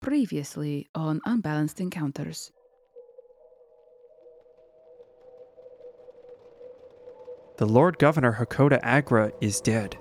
[0.00, 2.50] Previously on Unbalanced Encounters.
[7.58, 9.98] The Lord Governor Hakoda Agra is dead.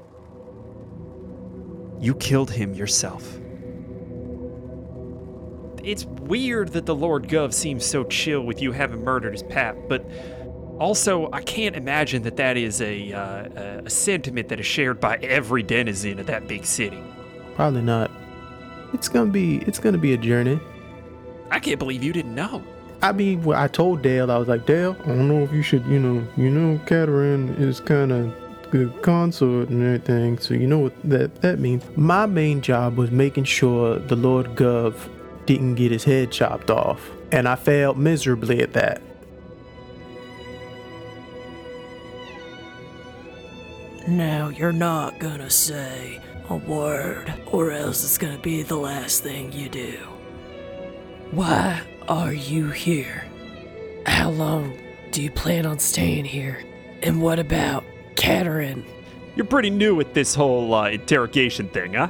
[2.00, 3.42] You killed him yourself.
[5.84, 9.76] It's weird that the Lord Gov seems so chill with you having murdered his pap,
[9.90, 10.10] but
[10.80, 15.18] also I can't imagine that that is a, uh, a sentiment that is shared by
[15.18, 17.04] every denizen of that big city.
[17.56, 18.10] Probably not.
[18.94, 20.60] It's gonna be it's gonna be a journey.
[21.52, 22.64] I can't believe you didn't know.
[23.02, 25.62] I mean, well, I told Dale, I was like, Dale, I don't know if you
[25.62, 28.36] should, you know, you know, Cataran is kind of
[28.72, 31.84] good consort and everything, so you know what that that means.
[31.96, 34.96] My main job was making sure the Lord Gov
[35.46, 39.02] didn't get his head chopped off, and I failed miserably at that.
[44.08, 46.20] Now you're not gonna say
[46.50, 49.98] a word, or else it's gonna be the last thing you do.
[51.32, 53.26] Why are you here?
[54.06, 54.78] How long
[55.12, 56.64] do you plan on staying here?
[57.04, 57.84] And what about
[58.16, 58.84] Catarin?
[59.36, 62.10] You're pretty new at this whole uh, interrogation thing, huh?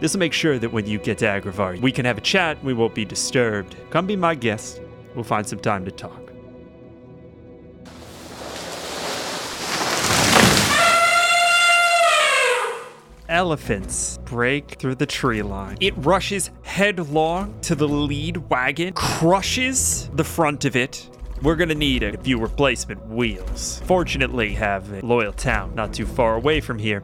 [0.00, 2.62] This will make sure that when you get to Agravar, we can have a chat
[2.64, 3.76] we won't be disturbed.
[3.90, 4.80] Come be my guest.
[5.14, 6.23] We'll find some time to talk.
[13.34, 15.76] Elephants break through the tree line.
[15.80, 21.10] It rushes headlong to the lead wagon, crushes the front of it.
[21.42, 23.82] We're gonna need a few replacement wheels.
[23.86, 27.02] Fortunately, have a loyal town not too far away from here.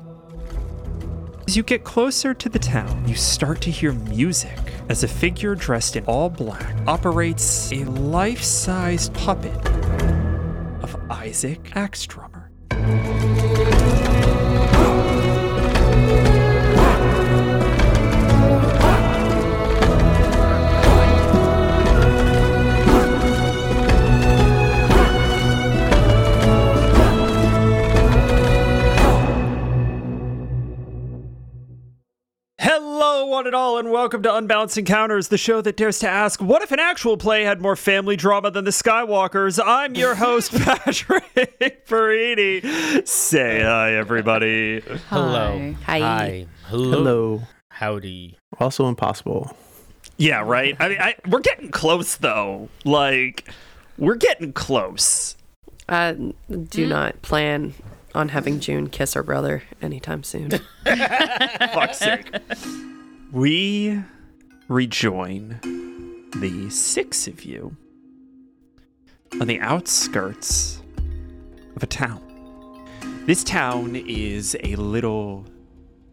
[1.48, 4.56] As you get closer to the town, you start to hear music
[4.89, 9.67] as a figure dressed in all black operates a life sized puppet
[10.84, 12.51] of Isaac Axedrummer.
[33.40, 36.61] One and all, and welcome to Unbalanced Encounters, the show that dares to ask, what
[36.61, 39.58] if an actual play had more family drama than the Skywalkers?
[39.64, 42.61] I'm your host, Patrick Perini.
[43.06, 44.80] Say hi, everybody.
[45.08, 45.74] Hello.
[45.86, 46.00] Hi.
[46.00, 46.46] Hi.
[46.67, 46.90] Hello.
[46.90, 47.42] Hello.
[47.70, 48.36] Howdy.
[48.58, 49.56] Also impossible.
[50.18, 50.77] Yeah, right?
[50.79, 52.68] I mean, I, we're getting close, though.
[52.84, 53.48] Like,
[53.96, 55.34] we're getting close.
[55.89, 56.12] Uh,
[56.68, 57.73] do not plan
[58.14, 60.50] on having June kiss her brother anytime soon.
[60.84, 62.30] Fuck's sake.
[63.33, 64.02] We
[64.67, 65.61] rejoin
[66.35, 67.77] the six of you
[69.41, 70.83] on the outskirts
[71.77, 72.20] of a town.
[73.27, 75.46] This town is a little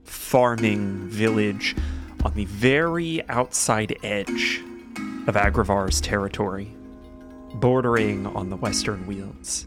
[0.03, 1.75] farming village
[2.23, 4.61] on the very outside edge
[5.25, 6.71] of Agravar's territory,
[7.55, 9.65] bordering on the western Wealds.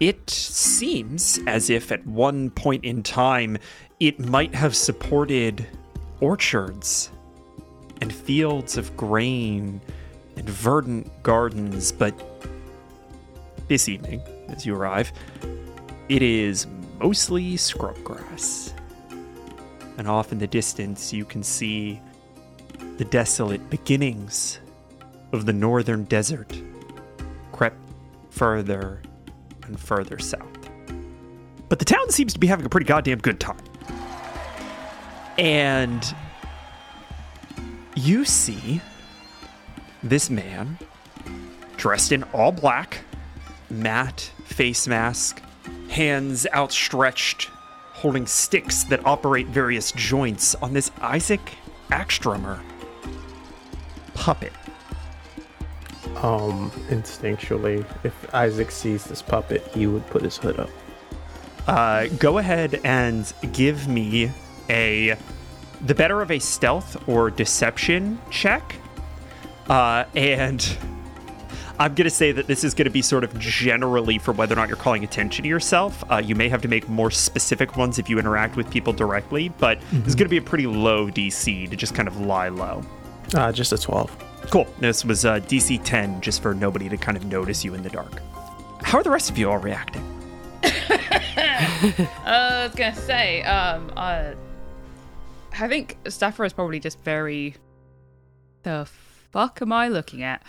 [0.00, 3.58] It seems as if at one point in time
[4.00, 5.66] it might have supported
[6.20, 7.10] orchards
[8.00, 9.80] and fields of grain
[10.36, 12.14] and verdant gardens, but
[13.68, 15.12] this evening, as you arrive,
[16.08, 16.66] it is
[17.00, 18.72] mostly scrub grass.
[19.98, 22.00] And off in the distance, you can see
[22.98, 24.60] the desolate beginnings
[25.32, 26.60] of the northern desert
[27.52, 27.78] crept
[28.30, 29.02] further
[29.64, 30.42] and further south.
[31.68, 33.58] But the town seems to be having a pretty goddamn good time.
[35.38, 36.14] And
[37.94, 38.80] you see
[40.02, 40.78] this man
[41.76, 42.98] dressed in all black,
[43.70, 45.42] matte face mask,
[45.88, 47.50] hands outstretched,
[47.92, 51.40] holding sticks that operate various joints on this Isaac
[51.90, 52.60] Axedrummer
[54.14, 54.52] puppet.
[56.16, 60.70] Um, instinctually, if Isaac sees this puppet, he would put his hood up.
[61.66, 64.30] Uh, go ahead and give me
[64.68, 65.16] a
[65.82, 68.76] the better of a stealth or deception check.
[69.68, 70.76] Uh, and
[71.78, 74.54] I'm going to say that this is going to be sort of generally for whether
[74.54, 76.02] or not you're calling attention to yourself.
[76.10, 79.50] Uh, you may have to make more specific ones if you interact with people directly,
[79.58, 82.82] but it's going to be a pretty low DC to just kind of lie low.
[83.34, 84.24] Uh, just a 12.
[84.50, 84.66] Cool.
[84.80, 87.90] This was uh, DC 10 just for nobody to kind of notice you in the
[87.90, 88.22] dark.
[88.82, 90.02] How are the rest of you all reacting?
[91.36, 94.32] Uh, I was gonna say, um, uh,
[95.58, 97.54] I think Stafford is probably just very.
[98.62, 98.88] The
[99.32, 100.42] fuck am I looking at?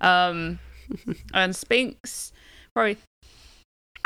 [0.00, 0.58] Um,
[1.34, 2.32] and Spinks
[2.72, 2.98] probably.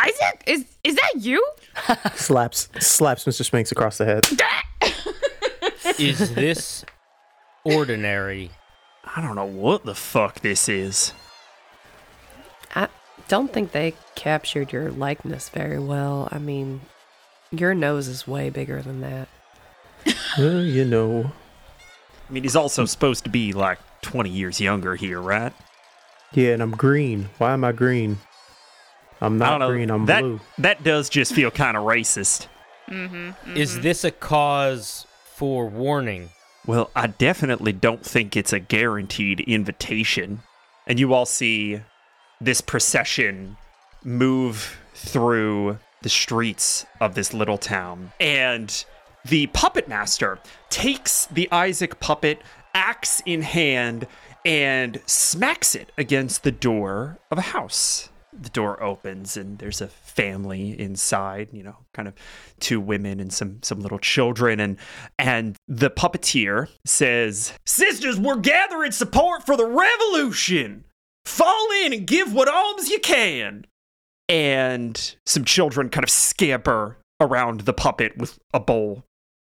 [0.01, 1.45] Isaac, is is that you?
[2.15, 3.45] Slaps slaps Mr.
[3.45, 4.25] Spinks across the head.
[5.99, 6.85] Is this
[7.65, 8.51] ordinary.
[9.17, 11.13] I don't know what the fuck this is.
[12.75, 12.89] I
[13.27, 16.29] don't think they captured your likeness very well.
[16.31, 16.83] I mean,
[17.51, 19.29] your nose is way bigger than that.
[20.39, 21.33] Well, you know.
[22.29, 25.53] I mean, he's also supposed to be like 20 years younger here, right?
[26.33, 27.31] Yeah, and I'm green.
[27.39, 28.19] Why am I green?
[29.21, 29.91] I'm not green.
[29.91, 30.41] I'm that, blue.
[30.59, 32.47] That does just feel kind of racist.
[32.89, 36.31] mm-hmm Is this a cause for warning?
[36.67, 40.43] Well, I definitely don't think it's a guaranteed invitation.
[40.87, 41.81] And you all see
[42.41, 43.57] this procession
[44.05, 48.13] move through the streets of this little town.
[48.21, 48.85] And
[49.29, 50.39] the puppet master
[50.71, 52.43] takes the Isaac puppet,
[52.75, 54.07] axe in hand,
[54.45, 58.09] and smacks it against the door of a house.
[58.33, 62.15] The door opens and there's a family inside, you know, kind of
[62.61, 64.77] two women and some some little children and
[65.19, 70.85] and the puppeteer says, "Sisters, we're gathering support for the revolution.
[71.25, 73.67] Fall in and give what alms you can."
[74.29, 79.05] And some children kind of scamper around the puppet with a bowl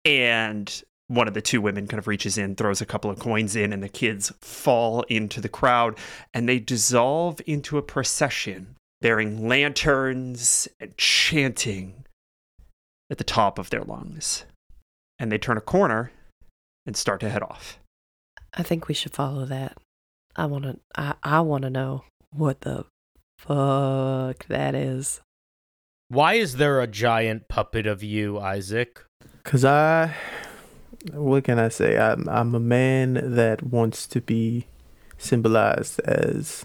[0.05, 3.55] and one of the two women kind of reaches in, throws a couple of coins
[3.55, 5.99] in, and the kids fall into the crowd
[6.33, 12.05] and they dissolve into a procession bearing lanterns and chanting
[13.11, 14.45] at the top of their lungs.
[15.19, 16.13] And they turn a corner
[16.87, 17.79] and start to head off.
[18.55, 19.77] I think we should follow that.
[20.35, 20.79] I want to.
[20.97, 22.87] I, I want to know what the
[23.39, 25.21] fuck that is.
[26.09, 29.05] Why is there a giant puppet of you, Isaac?
[29.45, 30.15] Cause I,
[31.13, 31.99] what can I say?
[31.99, 34.67] I'm I'm a man that wants to be
[35.19, 36.65] symbolized as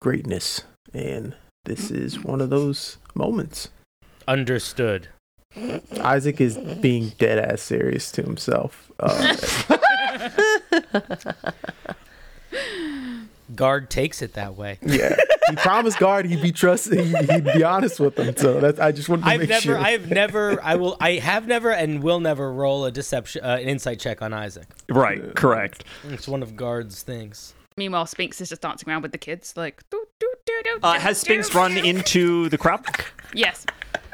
[0.00, 0.62] greatness,
[0.94, 3.68] and this is one of those moments.
[4.26, 5.08] Understood.
[6.00, 8.90] Isaac is being dead ass serious to himself.
[9.00, 9.36] Uh,
[13.54, 14.78] Guard takes it that way.
[14.82, 15.16] yeah,
[15.48, 16.98] he promised guard he'd be trusted.
[17.00, 18.36] He'd, he'd be honest with him.
[18.36, 19.78] So that's I just wanted to I've make never, sure.
[19.78, 23.68] I've never, I will, I have never, and will never roll a deception, uh, an
[23.68, 24.66] insight check on Isaac.
[24.88, 25.84] Right, correct.
[26.08, 27.54] It's one of Guard's things.
[27.76, 29.88] Meanwhile, Spinks is just dancing around with the kids, like.
[29.90, 31.26] Doo, doo, doo, doo, Uh, doo, has doo.
[31.26, 32.84] Spinks run into the crowd?
[33.34, 33.64] Yes.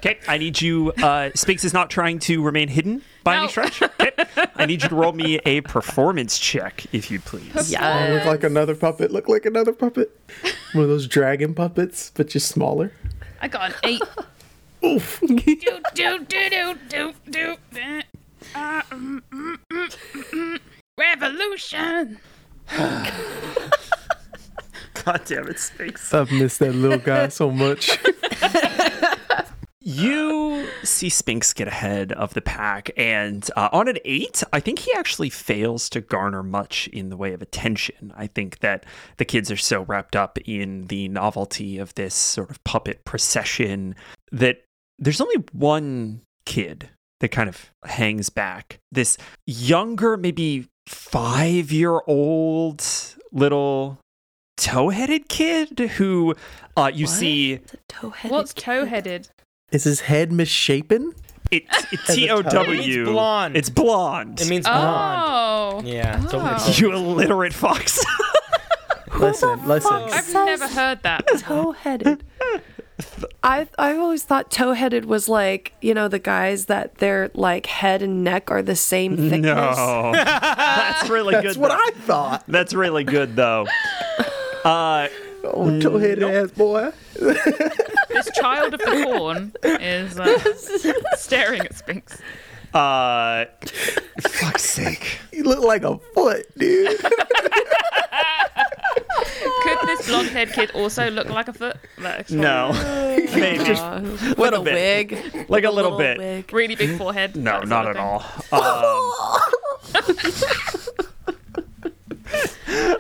[0.05, 0.93] Okay, I need you.
[1.03, 3.81] Uh, Spinks is not trying to remain hidden by any stretch.
[3.81, 4.11] Okay,
[4.55, 7.75] I need you to roll me a performance check, if you please.
[7.75, 9.13] Oh, look like another puppet.
[9.13, 10.15] Look like another puppet.
[10.75, 12.93] One of those dragon puppets, but just smaller.
[13.41, 14.03] I got an eight.
[14.85, 15.21] Oof.
[15.21, 15.63] do, do,
[15.95, 17.57] do, do, do, do.
[18.55, 20.61] Uh, mm, mm, mm, mm.
[20.99, 22.19] Revolution.
[25.05, 26.13] God damn it, Spinks.
[26.13, 27.99] I've missed that little guy so much.
[29.87, 34.79] You see Spinks get ahead of the pack, and uh, on an eight, I think
[34.79, 38.11] he actually fails to garner much in the way of attention.
[38.17, 38.87] I think that
[39.19, 43.95] the kids are so wrapped up in the novelty of this sort of puppet procession
[44.33, 44.65] that
[44.99, 46.89] there's only one kid
[47.21, 48.79] that kind of hangs back.
[48.91, 52.83] This younger, maybe five year old
[53.33, 53.99] little
[54.57, 56.35] toe headed kid who
[56.77, 57.13] uh, you What?
[57.15, 58.63] see toe-headed What's kid.
[58.65, 59.29] toe headed?
[59.75, 61.13] Is his head misshapen?
[61.51, 62.73] It, it As a T O W.
[62.73, 63.57] It means blonde.
[63.57, 64.41] It's blonde.
[64.41, 65.23] It means blonde.
[65.25, 65.83] Oh.
[65.85, 66.25] Yeah.
[66.29, 66.55] So Oh.
[66.55, 68.03] it's you illiterate fox.
[69.19, 69.93] Listen, listen.
[69.93, 71.25] I've never heard that.
[71.39, 72.25] toe-headed.
[73.45, 78.03] I I always thought toe-headed was like you know the guys that their like head
[78.03, 79.43] and neck are the same thickness.
[79.43, 81.45] no, that's really good.
[81.45, 81.63] That's good.
[81.63, 81.75] what though.
[81.77, 82.45] I thought.
[82.49, 83.67] That's really good though.
[84.65, 85.09] Uh,
[85.45, 86.91] Oh, toe-headed ass boy.
[88.09, 90.39] This child of the corn is uh,
[91.17, 92.21] staring at Spinks.
[92.73, 93.45] uh,
[94.23, 95.19] fuck's sake.
[95.33, 96.97] You look like a foot, dude.
[99.63, 101.77] Could this blonde haired kid also look like a foot?
[101.99, 102.71] Like, No,
[103.35, 104.75] maybe Uh, with Little a bit.
[105.11, 106.19] wig, like a With little bit.
[106.19, 106.53] wig.
[106.53, 107.35] Really big forehead.
[107.35, 108.07] No, that not sort at of
[108.53, 108.53] all.
[108.53, 108.61] Um,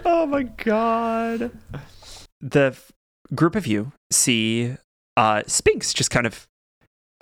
[0.04, 1.52] oh my god.
[2.46, 2.92] The f-
[3.34, 4.76] group of you see
[5.16, 6.46] uh, Spinks just kind of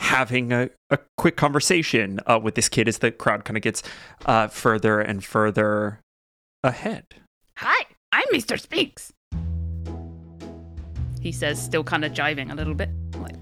[0.00, 3.84] having a, a quick conversation uh, with this kid as the crowd kind of gets
[4.26, 6.00] uh, further and further
[6.64, 7.04] ahead.
[7.58, 8.58] Hi, I'm Mr.
[8.58, 9.12] Spinks.
[11.20, 12.90] He says, still kind of jiving a little bit.
[13.16, 13.36] Like,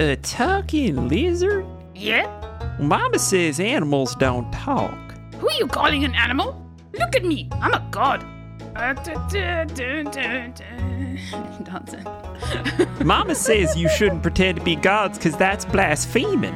[0.00, 1.66] A talking lizard?
[1.94, 2.38] yeah?
[2.80, 4.96] Mama says animals don't talk.
[5.34, 6.58] Who are you calling an animal?
[6.94, 8.24] Look at me, I'm a god.
[8.74, 8.94] Uh.
[11.64, 12.04] Dancing.
[13.04, 16.54] Mama says you shouldn't pretend to be gods because that's blaspheming.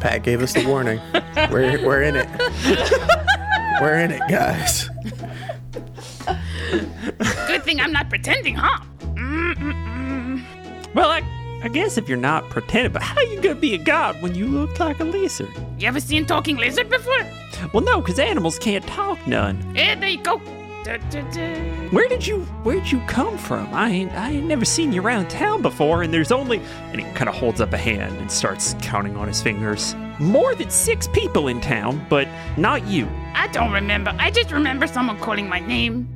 [0.00, 1.00] Pat gave us the warning.
[1.50, 2.28] We're we're in it.
[3.80, 4.88] we're in it, guys.
[7.46, 8.78] Good thing I'm not pretending, huh?
[10.94, 11.22] Well, I,
[11.62, 14.46] I guess if you're not pretending, but how you gonna be a god when you
[14.46, 15.52] look like a lizard?
[15.78, 17.24] You ever seen talking lizard before?
[17.72, 19.72] Well, no, because animals can't talk none.
[19.74, 20.38] Yeah, there you go.
[20.82, 21.88] Da, da, da.
[21.90, 23.72] Where did you Where'd you come from?
[23.72, 27.06] I ain't I ain't never seen you around town before, and there's only and he
[27.12, 29.94] kind of holds up a hand and starts counting on his fingers.
[30.18, 32.26] More than six people in town, but
[32.56, 33.08] not you.
[33.34, 34.12] I don't remember.
[34.18, 36.08] I just remember someone calling my name,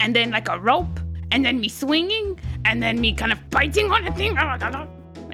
[0.00, 0.98] and then like a rope,
[1.30, 4.38] and then me swinging, and then me kind of biting on a thing.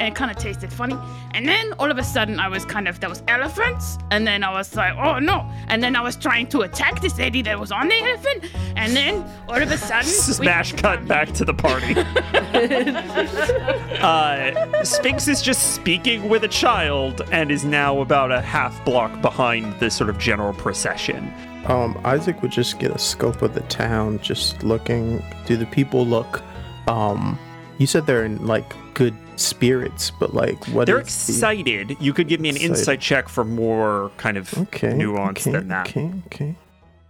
[0.00, 0.96] And it kind of tasted funny.
[1.34, 3.98] And then all of a sudden, I was kind of, there was elephants.
[4.10, 5.46] And then I was like, oh no.
[5.68, 8.46] And then I was trying to attack this lady that was on the elephant.
[8.76, 9.16] And then
[9.46, 11.96] all of a sudden, we- Smash cut back to the party.
[14.00, 19.20] uh, Spinks is just speaking with a child and is now about a half block
[19.20, 21.30] behind the sort of general procession.
[21.66, 25.22] Um, Isaac would just get a scope of the town, just looking.
[25.44, 26.42] Do the people look?
[26.88, 27.38] Um,
[27.80, 30.86] you said they're in like good spirits, but like what?
[30.86, 31.96] They're is the- excited.
[31.98, 32.76] You could give me an Excited.
[32.76, 34.92] insight check for more kind of Okay.
[34.94, 35.88] nuance okay, than that.
[35.88, 36.12] Okay.
[36.26, 36.54] Okay.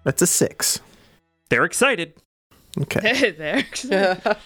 [0.04, 0.80] That's a six.
[1.50, 2.14] They're excited.
[2.80, 3.32] Okay.
[3.90, 4.36] there.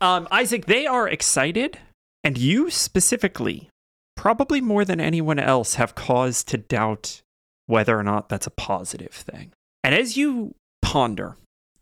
[0.00, 1.78] Um, Isaac, they are excited,
[2.24, 3.68] and you specifically,
[4.16, 7.20] probably more than anyone else, have cause to doubt
[7.66, 9.52] whether or not that's a positive thing.
[9.84, 11.36] And as you ponder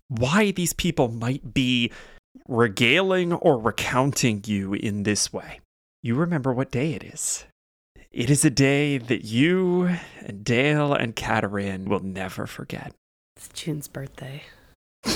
[0.09, 1.93] why these people might be
[2.49, 5.61] regaling or recounting you in this way,
[6.03, 7.45] you remember what day it is.
[8.13, 12.93] It is a day that you and Dale and Katarin will never forget.
[13.37, 14.45] It's June's birthday.
[15.05, 15.11] Te-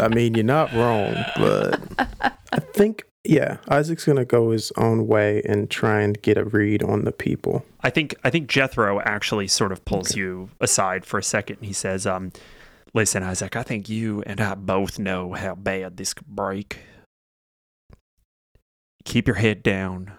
[0.00, 1.80] I mean, you're not wrong, but
[2.52, 6.82] I think yeah, Isaac's gonna go his own way and try and get a read
[6.82, 7.66] on the people.
[7.82, 11.58] I think I think Jethro actually sort of pulls you aside for a second.
[11.60, 12.32] He says, "Um,
[12.94, 13.56] listen, Isaac.
[13.56, 16.78] I think you and I both know how bad this could break.
[19.04, 20.12] Keep your head down.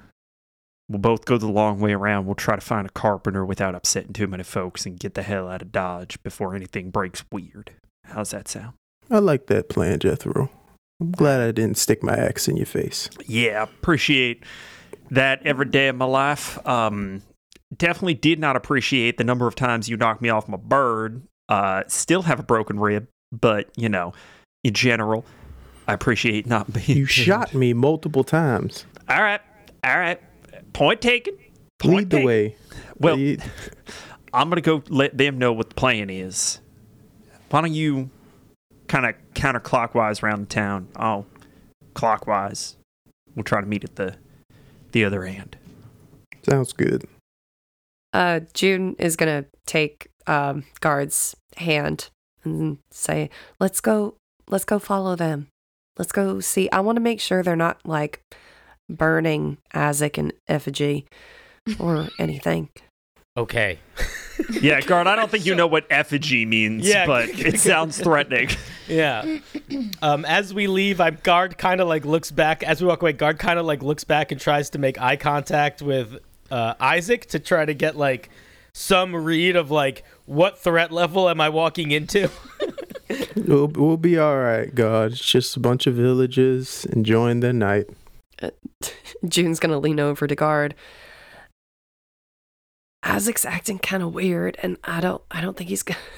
[0.89, 2.25] We'll both go the long way around.
[2.25, 5.47] We'll try to find a carpenter without upsetting too many folks and get the hell
[5.47, 7.71] out of Dodge before anything breaks weird.
[8.05, 8.73] How's that sound?
[9.09, 10.49] I like that plan, Jethro.
[10.99, 13.09] I'm glad I didn't stick my axe in your face.
[13.25, 14.43] Yeah, appreciate
[15.09, 16.65] that every day of my life.
[16.67, 17.21] Um,
[17.75, 21.23] definitely did not appreciate the number of times you knocked me off my bird.
[21.51, 24.13] Uh, still have a broken rib, but you know,
[24.63, 25.25] in general,
[25.85, 26.97] I appreciate not being.
[26.99, 28.85] You shot me multiple times.
[29.09, 29.41] All right,
[29.83, 30.21] all right.
[30.71, 31.35] Point taken.
[31.77, 32.25] Point Lead the taken.
[32.27, 32.55] way.
[32.99, 33.43] Well, Lead-
[34.33, 36.61] I'm gonna go let them know what the plan is.
[37.49, 38.09] Why don't you
[38.87, 40.87] kind of counterclockwise around the town?
[40.95, 41.25] Oh,
[41.95, 42.77] clockwise.
[43.35, 44.15] We'll try to meet at the
[44.93, 45.57] the other end.
[46.43, 47.05] sounds good.
[48.13, 52.09] Uh, June is gonna take um, guard's hand
[52.43, 54.15] and say, "Let's go.
[54.49, 55.47] Let's go follow them.
[55.97, 56.69] Let's go see.
[56.71, 58.21] I want to make sure they're not like
[58.89, 61.05] burning Isaac and effigy
[61.79, 62.69] or anything."
[63.37, 63.79] Okay.
[64.59, 65.05] Yeah, guard.
[65.05, 67.05] I don't think you know what effigy means, Yeah.
[67.05, 68.49] but it sounds threatening.
[68.87, 69.37] Yeah.
[70.01, 72.61] Um, as we leave, I guard kind of like looks back.
[72.63, 75.15] As we walk away, guard kind of like looks back and tries to make eye
[75.15, 76.17] contact with
[76.51, 78.29] uh, Isaac to try to get like
[78.73, 82.29] some read of like what threat level am I walking into?
[83.35, 85.13] We'll, we'll be all right, God.
[85.13, 87.89] It's just a bunch of villagers enjoying their night.
[89.27, 90.75] June's gonna lean over to guard.
[93.03, 95.99] Isaac's acting kind of weird, and I don't, I don't think he's gonna.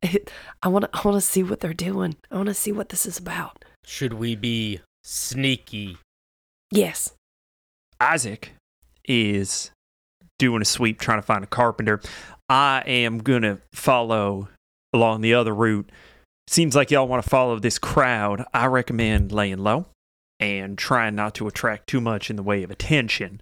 [0.00, 0.30] It,
[0.62, 2.14] I want to, I want to see what they're doing.
[2.30, 3.64] I want to see what this is about.
[3.84, 5.98] Should we be sneaky?
[6.70, 7.14] Yes.
[8.00, 8.52] Isaac
[9.08, 9.70] is
[10.38, 12.00] doing a sweep trying to find a carpenter.
[12.48, 14.48] I am going to follow
[14.94, 15.90] along the other route.
[16.46, 18.44] Seems like y'all want to follow this crowd.
[18.54, 19.86] I recommend laying low
[20.40, 23.40] and trying not to attract too much in the way of attention.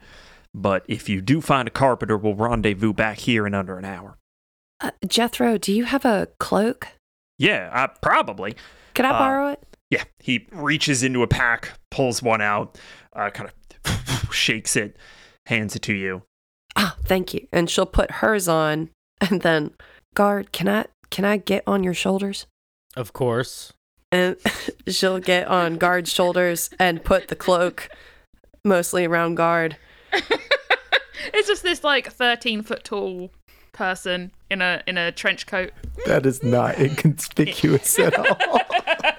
[0.55, 4.17] But if you do find a carpenter, we'll rendezvous back here in under an hour.
[4.81, 6.89] Uh, Jethro, do you have a cloak?
[7.39, 8.57] Yeah, I probably.
[8.95, 9.63] Can I Uh, borrow it?
[9.91, 12.81] Yeah, he reaches into a pack, pulls one out,
[13.15, 13.51] uh, kind
[13.85, 14.97] of shakes it,
[15.47, 16.23] hands it to you.
[16.77, 17.49] Ah, thank you.
[17.53, 19.73] And she'll put hers on, and then,
[20.15, 22.47] guard, can I, can I get on your shoulders?
[22.97, 23.73] Of course.
[24.13, 24.37] And
[24.89, 27.89] she'll get on guard's shoulders and put the cloak
[28.65, 29.77] mostly around guard.
[31.33, 33.31] it's just this like 13 foot tall
[33.73, 35.73] person in a in a trench coat.
[36.07, 38.27] That is not inconspicuous at all.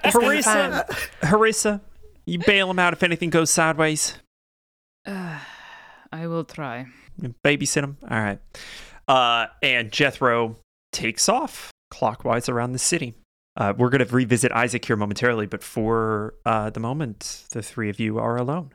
[0.04, 0.84] It's gonna be Harissa.
[1.22, 1.80] Harissa,
[2.26, 4.18] you bail him out if anything goes sideways.
[5.06, 5.38] Uh,
[6.12, 6.86] I will try.
[7.44, 7.96] Babysit him.
[8.10, 8.40] All right.
[9.06, 10.56] Uh, and Jethro
[10.92, 13.14] takes off clockwise around the city.
[13.56, 17.90] Uh, we're going to revisit Isaac here momentarily, but for uh, the moment, the three
[17.90, 18.72] of you are alone.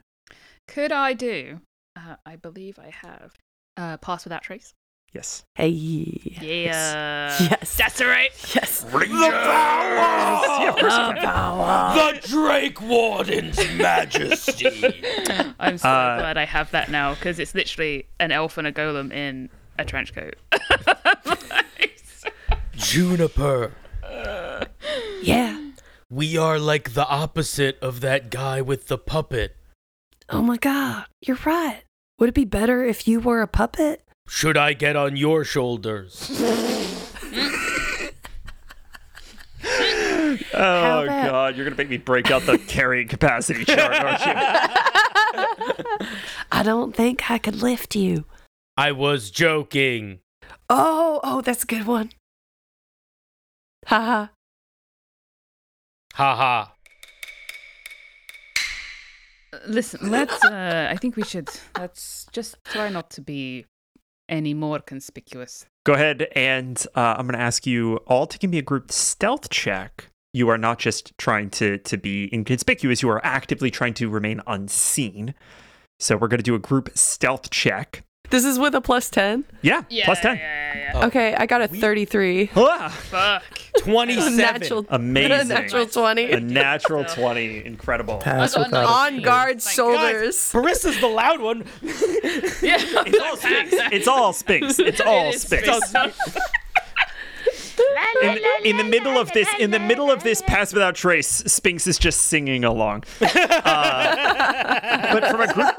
[0.67, 1.61] Could I do?
[1.95, 3.33] Uh, I believe I have.
[3.77, 4.73] Uh, pass without trace.
[5.13, 5.43] Yes.
[5.53, 5.67] Hey.
[5.69, 7.37] Yeah.
[7.39, 7.77] Yes.
[7.77, 8.31] That's all right.
[8.55, 8.83] Yes.
[8.83, 11.95] Yeah, of course you can.
[11.95, 14.67] The Drake Warden's Majesty.
[15.59, 18.71] I'm so Uh, glad I have that now because it's literally an elf and a
[18.71, 20.35] golem in a trench coat.
[22.73, 23.71] Juniper.
[25.21, 25.59] Yeah.
[26.09, 29.55] We are like the opposite of that guy with the puppet.
[30.29, 31.05] Oh my god.
[31.21, 31.81] You're right.
[32.19, 34.01] Would it be better if you were a puppet?
[34.27, 36.29] Should I get on your shoulders?
[40.55, 41.55] Oh, about- God.
[41.55, 46.07] You're going to make me break out the carrying capacity chart, aren't you?
[46.51, 48.25] I don't think I could lift you.
[48.77, 50.19] I was joking.
[50.69, 52.11] Oh, oh, that's a good one.
[53.87, 54.31] Ha ha.
[56.13, 56.73] Ha ha.
[59.67, 60.43] Listen, let's.
[60.43, 61.49] Uh, I think we should.
[61.77, 63.65] Let's just try not to be
[64.29, 65.65] any more conspicuous.
[65.85, 68.91] Go ahead, and uh, I'm going to ask you all to give me a group
[68.91, 70.07] stealth check.
[70.33, 74.41] You are not just trying to to be inconspicuous; you are actively trying to remain
[74.47, 75.35] unseen.
[75.99, 78.03] So we're going to do a group stealth check.
[78.33, 79.43] This is with a plus 10?
[79.61, 80.37] Yeah, plus ten.
[80.37, 81.05] Yeah, yeah, Oh.
[81.05, 82.49] Okay, I got a 33.
[82.55, 83.43] Ah, Fuck.
[83.77, 84.35] 27.
[84.37, 85.31] Natural, amazing.
[85.31, 86.31] A natural 20.
[86.31, 88.17] a natural twenty, incredible.
[88.17, 89.13] Pass I got without nine.
[89.13, 90.35] a On guard Thank shoulders.
[90.51, 91.63] Barissa's the loud one.
[92.63, 92.77] Yeah.
[93.05, 93.73] It's all Spinks.
[93.91, 94.79] It's all Spinks.
[94.79, 95.87] It's all It is Spinks.
[95.89, 96.37] Spinks.
[98.21, 101.87] In, in the middle of this, in the middle of this pass without trace, Spinks
[101.87, 103.03] is just singing along.
[103.65, 105.75] Uh, but from a group,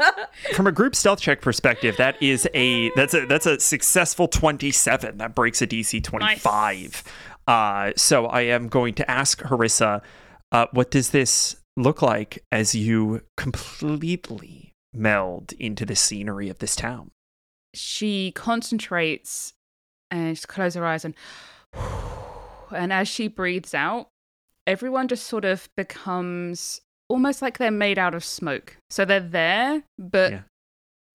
[0.55, 5.19] from a group stealth check perspective, that is a that's a that's a successful twenty-seven.
[5.19, 7.05] That breaks a DC twenty-five.
[7.47, 10.03] Uh, so I am going to ask Harissa,
[10.51, 16.75] uh, what does this look like as you completely meld into the scenery of this
[16.75, 17.11] town?
[17.75, 19.53] she concentrates
[20.11, 21.15] and she closes her eyes and
[22.75, 24.09] and as she breathes out
[24.67, 29.83] everyone just sort of becomes almost like they're made out of smoke so they're there
[29.99, 30.41] but Yeah.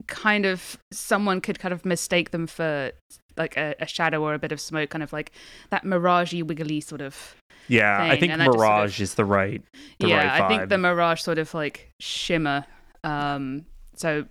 [0.07, 2.91] kind of someone could kind of mistake them for
[3.37, 5.31] like a, a shadow or a bit of smoke kind of like
[5.71, 7.35] that miragey wiggly sort of
[7.67, 9.63] Yeah, I think and just sort of- Mirage is the right.
[9.99, 12.65] The yeah right i think the mirage sort of like shimmer
[13.03, 14.25] um so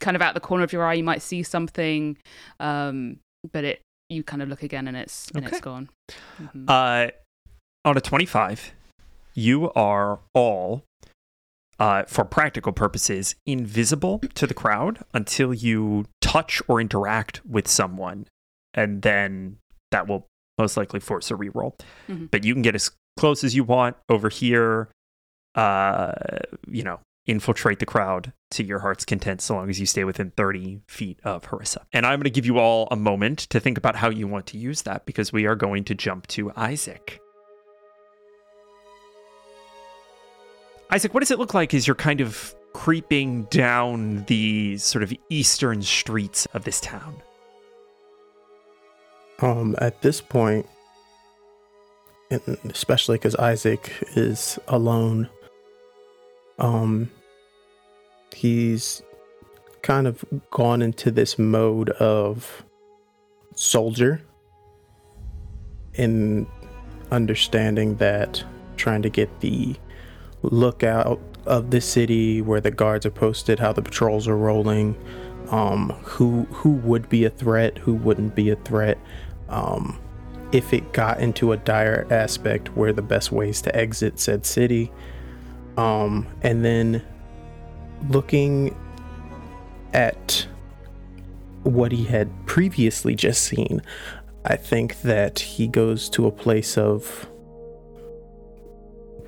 [0.00, 2.16] kind of out the corner of your eye you might see something
[2.58, 3.18] um
[3.52, 3.80] but it
[4.12, 5.56] you kind of look again and it's and Okay.
[5.56, 5.88] it's gone
[6.40, 6.64] Mhm.
[6.68, 7.10] Uh,
[7.84, 8.72] on a 25,
[9.34, 10.84] you are all,
[11.78, 18.26] uh, for practical purposes, invisible to the crowd until you touch or interact with someone.
[18.74, 19.58] And then
[19.90, 20.26] that will
[20.58, 21.74] most likely force a reroll.
[22.08, 22.30] Mhm.
[22.30, 24.88] But you can get as close as you want over here,
[25.54, 26.12] uh,
[26.68, 30.30] you know, infiltrate the crowd to your heart's content so long as you stay within
[30.32, 31.78] 30 feet of Harissa.
[31.92, 34.46] And I'm going to give you all a moment to think about how you want
[34.48, 37.20] to use that because we are going to jump to Isaac.
[40.90, 45.12] Isaac, what does it look like as you're kind of creeping down the sort of
[45.30, 47.16] eastern streets of this town?
[49.40, 50.66] Um, at this point,
[52.30, 55.28] especially because Isaac is alone,
[56.58, 57.10] um,
[58.34, 59.02] he's
[59.82, 62.64] kind of gone into this mode of
[63.54, 64.22] soldier
[65.94, 66.46] in
[67.10, 68.42] understanding that
[68.76, 69.76] trying to get the
[70.42, 74.96] lookout of the city where the guards are posted, how the patrols are rolling,
[75.50, 78.98] um, who who would be a threat, who wouldn't be a threat,
[79.48, 80.00] um,
[80.52, 84.90] if it got into a dire aspect, where the best ways to exit said city,
[85.76, 87.02] um, and then
[88.08, 88.76] looking
[89.92, 90.46] at
[91.62, 93.82] what he had previously just seen,
[94.44, 97.28] I think that he goes to a place of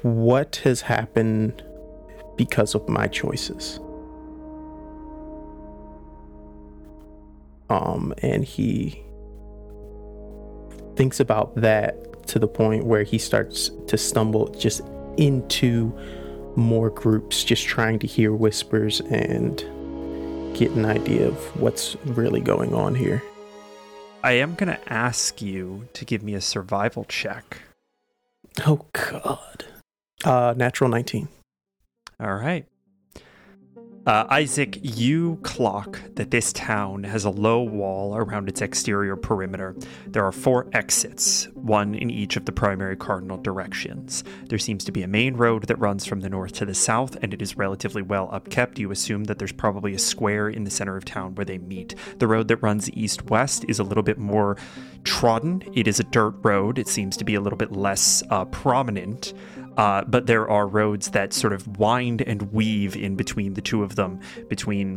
[0.03, 1.63] what has happened
[2.37, 3.79] because of my choices.
[7.71, 9.03] Um, and he
[10.97, 14.83] thinks about that to the point where he starts to stumble just
[15.17, 15.97] into
[16.57, 19.59] more groups, just trying to hear whispers and
[20.57, 23.23] get an idea of what's really going on here.
[24.23, 27.59] I am going to ask you to give me a survival check.
[28.67, 29.64] Oh, God.
[30.25, 31.29] Uh, natural 19.
[32.21, 32.67] All right.
[34.07, 39.75] Uh, Isaac, you clock that this town has a low wall around its exterior perimeter.
[40.07, 44.23] There are four exits, one in each of the primary cardinal directions.
[44.51, 47.17] There seems to be a main road that runs from the north to the south,
[47.23, 48.79] and it is relatively well upkept.
[48.79, 51.95] You assume that there's probably a square in the center of town where they meet.
[52.19, 54.59] The road that runs east west is a little bit more
[55.05, 55.62] trodden.
[55.73, 59.33] It is a dirt road, it seems to be a little bit less uh, prominent.
[59.77, 63.83] Uh, but there are roads that sort of wind and weave in between the two
[63.83, 64.97] of them, between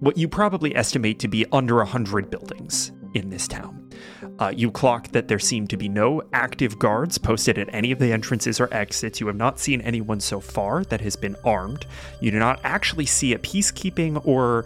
[0.00, 3.90] what you probably estimate to be under a hundred buildings in this town.
[4.38, 7.98] Uh, you clock that there seem to be no active guards posted at any of
[7.98, 9.20] the entrances or exits.
[9.20, 11.86] You have not seen anyone so far that has been armed.
[12.20, 14.64] You do not actually see a peacekeeping or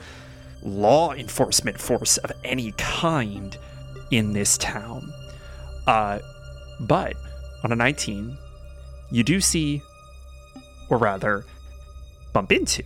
[0.63, 3.57] law enforcement force of any kind
[4.11, 5.13] in this town.
[5.87, 6.21] Uh,
[6.81, 7.17] but
[7.65, 8.39] on a 19,
[9.15, 9.81] you do see,
[10.89, 11.45] or rather,
[12.33, 12.83] bump into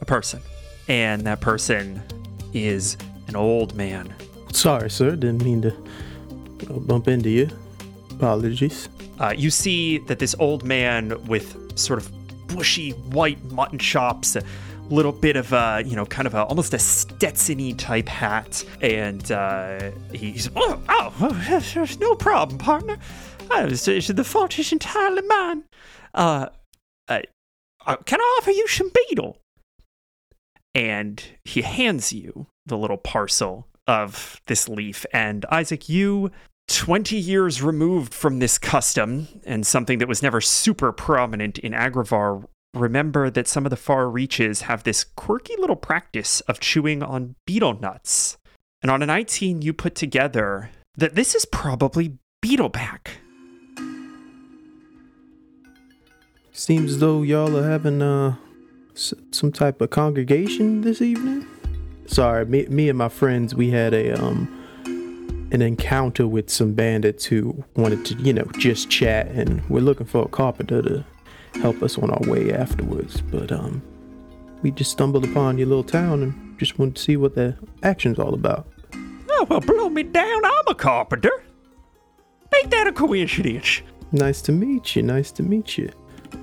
[0.00, 0.40] a person.
[0.88, 2.02] And that person
[2.52, 2.96] is
[3.28, 4.12] an old man.
[4.52, 5.10] Sorry, sir.
[5.14, 5.70] Didn't mean to
[6.80, 7.48] bump into you.
[8.10, 8.88] Apologies.
[9.20, 12.10] Uh, you see that this old man with sort of
[12.48, 14.42] bushy white mutton chops, a
[14.90, 18.64] little bit of a, you know, kind of a, almost a Stetson type hat.
[18.80, 22.98] And uh, he's, oh, oh, no problem, partner.
[23.50, 25.64] Oh, the fault is entirely mine.
[26.14, 26.46] Uh,
[27.88, 29.38] uh, can I offer you some beetle?
[30.74, 35.06] And he hands you the little parcel of this leaf.
[35.12, 36.30] And Isaac, you,
[36.68, 42.44] 20 years removed from this custom and something that was never super prominent in Agravar,
[42.74, 47.34] remember that some of the far reaches have this quirky little practice of chewing on
[47.46, 48.36] betel nuts.
[48.82, 53.08] And on a 19, you put together that this is probably beetleback.
[56.58, 58.34] Seems as though y'all are having uh
[58.96, 61.46] s- some type of congregation this evening.
[62.06, 64.52] Sorry, me, me and my friends we had a um
[65.52, 70.04] an encounter with some bandits who wanted to, you know, just chat, and we're looking
[70.04, 71.04] for a carpenter to
[71.60, 73.20] help us on our way afterwards.
[73.20, 73.80] But um,
[74.62, 78.18] we just stumbled upon your little town and just wanted to see what the action's
[78.18, 78.66] all about.
[79.30, 80.44] Oh, well, blow me down.
[80.44, 81.30] I'm a carpenter.
[82.54, 83.80] Ain't that a coincidence?
[84.10, 85.02] Nice to meet you.
[85.02, 85.88] Nice to meet you.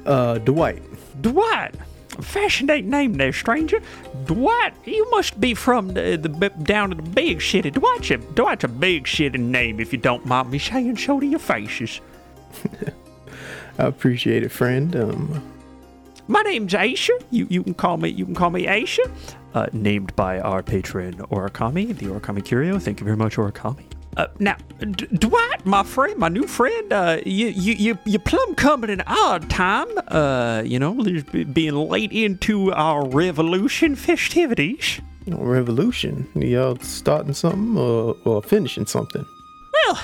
[0.05, 0.81] Uh, Dwight.
[1.21, 1.75] Dwight.
[2.21, 3.81] Fascinating name there, stranger.
[4.25, 6.29] Dwight, you must be from the, the
[6.63, 7.71] down to the big city.
[7.71, 11.25] Dwight's a, Dwight's a big city name, if you don't mind me saying so to
[11.25, 11.99] your faces.
[13.77, 14.95] I appreciate it, friend.
[14.95, 15.43] Um,
[16.29, 17.09] My name's Aisha.
[17.31, 19.11] You you can call me you can call me Aisha.
[19.53, 22.79] Uh, named by our patron Origami, the Origami Curio.
[22.79, 23.85] Thank you very much, Origami.
[24.17, 28.55] Uh, now, D- Dwight, my friend, my new friend, uh, you, you, you, you plumb
[28.55, 30.93] come at an odd time, uh, you know,
[31.51, 35.01] being late into our revolution festivities.
[35.27, 36.27] revolution.
[36.35, 39.25] Y'all starting something or, or finishing something?
[39.87, 40.01] Well,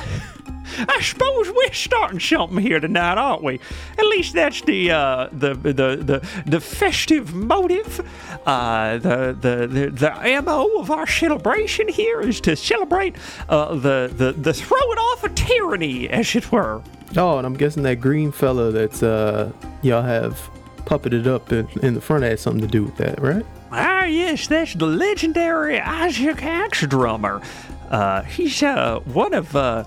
[0.88, 3.60] I suppose we're starting something here tonight, aren't we?
[3.98, 8.00] At least that's the uh, the, the the the festive motive.
[8.46, 13.15] Uh, the, the the the mo of our celebration here is to celebrate
[13.50, 16.82] uh, the the the throwing off of tyranny, as it were.
[17.17, 20.50] Oh, and I'm guessing that green fella that's uh y'all have
[20.86, 23.46] puppeted up in, in the front had something to do with that, right?
[23.72, 27.44] Ah, yes, that's the legendary Isaac Axedrummer.
[27.91, 29.84] Uh, he's uh, one of uh,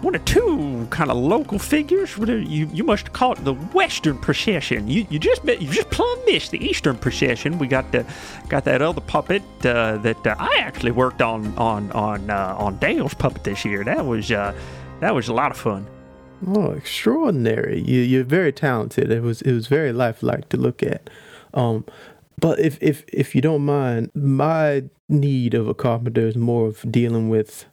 [0.00, 2.16] one of two kind of local figures.
[2.16, 4.86] You you must call it the Western procession.
[4.88, 7.58] You you just you just plumb missed the Eastern procession.
[7.58, 8.06] We got the
[8.48, 12.78] got that other puppet uh, that uh, I actually worked on on on uh, on
[12.78, 13.82] Dale's puppet this year.
[13.84, 14.54] That was uh,
[15.00, 15.86] that was a lot of fun.
[16.46, 17.80] Oh, extraordinary!
[17.80, 19.10] You you're very talented.
[19.10, 21.10] It was it was very lifelike to look at.
[21.54, 21.84] Um,
[22.38, 26.84] but if if if you don't mind, my need of a carpenter is more of
[26.90, 27.66] dealing with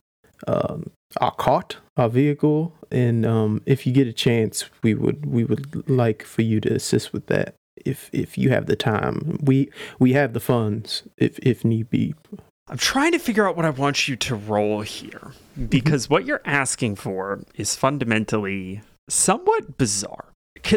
[0.48, 5.44] um our cart, our vehicle, and um, if you get a chance, we would we
[5.44, 7.56] would like for you to assist with that.
[7.86, 9.70] If if you have the time, we
[10.00, 12.16] we have the funds if if need be.
[12.68, 15.34] I'm trying to figure out what I want you to roll here
[15.70, 20.26] because what you're asking for is fundamentally somewhat bizarre.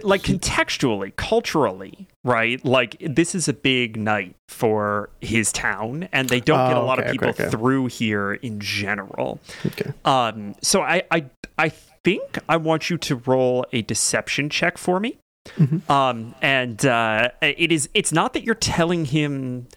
[0.03, 2.63] Like contextually, culturally, right?
[2.65, 6.87] Like this is a big night for his town, and they don't get a Oh,
[6.87, 7.51] lot of people okay, okay.
[7.51, 9.41] through here in general.
[9.67, 9.93] Okay.
[10.05, 11.25] Um, so I, I,
[11.57, 11.71] I
[12.05, 15.19] think I want you to roll a deception check for me.
[15.57, 15.89] Mhm.
[15.91, 17.89] Um, and uh, it is.
[17.95, 19.69] It's not that you're telling him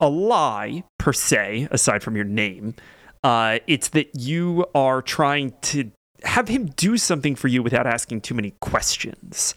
[0.00, 2.74] a lie per se, aside from your name.
[3.22, 5.92] Uh, it's that you are trying to
[6.24, 9.54] have him do something for you without asking too many questions.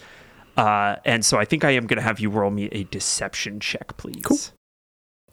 [0.57, 3.59] Uh, and so I think I am going to have you roll me a deception
[3.59, 4.23] check, please.
[4.23, 4.37] Cool.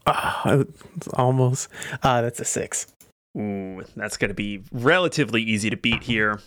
[0.06, 1.68] It's almost.
[2.02, 2.92] Ah, that's a six.
[3.38, 6.40] Ooh, that's going to be relatively easy to beat here.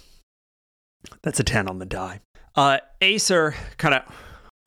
[1.24, 2.20] That's a 10 on the die.
[2.56, 4.04] Uh, Acer kind of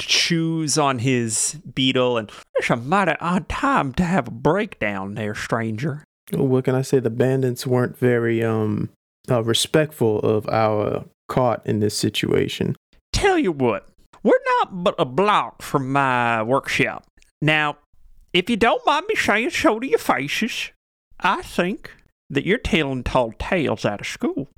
[0.01, 5.35] chews on his beetle and it's a mighty odd time to have a breakdown there,
[5.35, 6.05] stranger.
[6.33, 7.01] What can I say?
[7.01, 8.91] The bandits weren't very um
[9.31, 12.75] uh, respectful of our caught in this situation.
[13.13, 13.89] Tell you what,
[14.23, 17.05] we're not but a block from my workshop.
[17.41, 17.79] Now,
[18.33, 20.71] if you don't mind me saying so to your faces,
[21.21, 21.93] I think
[22.31, 24.49] that you're telling tall tales out of school.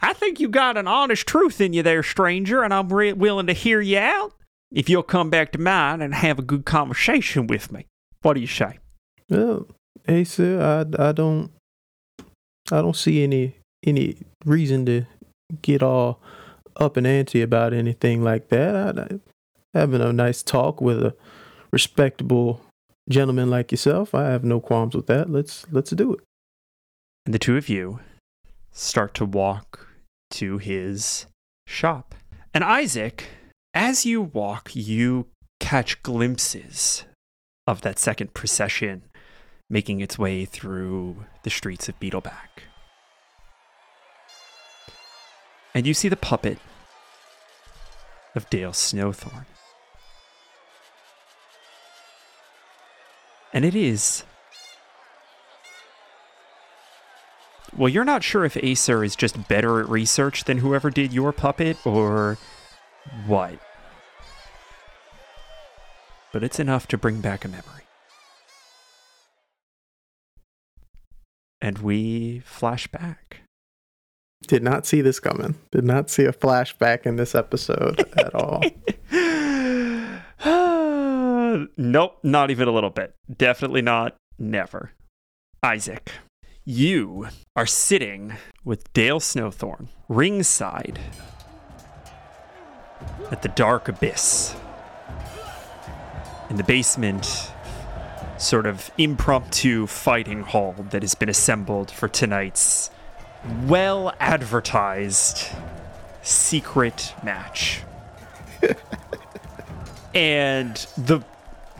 [0.00, 3.46] I think you got an honest truth in you there, stranger, and I'm re- willing
[3.46, 4.32] to hear you out
[4.70, 7.86] if you'll come back to mine and have a good conversation with me.
[8.22, 8.78] What do you say?
[9.28, 9.66] Well,
[10.06, 10.60] hey sir,
[10.98, 11.50] I, I don't
[12.70, 15.06] I don't see any any reason to
[15.62, 16.20] get all
[16.76, 18.98] up and antsy about anything like that.
[18.98, 19.20] I,
[19.74, 21.14] having a nice talk with a
[21.72, 22.60] respectable
[23.08, 24.14] gentleman like yourself.
[24.14, 25.30] I have no qualms with that.
[25.30, 26.20] Let's let's do it.
[27.24, 28.00] And the two of you
[28.72, 29.86] start to walk
[30.32, 31.26] to his
[31.66, 32.14] shop.
[32.52, 33.24] And Isaac,
[33.74, 35.26] as you walk, you
[35.60, 37.04] catch glimpses
[37.66, 39.02] of that second procession
[39.68, 42.65] making its way through the streets of Beetleback.
[45.76, 46.56] And you see the puppet
[48.34, 49.44] of Dale Snowthorn.
[53.52, 54.24] And it is
[57.76, 61.30] Well, you're not sure if Acer is just better at research than whoever did your
[61.30, 62.38] puppet or
[63.26, 63.58] what.
[66.32, 67.84] But it's enough to bring back a memory.
[71.60, 73.45] And we flash back.
[74.46, 75.56] Did not see this coming.
[75.72, 78.62] Did not see a flashback in this episode at all.
[81.76, 83.14] nope, not even a little bit.
[83.36, 84.16] Definitely not.
[84.38, 84.92] Never.
[85.62, 86.12] Isaac,
[86.64, 91.00] you are sitting with Dale Snowthorn ringside
[93.30, 94.54] at the dark abyss
[96.50, 97.50] in the basement
[98.38, 102.90] sort of impromptu fighting hall that has been assembled for tonight's
[103.66, 105.48] well advertised
[106.22, 107.82] secret match.
[110.14, 111.20] and the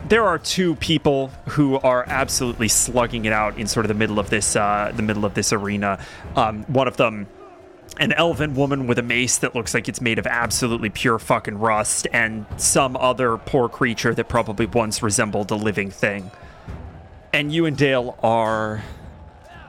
[0.09, 4.19] there are two people who are absolutely slugging it out in sort of the middle
[4.19, 5.99] of this uh, the middle of this arena.
[6.37, 7.27] Um, one of them
[7.99, 11.59] an elven woman with a mace that looks like it's made of absolutely pure fucking
[11.59, 16.31] rust, and some other poor creature that probably once resembled a living thing.
[17.33, 18.83] And you and Dale are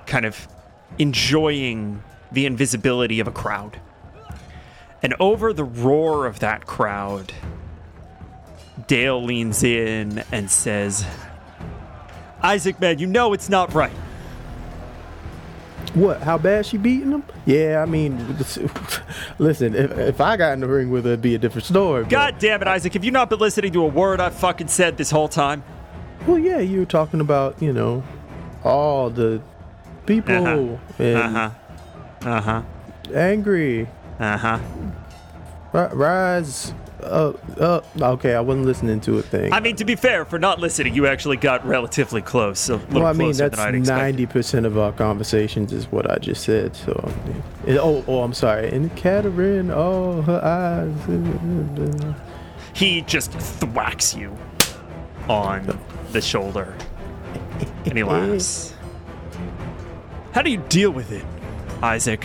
[0.05, 0.47] kind of
[0.97, 3.79] enjoying the invisibility of a crowd.
[5.01, 7.33] And over the roar of that crowd,
[8.87, 11.05] Dale leans in and says,
[12.41, 13.95] Isaac, man, you know it's not right.
[15.93, 16.21] What?
[16.21, 17.23] How bad she beating him?
[17.45, 18.37] Yeah, I mean,
[19.39, 19.73] listen.
[19.73, 22.05] If, if I got in the ring with her, it'd be a different story.
[22.05, 24.97] God damn it, Isaac, have you not been listening to a word I've fucking said
[24.97, 25.63] this whole time?
[26.27, 28.03] Well, yeah, you were talking about you know
[28.63, 29.41] all the
[30.07, 30.77] people Uh-huh.
[31.03, 31.29] and Uh
[32.23, 32.29] huh.
[32.29, 32.61] Uh huh.
[33.13, 33.87] angry.
[34.19, 34.59] Uh huh.
[35.73, 37.85] Ri- Rise up, up.
[38.01, 39.53] Okay, I wasn't listening to a thing.
[39.53, 42.67] I mean, to be fair, for not listening, you actually got relatively close.
[42.69, 46.09] A little well, I mean, closer that's than ninety percent of our conversations is what
[46.09, 46.75] I just said.
[46.75, 47.11] So,
[47.67, 48.69] and- oh, oh, I'm sorry.
[48.71, 52.15] And Catherine, oh, her eyes.
[52.73, 54.35] He just thwacks you
[55.29, 55.79] on
[56.11, 56.75] the shoulder
[57.85, 58.73] and he laughs.
[60.37, 61.25] How do you deal with it,
[61.81, 62.23] Isaac?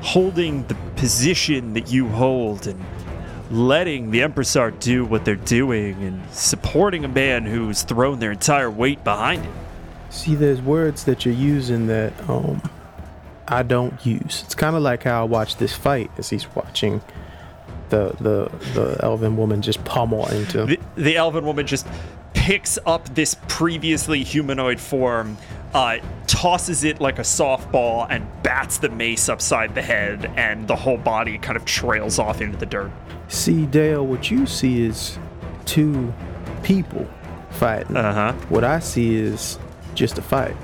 [0.00, 2.80] Holding the position that you hold and
[3.50, 8.70] letting the Empressar do what they're doing and supporting a man who's thrown their entire
[8.70, 9.50] weight behind it.
[10.10, 12.62] See, there's words that you're using that um
[13.48, 14.44] I don't use.
[14.46, 17.02] It's kind of like how I watch this fight as he's watching
[17.88, 20.64] the the the elven woman just pummel into.
[20.64, 21.88] The, the elven woman just
[22.34, 25.36] picks up this previously humanoid form,
[25.74, 25.98] uh,
[26.38, 30.96] tosses it like a softball, and bats the mace upside the head, and the whole
[30.96, 32.92] body kind of trails off into the dirt.
[33.26, 35.18] See, Dale, what you see is
[35.64, 36.14] two
[36.62, 37.08] people
[37.50, 37.96] fighting.
[37.96, 38.32] Uh huh.
[38.50, 39.58] What I see is
[39.96, 40.54] just a fight.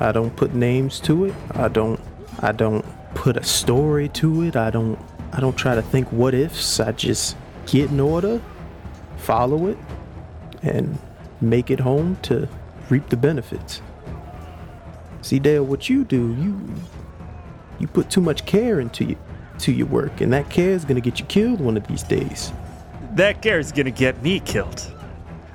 [0.00, 1.34] I don't put names to it.
[1.52, 2.00] I don't
[2.38, 4.56] I don't put a story to it.
[4.56, 4.98] I don't
[5.34, 6.80] I don't try to think what ifs.
[6.80, 8.40] I just get in order,
[9.18, 9.76] follow it,
[10.62, 10.98] and
[11.42, 12.48] make it home to
[12.88, 13.82] reap the benefits.
[15.22, 16.60] See Dale, what you do, you
[17.78, 19.16] you put too much care into you
[19.58, 22.52] to your work, and that care is gonna get you killed one of these days.
[23.16, 24.86] that care is gonna get me killed.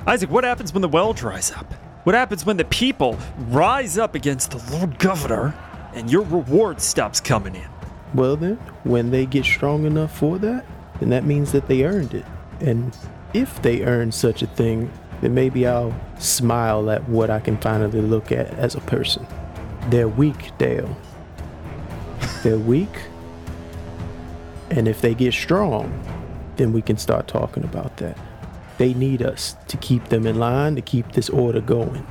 [0.06, 1.74] Isaac, what happens when the well dries up?
[2.04, 3.18] What happens when the people
[3.50, 5.56] rise up against the Lord Governor
[5.96, 7.68] and your reward stops coming in?
[8.14, 10.66] Well, then, when they get strong enough for that,
[11.00, 12.26] then that means that they earned it.
[12.60, 12.96] And
[13.34, 18.02] if they earn such a thing, then maybe I'll smile at what I can finally
[18.02, 19.26] look at as a person.
[19.90, 20.96] They're weak, Dale.
[22.44, 22.90] They're weak.
[24.72, 26.02] And if they get strong,
[26.58, 28.18] then we can start talking about that.
[28.78, 32.06] They need us to keep them in line, to keep this order going.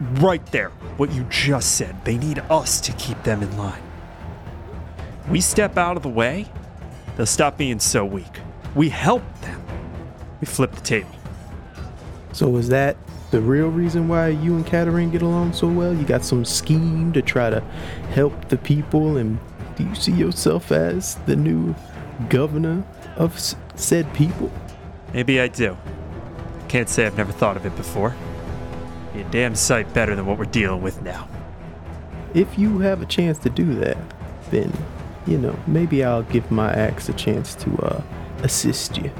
[0.00, 2.04] Right there, what you just said.
[2.04, 3.82] They need us to keep them in line.
[5.30, 6.46] We step out of the way,
[7.16, 8.40] they'll stop being so weak.
[8.74, 9.62] We help them.
[10.40, 11.10] We flip the table.
[12.32, 12.96] So is that
[13.30, 15.92] the real reason why you and Katarine get along so well?
[15.94, 17.60] You got some scheme to try to
[18.10, 19.38] help the people, and
[19.76, 21.74] do you see yourself as the new
[22.28, 22.84] governor
[23.16, 24.50] of s- said people?
[25.12, 25.76] Maybe I do.
[26.68, 28.14] Can't say I've never thought of it before.
[29.12, 31.28] Be a damn sight better than what we're dealing with now.
[32.34, 33.96] If you have a chance to do that,
[34.50, 34.72] then
[35.26, 38.02] you know maybe I'll give my axe a chance to uh,
[38.42, 39.10] assist you.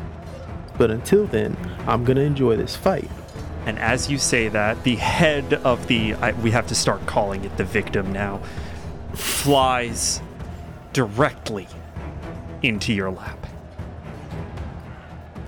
[0.79, 3.11] But until then, I'm gonna enjoy this fight.
[3.67, 7.45] And as you say that, the head of the, I, we have to start calling
[7.45, 8.41] it the victim now,
[9.13, 10.23] flies
[10.93, 11.67] directly
[12.63, 13.47] into your lap.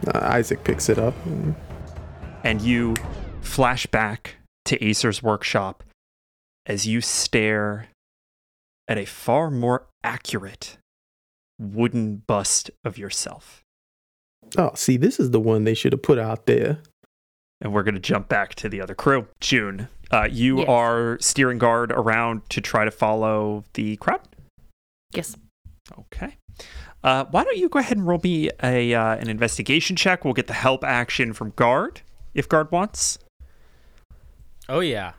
[0.07, 1.15] Uh, Isaac picks it up.
[1.27, 1.55] and
[2.43, 2.97] And you
[3.41, 5.85] flash back to Acer's workshop
[6.67, 7.89] as you stare
[8.89, 10.77] at a far more accurate
[11.59, 13.63] wooden bust of yourself.
[14.57, 16.79] Oh, see, this is the one they should have put out there.
[17.61, 19.27] And we're going to jump back to the other crew.
[19.40, 20.68] June, uh, you Yes.
[20.68, 24.21] are steering guard around to try to follow the crowd.
[25.12, 25.37] Yes.
[25.99, 26.37] Okay.
[27.03, 30.25] Uh, why don't you go ahead and roll me a uh, an investigation check?
[30.25, 32.03] We'll get the help action from guard
[32.35, 33.18] if guard wants.
[34.68, 35.12] Oh yeah,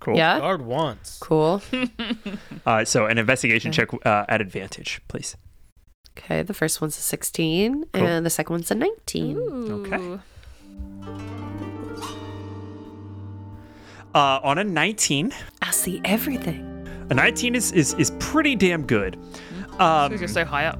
[0.00, 0.16] Cool.
[0.16, 0.38] Yeah.
[0.38, 1.18] guard wants.
[1.20, 1.62] Cool.
[2.66, 5.36] Uh, so an investigation check uh, at advantage, please.
[6.18, 8.06] Okay, the first one's a 16, Cool.
[8.06, 9.36] and the second one's a 19.
[9.36, 10.20] Ooh.
[14.14, 16.64] Uh, on a 19, I see everything.
[17.10, 19.18] a 19 is is, is pretty damn good.
[19.78, 20.78] Um, you're so high up.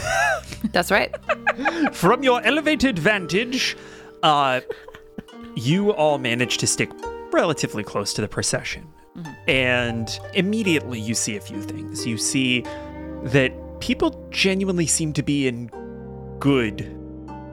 [0.72, 1.14] That's right.
[1.92, 3.76] from your elevated vantage,
[4.22, 4.60] uh,
[5.56, 6.90] you all manage to stick
[7.32, 8.86] relatively close to the procession.
[9.48, 12.06] And immediately you see a few things.
[12.06, 12.62] You see
[13.24, 15.70] that people genuinely seem to be in
[16.38, 16.94] good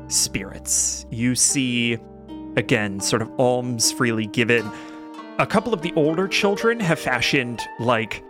[0.08, 1.06] spirits.
[1.10, 1.98] You see,
[2.56, 4.70] again, sort of alms freely given.
[5.38, 8.24] A couple of the older children have fashioned like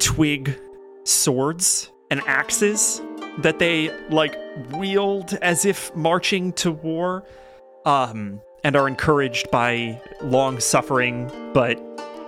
[0.00, 0.58] twig
[1.04, 3.00] swords and axes
[3.38, 4.36] that they like
[4.72, 7.24] wield as if marching to war
[7.84, 11.80] um and are encouraged by long-suffering but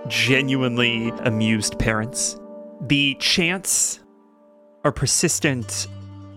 [0.07, 2.39] genuinely amused parents.
[2.83, 3.99] The chants
[4.85, 5.89] are persistent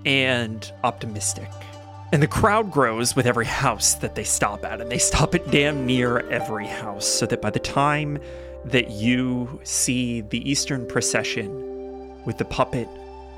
[0.04, 1.52] and optimistic
[2.12, 5.50] and the crowd grows with every house that they stop at and they stop at
[5.52, 8.20] damn near every house so that by the time
[8.66, 12.88] that you see the eastern procession with the puppet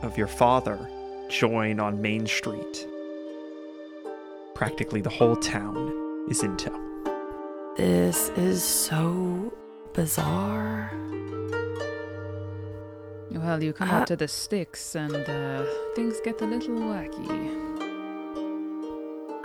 [0.01, 0.89] of your father
[1.29, 2.87] join on Main Street.
[4.55, 6.79] Practically the whole town is in tow.
[7.77, 9.53] This is so
[9.93, 10.91] bizarre.
[13.31, 17.72] Well, you come Uh, out to the sticks and uh, things get a little wacky.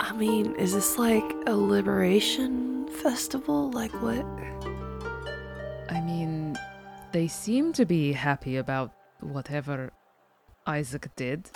[0.01, 3.71] I mean, is this like a liberation festival?
[3.71, 4.25] Like what?
[5.91, 6.57] I mean,
[7.13, 9.93] they seem to be happy about whatever
[10.67, 11.51] Isaac did.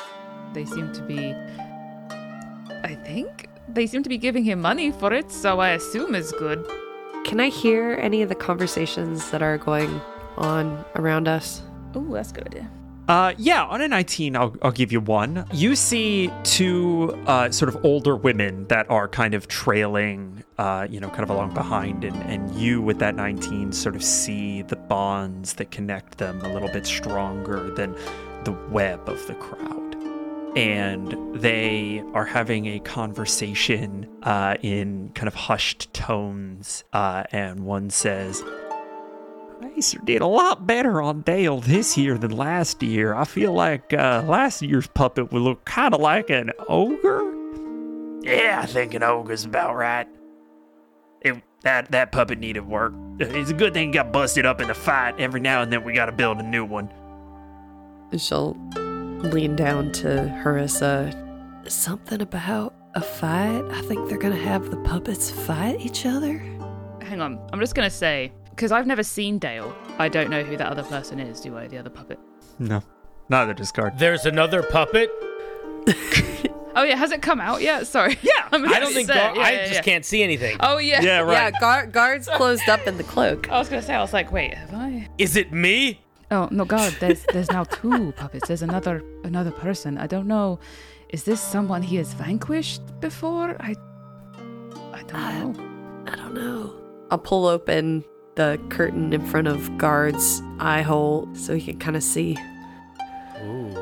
[0.54, 1.34] They seem to be.
[2.84, 6.32] I think they seem to be giving him money for it, so I assume it's
[6.32, 6.66] good.
[7.24, 10.00] Can I hear any of the conversations that are going
[10.36, 11.62] on around us?
[11.94, 12.70] Oh, that's a good idea.
[13.08, 15.44] Uh, yeah, on a 19, I'll, I'll give you one.
[15.52, 21.00] You see two uh, sort of older women that are kind of trailing, uh, you
[21.00, 24.76] know, kind of along behind, and, and you with that 19 sort of see the
[24.76, 27.96] bonds that connect them a little bit stronger than
[28.44, 29.96] the web of the crowd.
[30.56, 37.90] And they are having a conversation uh, in kind of hushed tones, uh, and one
[37.90, 38.44] says,
[39.64, 43.14] Acer did a lot better on Dale this year than last year.
[43.14, 47.32] I feel like uh, last year's puppet would look kind of like an ogre.
[48.22, 50.06] Yeah, I think an ogre's about right.
[51.20, 52.92] It, that that puppet needed work.
[53.18, 55.18] It's a good thing he got busted up in the fight.
[55.18, 56.90] Every now and then we got to build a new one.
[58.16, 58.56] She'll
[59.22, 60.06] lean down to
[60.42, 61.70] Harissa.
[61.70, 63.62] something about a fight.
[63.70, 66.42] I think they're gonna have the puppets fight each other.
[67.12, 67.38] Hang on.
[67.52, 70.68] I'm just going to say, because I've never seen Dale, I don't know who that
[70.68, 71.66] other person is, do I?
[71.66, 72.18] The other puppet.
[72.58, 72.82] No,
[73.28, 73.98] neither discard.
[73.98, 75.10] There's another puppet.
[76.74, 76.96] Oh, yeah.
[76.96, 77.86] Has it come out yet?
[77.86, 78.16] Sorry.
[78.22, 78.48] Yeah.
[78.50, 79.06] I'm I don't think.
[79.08, 79.82] Gar- Yeah, I yeah, just yeah.
[79.82, 80.56] can't see anything.
[80.60, 81.02] Oh, yeah.
[81.02, 81.52] Yeah, right.
[81.52, 83.50] Yeah, guard, guards closed up in the cloak.
[83.50, 85.06] I was going to say, I was like, wait, have I?
[85.18, 86.00] Is it me?
[86.30, 86.96] Oh no, God!
[86.98, 88.48] There's there's now two puppets.
[88.48, 89.98] There's another another person.
[89.98, 90.60] I don't know.
[91.10, 93.54] Is this someone he has vanquished before?
[93.60, 93.74] I
[94.94, 96.04] I don't Uh, know.
[96.10, 96.74] I don't know.
[97.10, 98.02] I'll pull open
[98.34, 102.36] the curtain in front of guard's eye hole so he can kind of see.
[103.42, 103.74] Ooh.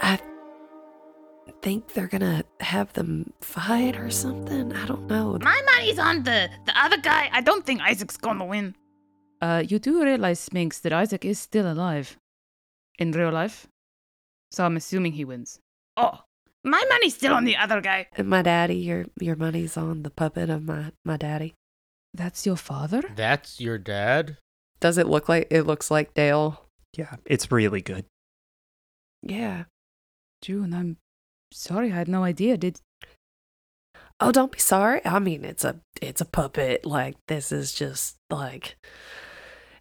[0.00, 0.18] I
[1.62, 4.72] think they're gonna have them fight or something.
[4.72, 5.38] I don't know.
[5.42, 7.28] My money's on the the other guy.
[7.32, 8.74] I don't think Isaac's gonna win.
[9.40, 12.16] Uh, you do realize, Spinks, that Isaac is still alive
[12.98, 13.66] in real life,
[14.50, 15.60] so I'm assuming he wins.
[15.96, 16.20] Oh,
[16.64, 18.06] my money's still on the other guy.
[18.16, 21.54] And my daddy, your your money's on the puppet of my my daddy.
[22.16, 23.02] That's your father?
[23.14, 24.38] That's your dad?
[24.80, 26.62] Does it look like it looks like Dale?
[26.96, 28.04] Yeah, it's really good.
[29.22, 29.64] Yeah.
[30.42, 30.96] June, I'm
[31.52, 31.92] sorry.
[31.92, 32.56] I had no idea.
[32.56, 32.80] Did
[34.18, 35.02] Oh, don't be sorry.
[35.04, 36.86] I mean, it's a it's a puppet.
[36.86, 38.76] Like this is just like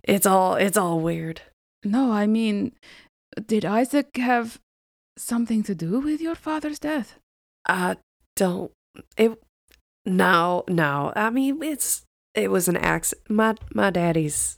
[0.03, 1.41] it's all it's all weird.
[1.83, 2.11] no?
[2.11, 2.73] I mean,
[3.45, 4.59] did Isaac have
[5.17, 7.17] something to do with your father's death?
[7.67, 7.97] I
[8.35, 8.71] don't
[9.17, 9.39] it
[10.05, 11.13] no, no.
[11.15, 12.04] I mean, it's
[12.35, 13.29] it was an accident.
[13.29, 14.57] My my daddy's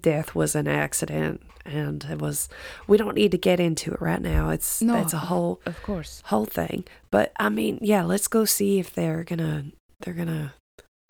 [0.00, 2.48] death was an accident and it was
[2.86, 4.50] we don't need to get into it right now.
[4.50, 4.96] It's No.
[5.00, 6.22] it's a whole Of course.
[6.26, 6.84] whole thing.
[7.10, 9.66] But I mean, yeah, let's go see if they're gonna
[10.00, 10.54] they're gonna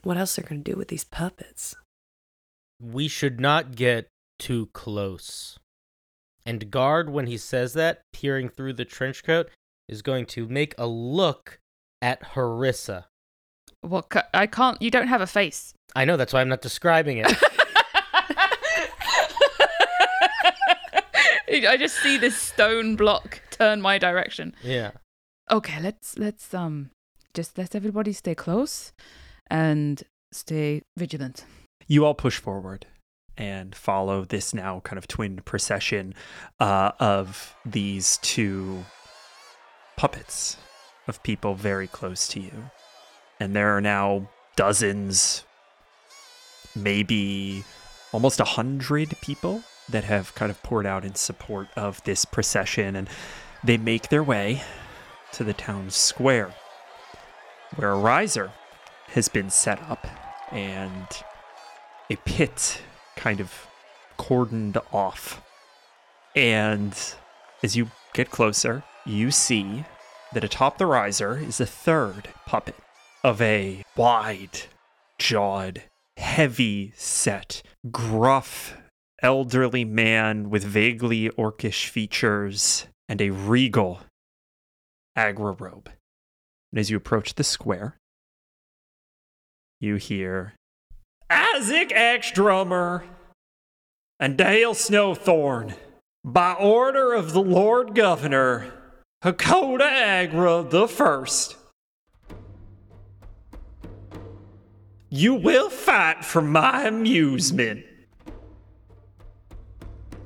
[0.03, 1.75] what else they're gonna do with these puppets.
[2.83, 4.09] We should not get
[4.39, 5.59] too close.
[6.45, 9.49] And guard, when he says that, peering through the trench coat,
[9.89, 11.59] is going to make a look
[12.03, 13.05] at Harissa.
[13.89, 14.09] What?
[14.09, 14.81] ca- I can't.
[14.81, 15.75] You don't have a face.
[15.95, 17.33] I know, that's why I'm not describing it.
[21.67, 24.55] I just see this stone block turn my direction.
[24.63, 24.91] yeah.
[25.51, 26.91] Okay, let's let's um
[27.35, 28.93] just let everybody stay close
[29.51, 31.45] and stay vigilant.
[31.87, 32.87] You all push forward
[33.37, 36.15] and follow this now kind of twin procession
[36.61, 38.85] uh, of these two
[39.97, 40.57] puppets
[41.09, 42.71] of people very close to you.
[43.45, 44.27] And there are now
[44.57, 45.45] dozens,
[46.75, 47.63] maybe
[48.11, 52.97] almost a hundred people that have kind of poured out in support of this procession.
[52.97, 53.07] And
[53.63, 54.63] they make their way
[55.33, 56.55] to the town square
[57.77, 58.51] where a riser
[59.09, 60.07] has been set up
[60.51, 61.07] and
[62.09, 62.81] a pit
[63.15, 63.67] kind of
[64.19, 65.43] cordoned off.
[66.35, 66.99] And
[67.63, 69.85] as you get closer, you see
[70.33, 72.77] that atop the riser is a third puppet
[73.25, 74.61] of a wide
[75.19, 75.83] jawed,
[76.19, 78.77] heavy set, gruff,
[79.23, 84.01] elderly man with vaguely orcish features and a regal
[85.17, 85.89] agra robe.
[86.71, 87.97] And as you approach the square,
[89.81, 90.53] you hear
[91.31, 93.05] Isaac Axedrummer
[94.21, 95.75] and Dale Snowthorn,
[96.25, 98.73] by order of the Lord Governor,
[99.23, 101.57] Hakoda Agra the First.
[105.17, 107.87] You will fight for my amusement.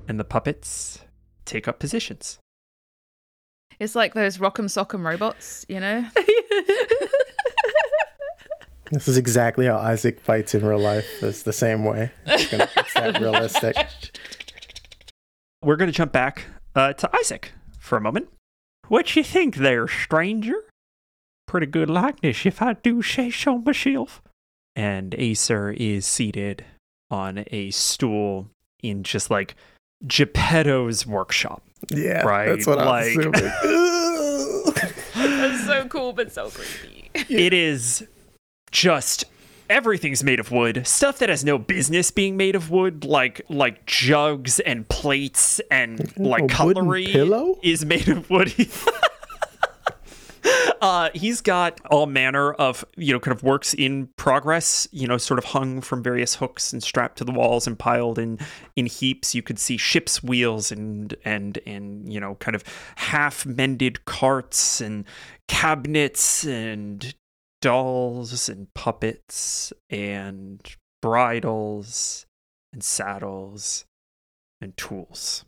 [0.08, 1.00] And the puppets
[1.44, 2.38] take up positions.
[3.78, 6.06] It's like those rock'em sock'em robots, you know?
[8.90, 11.22] This is exactly how Isaac fights in real life.
[11.22, 12.10] It's the same way.
[12.24, 13.76] It's, gonna, it's that realistic.
[15.62, 18.30] We're going to jump back uh, to Isaac for a moment.
[18.86, 20.64] What you think there, stranger?
[21.46, 24.22] Pretty good likeness, if I do say so myself.
[24.78, 26.64] And Acer is seated
[27.10, 28.48] on a stool
[28.80, 29.56] in just like
[30.06, 31.62] Geppetto's workshop.
[31.90, 33.52] Yeah, Right, That's what I was like- assuming.
[35.14, 37.10] That's so cool, but so creepy.
[37.28, 38.06] It is
[38.70, 39.24] just
[39.68, 40.86] everything's made of wood.
[40.86, 46.12] Stuff that has no business being made of wood, like like jugs and plates and
[46.16, 47.58] like A cutlery pillow?
[47.62, 48.52] is made of wood.
[50.80, 54.88] uh, he's got all manner of you know kind of works in progress.
[54.92, 58.18] You know, sort of hung from various hooks and strapped to the walls and piled
[58.18, 58.38] in
[58.76, 59.34] in heaps.
[59.34, 62.64] You could see ships' wheels and and and you know kind of
[62.96, 65.04] half mended carts and
[65.48, 67.14] cabinets and
[67.60, 70.60] dolls and puppets and
[71.02, 72.26] bridles
[72.72, 73.84] and saddles
[74.60, 75.44] and tools.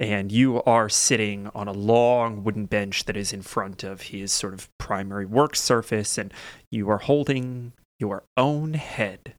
[0.00, 4.32] And you are sitting on a long wooden bench that is in front of his
[4.32, 6.32] sort of primary work surface, and
[6.70, 9.34] you are holding your own head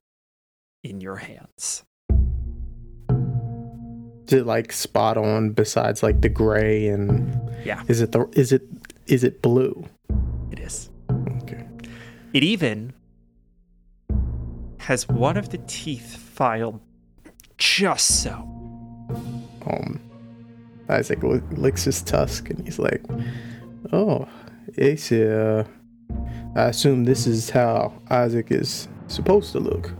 [0.82, 1.82] in your hands.
[4.26, 7.82] Is it like spot on besides like the gray and Yeah.
[7.86, 8.62] is it the is it
[9.06, 9.84] is it blue?
[10.50, 10.90] It is.
[11.42, 11.64] Okay.
[12.32, 12.92] It even
[14.78, 16.80] has one of the teeth filed
[17.56, 18.32] just so.
[19.64, 20.00] Um
[20.88, 23.02] Isaac li- licks his tusk and he's like,
[23.92, 24.28] "Oh,
[24.78, 25.64] Ace, uh,
[26.54, 29.92] I assume this is how Isaac is supposed to look."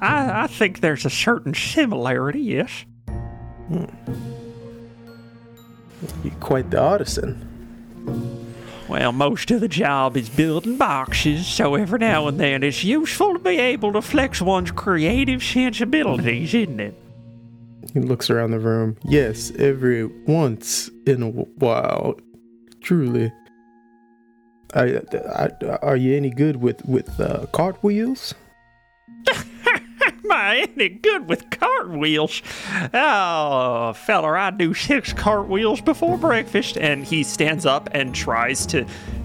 [0.00, 2.84] I, I think there's a certain similarity, yes.
[6.22, 7.50] You're quite the artisan.
[8.88, 13.32] Well, most of the job is building boxes, so every now and then it's useful
[13.32, 16.94] to be able to flex one's creative sensibilities, isn't it?
[17.94, 18.96] He looks around the room.
[19.04, 22.16] Yes, every once in a while,
[22.80, 23.32] truly.
[24.74, 28.34] I, I, are you any good with with uh, cartwheels?
[29.32, 32.42] Am I any good with cartwheels?
[32.92, 36.76] Oh, feller, I do six cartwheels before breakfast.
[36.76, 38.84] And he stands up and tries to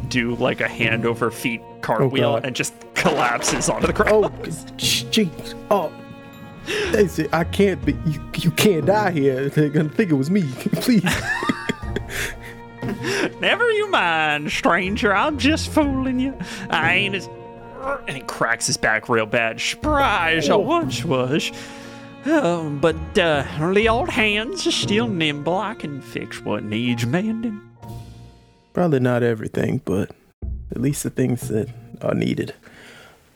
[0.10, 2.46] do like a hand over feet cartwheel God.
[2.46, 4.26] and just collapses onto the ground.
[4.26, 4.30] Oh,
[4.78, 5.56] jeez.
[5.72, 5.92] Oh,
[6.96, 7.94] Ace, I can't be.
[8.06, 9.50] You, you can't die here.
[9.50, 10.42] They're gonna think it was me.
[10.74, 11.04] Please.
[13.40, 15.14] Never you mind, stranger.
[15.14, 16.38] I'm just fooling you.
[16.70, 17.30] I ain't as.
[18.08, 19.62] And he cracks his back real bad.
[19.84, 21.52] As I once was.
[22.26, 25.58] Oh, but uh, the old hands are still nimble.
[25.58, 27.62] I can fix what needs mending.
[28.74, 30.12] Probably not everything, but
[30.72, 31.70] at least the things that
[32.02, 32.54] are needed.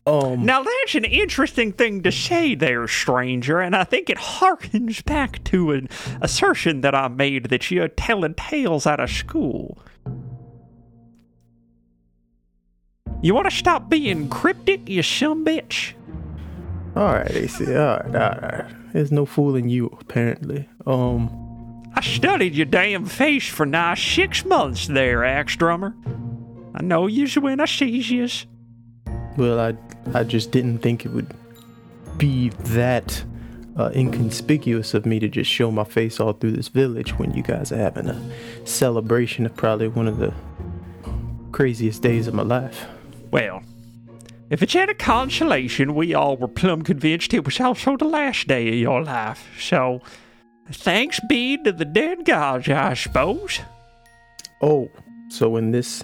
[0.06, 0.46] Um.
[0.46, 5.44] Now, that's an interesting thing to say there, stranger, and I think it harkens back
[5.46, 5.88] to an
[6.22, 9.78] assertion that I made that you're telling tales out of school.
[13.22, 15.94] You want to stop being cryptic, you some bitch?
[16.96, 17.66] All right, AC.
[17.74, 18.94] All right, all right.
[18.94, 20.68] There's no fooling you, apparently.
[20.86, 21.40] Um.
[21.96, 25.94] I studied your damn face for nigh six months there, Axedrummer.
[26.74, 28.48] I know yous when I sees yous.
[29.38, 29.76] Well, I
[30.14, 31.34] I just didn't think it would
[32.18, 33.24] be that
[33.78, 37.42] uh, inconspicuous of me to just show my face all through this village when you
[37.42, 38.22] guys are having a
[38.66, 40.34] celebration of probably one of the
[41.52, 42.86] craziest days of my life.
[43.32, 43.64] Well,
[44.50, 48.68] if it's any consolation, we all were plumb convinced it was also the last day
[48.68, 49.48] of your life.
[49.60, 50.02] So,
[50.72, 53.60] thanks be to the dead gods, I suppose.
[54.62, 54.90] Oh,
[55.30, 56.04] so in this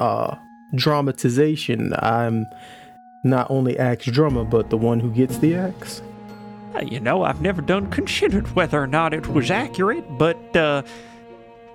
[0.00, 0.36] uh
[0.74, 2.46] dramatization, I'm
[3.22, 6.02] not only Axedrummer, but the one who gets the axe.
[6.74, 10.82] Uh, You know, I've never done considered whether or not it was accurate, but uh,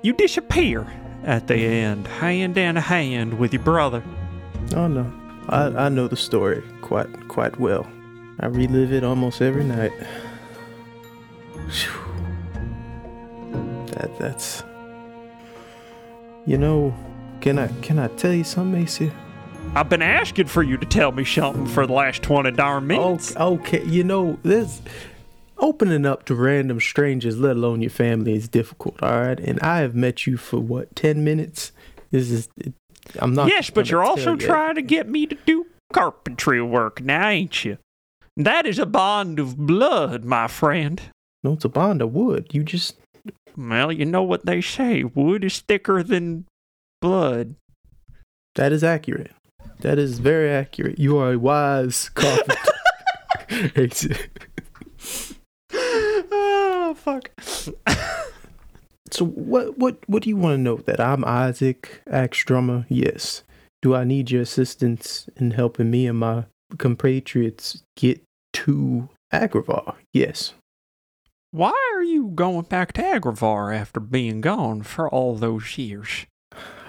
[0.02, 0.86] you disappear
[1.24, 4.04] at the end, hand in hand with your brother.
[4.76, 5.06] Oh no,
[5.50, 7.86] I I know the story quite quite well.
[8.40, 9.92] I relive it almost every night.
[11.70, 11.92] Phew.
[13.94, 14.64] That that's.
[16.46, 16.94] You know,
[17.42, 19.12] can I can I tell you something, Macy?
[19.76, 23.36] I've been asking for you to tell me something for the last 20 darn minutes.
[23.36, 24.82] Okay, okay, you know this.
[25.58, 29.02] Opening up to random strangers, let alone your family, is difficult.
[29.02, 31.72] All right, and I have met you for what ten minutes.
[32.12, 32.50] This is.
[33.20, 33.48] I'm not.
[33.48, 34.38] yes, but you're also you.
[34.38, 37.78] trying to get me to do carpentry work now, ain't you?
[38.38, 41.02] That is a bond of blood, my friend.
[41.44, 42.48] No, it's a bond of wood.
[42.52, 42.98] You just
[43.58, 46.46] Well, you know what they say wood is thicker than
[47.02, 47.56] blood.
[48.56, 49.32] That is accurate.
[49.80, 51.00] That is very accurate.
[51.00, 52.72] You are a wise carpenter.
[55.74, 57.32] oh, fuck.
[59.10, 60.78] so what what what do you want to know?
[60.78, 62.86] That I'm Isaac Axedrummer?
[62.90, 63.44] Yes.
[63.82, 66.46] Do I need your assistance in helping me and my
[66.78, 68.22] compatriots get
[68.54, 69.96] to Agravar?
[70.14, 70.54] Yes.
[71.50, 76.26] Why are you going back to Agravar after being gone for all those years?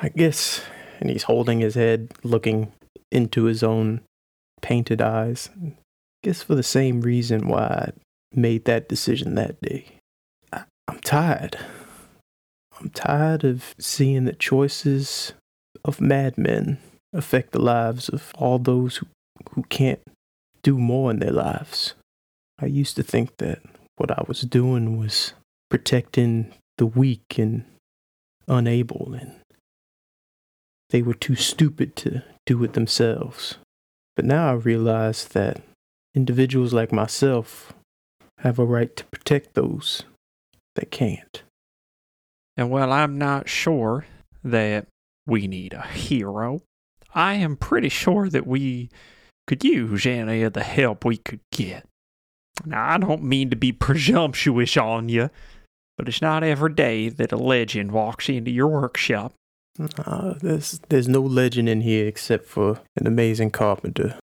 [0.02, 0.60] I guess
[1.02, 2.72] and he's holding his head, looking
[3.10, 4.02] into his own
[4.60, 5.50] painted eyes.
[5.64, 5.72] I
[6.22, 7.92] guess for the same reason why I
[8.32, 9.86] made that decision that day.
[10.52, 11.58] I, I'm tired.
[12.80, 15.34] I'm tired of seeing the choices
[15.84, 16.78] of madmen
[17.12, 19.06] affect the lives of all those who,
[19.50, 20.00] who can't
[20.62, 21.94] do more in their lives.
[22.60, 23.60] I used to think that
[23.96, 25.34] what I was doing was
[25.68, 27.64] protecting the weak and
[28.46, 29.34] unable, and
[30.92, 33.56] they were too stupid to do it themselves.
[34.14, 35.60] But now I realize that
[36.14, 37.72] individuals like myself
[38.38, 40.04] have a right to protect those
[40.76, 41.42] they can't.
[42.56, 44.06] And while I'm not sure
[44.44, 44.86] that
[45.26, 46.62] we need a hero.
[47.14, 48.90] I am pretty sure that we
[49.46, 51.86] could use any of the help we could get.
[52.64, 55.30] Now, I don't mean to be presumptuous on you,
[55.96, 59.32] but it's not every day that a legend walks into your workshop.
[59.78, 64.18] Uh, there's there's no legend in here except for an amazing carpenter.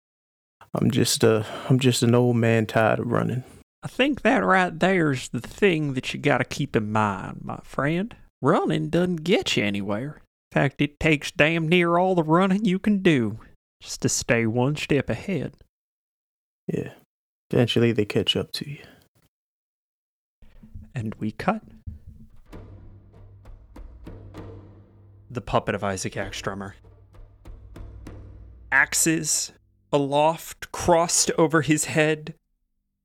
[0.75, 3.45] I'm just uh I'm just an old man tired of running.
[3.83, 8.15] I think that right there's the thing that you gotta keep in mind, my friend.
[8.41, 10.23] Running doesn't get you anywhere.
[10.51, 13.39] In fact, it takes damn near all the running you can do
[13.81, 15.55] just to stay one step ahead.
[16.67, 16.93] Yeah.
[17.51, 18.79] Eventually they catch up to you.
[20.95, 21.63] And we cut.
[25.35, 26.75] The puppet of Isaac Axedrummer.
[28.71, 29.51] Axes
[29.93, 32.35] aloft, crossed over his head,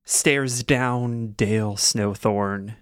[0.04, 2.76] stares down Dale Snowthorn.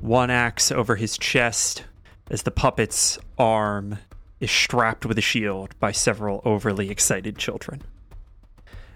[0.00, 1.84] One axe over his chest
[2.28, 3.98] as the puppet's arm
[4.40, 7.82] is strapped with a shield by several overly excited children.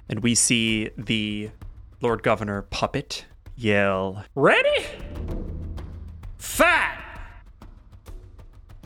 [0.08, 1.50] And we see the
[2.00, 4.84] Lord Governor puppet yell, Ready?
[6.38, 6.97] Fat!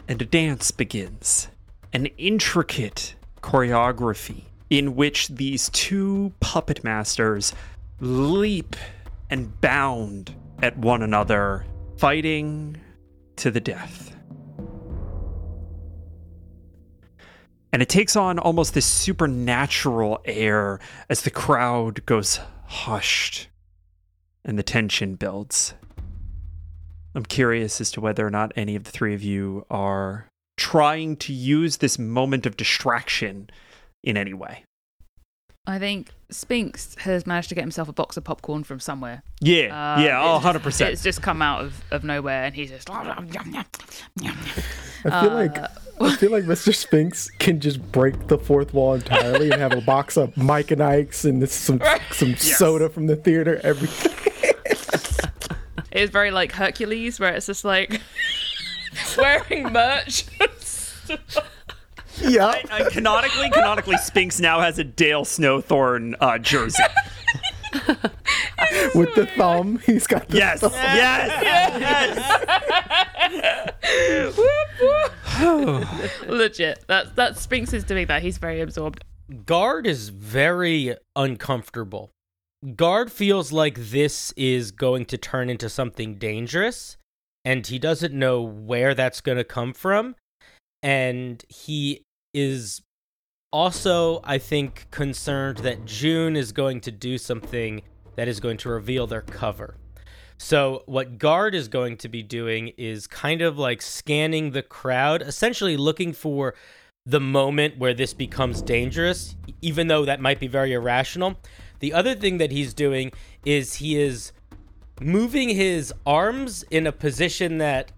[0.09, 1.49] And a dance begins.
[1.93, 7.53] An intricate choreography in which these two puppet masters
[8.01, 8.75] leap
[9.31, 11.65] and bound at one another,
[11.97, 12.81] fighting
[13.37, 14.17] to the death.
[17.73, 20.79] And it takes on almost this supernatural air
[21.09, 23.49] as the crowd goes hushed
[24.45, 25.75] and the tension builds.
[27.15, 31.17] I'm curious as to whether or not any of the three of you are trying
[31.17, 33.51] to use this moment of distraction
[34.03, 34.65] in any way.
[35.65, 39.23] I think Spinks has managed to get himself a box of popcorn from somewhere.
[39.41, 40.89] Yeah, Um, yeah, oh, it's- 100%.
[40.91, 42.91] It's just come out of, of nowhere, and he's just.
[42.91, 43.05] I
[45.05, 45.57] feel like
[46.01, 46.75] I feel like Mr.
[46.75, 50.83] Spinks can just break the fourth wall entirely and have a box of Mike and
[50.83, 53.61] Ike's and some some soda from the theater
[55.93, 56.03] everything.
[56.05, 58.01] It's very like Hercules, where it's just like
[59.17, 60.25] wearing merch.
[62.21, 62.55] yeah.
[62.71, 66.83] Uh, canonically, canonically, Spinks now has a Dale Snowthorn uh, jersey.
[68.95, 69.79] With the thumb.
[69.87, 70.73] He's got the Yes, thumb.
[70.73, 71.33] yes,
[76.29, 76.85] Legit.
[76.87, 78.23] That's that Spinks is doing that.
[78.23, 79.05] He's very absorbed.
[79.47, 82.13] Guard is very uncomfortable.
[82.77, 86.97] Guard feels like this is going to turn into something dangerous,
[87.45, 90.15] and he doesn't know where that's going to come from.
[90.81, 92.03] And he
[92.33, 92.83] is
[93.53, 97.83] also, I think, concerned that June is going to do something
[98.15, 99.77] that is going to reveal their cover.
[100.39, 105.23] So, what Guard is going to be doing is kind of like scanning the crowd,
[105.23, 106.55] essentially looking for
[107.07, 111.37] the moment where this becomes dangerous, even though that might be very irrational.
[111.83, 113.11] The other thing that he's doing
[113.45, 114.31] is he is
[115.01, 117.91] moving his arms in a position that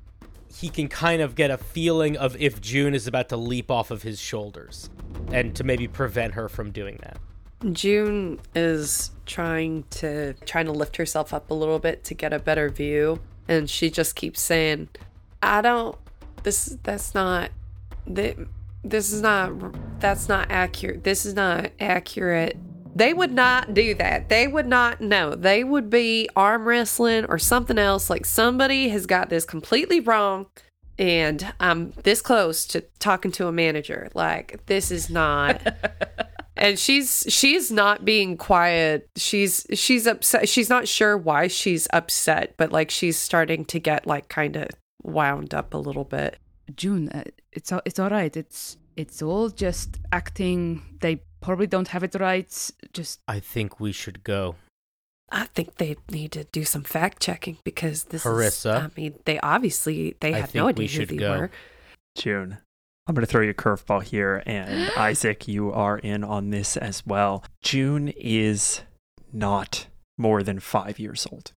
[0.49, 3.91] he can kind of get a feeling of if June is about to leap off
[3.91, 4.89] of his shoulders
[5.31, 7.19] and to maybe prevent her from doing that.
[7.75, 12.39] June is trying to trying to lift herself up a little bit to get a
[12.39, 14.89] better view and she just keeps saying
[15.43, 15.97] I don't
[16.43, 17.51] this that's not
[18.13, 18.39] th-
[18.83, 19.53] this is not
[20.01, 22.57] that's not accurate this is not accurate
[22.95, 24.29] they would not do that.
[24.29, 28.09] They would not no they would be arm wrestling or something else.
[28.09, 30.47] Like somebody has got this completely wrong
[30.99, 34.09] and I'm this close to talking to a manager.
[34.15, 35.61] Like this is not
[36.57, 39.09] and she's she's not being quiet.
[39.17, 40.49] She's she's upset.
[40.49, 44.69] She's not sure why she's upset but like she's starting to get like kind of
[45.03, 46.39] wound up a little bit.
[46.75, 48.37] June, uh, it's all, it's all right.
[48.37, 50.83] It's it's all just acting.
[51.01, 52.71] They probably don't have it right.
[52.93, 54.57] Just I think we should go.
[55.31, 59.39] i think they need to do some fact checking because this is i mean they
[59.41, 61.31] obviously they I had no think we idea who they go.
[61.39, 61.51] were
[62.17, 62.59] June.
[63.07, 66.77] I'm going to throw you a curveball here, and Isaac, you are in on this
[66.77, 67.45] as well.
[67.63, 68.81] June is
[69.33, 69.87] not
[70.17, 71.53] more than five years old.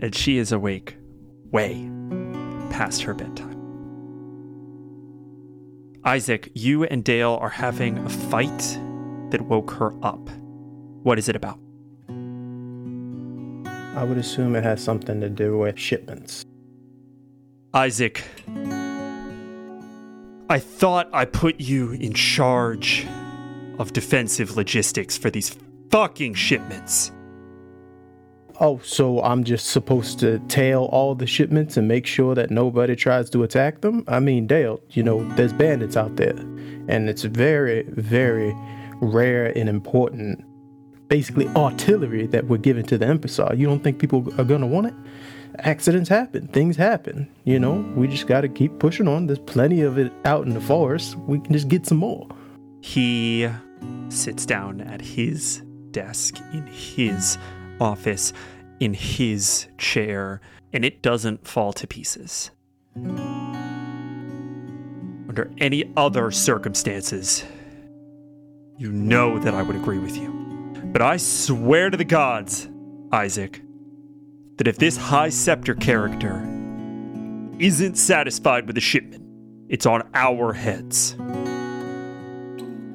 [0.00, 0.96] And she is awake
[1.50, 1.90] way
[2.70, 3.57] past her bedtime.
[6.04, 8.78] Isaac, you and Dale are having a fight
[9.30, 10.30] that woke her up.
[11.02, 11.58] What is it about?
[13.96, 16.44] I would assume it has something to do with shipments.
[17.74, 18.22] Isaac,
[20.48, 23.06] I thought I put you in charge
[23.78, 25.56] of defensive logistics for these
[25.90, 27.12] fucking shipments.
[28.60, 32.96] Oh, so I'm just supposed to tail all the shipments and make sure that nobody
[32.96, 34.02] tries to attack them?
[34.08, 36.36] I mean, Dale, you know, there's bandits out there,
[36.88, 38.52] and it's very, very
[39.00, 40.44] rare and important,
[41.06, 43.54] basically artillery that we're giving to the Emperor.
[43.54, 44.94] You don't think people are gonna want it?
[45.60, 47.28] Accidents happen, things happen.
[47.44, 49.28] You know, we just gotta keep pushing on.
[49.28, 51.14] There's plenty of it out in the forest.
[51.14, 52.26] We can just get some more.
[52.80, 53.48] He
[54.08, 57.38] sits down at his desk in his
[57.80, 58.32] office,
[58.80, 60.40] in his chair,
[60.72, 62.50] and it doesn't fall to pieces.
[65.28, 67.44] Under any other circumstances,
[68.76, 70.30] you know that I would agree with you.
[70.92, 72.68] But I swear to the gods,
[73.12, 73.60] Isaac,
[74.56, 76.42] that if this High Scepter character
[77.58, 79.24] isn't satisfied with the shipment,
[79.68, 81.16] it's on our heads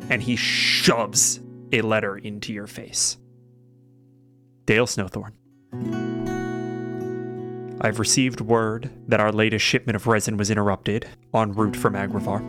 [0.10, 1.40] and he shoves
[1.72, 3.18] a letter into your face.
[4.66, 5.34] Dale Snowthorn.
[7.82, 12.42] I've received word that our latest shipment of resin was interrupted en route from Agravar.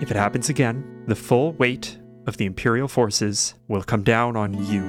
[0.00, 1.98] If it happens again, the full weight
[2.28, 4.84] of the Imperial forces will come down on you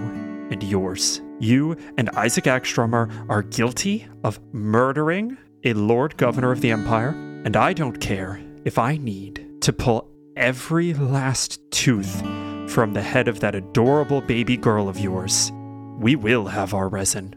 [0.52, 1.22] and yours.
[1.40, 7.10] You and Isaac Axedrummer are guilty of murdering a Lord Governor of the Empire,
[7.46, 12.22] and I don't care if I need to pull every last tooth
[12.70, 15.52] from the head of that adorable baby girl of yours.
[16.00, 17.36] We will have our resin.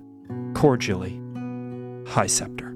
[0.55, 1.21] Cordially,
[2.07, 2.73] High Scepter.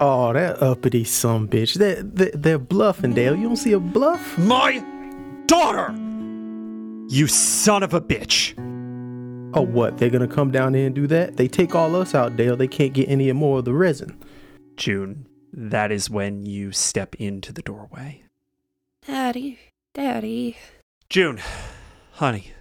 [0.00, 1.74] Oh, that uppity some bitch.
[1.74, 3.36] They're, they're, they're bluffing, Dale.
[3.36, 4.38] You don't see a bluff?
[4.38, 4.82] My
[5.46, 5.92] daughter!
[7.10, 8.54] You son of a bitch!
[9.54, 9.98] Oh, what?
[9.98, 11.36] They're gonna come down here and do that?
[11.36, 12.56] They take all us out, Dale.
[12.56, 14.18] They can't get any more of the resin.
[14.76, 18.22] June, that is when you step into the doorway.
[19.06, 19.58] Daddy,
[19.92, 20.56] Daddy,
[21.10, 21.40] June,
[22.12, 22.52] honey,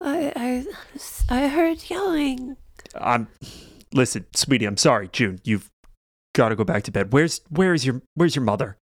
[0.00, 0.64] I, I,
[1.28, 2.56] I heard yelling.
[2.94, 3.28] I'm
[3.92, 5.40] listen, sweetie, I'm sorry, June.
[5.44, 5.70] You've
[6.34, 7.12] got to go back to bed.
[7.12, 8.76] Where's where's your where's your mother?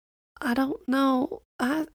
[0.42, 1.42] I don't know.
[1.60, 1.86] I,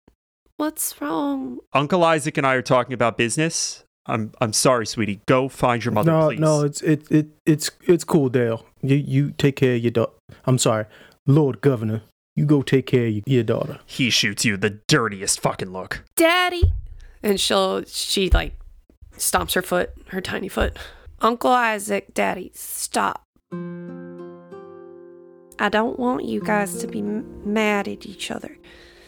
[0.57, 1.59] what's wrong?
[1.73, 3.85] Uncle Isaac and I are talking about business.
[4.07, 5.21] I'm I'm sorry, sweetie.
[5.27, 6.39] Go find your mother, no, please.
[6.39, 8.65] no, it's it, it it's it's cool, Dale.
[8.83, 10.13] You you take care of your daughter.
[10.45, 10.85] I'm sorry,
[11.27, 12.03] Lord Governor.
[12.37, 13.79] You go take care of your, your daughter.
[13.87, 16.05] He shoots you the dirtiest fucking look.
[16.17, 16.75] Daddy.
[17.23, 18.53] And she'll, she like
[19.19, 20.77] stomps her foot, her tiny foot.
[21.21, 23.25] Uncle Isaac, Daddy, stop.
[25.59, 28.57] I don't want you guys to be m- mad at each other.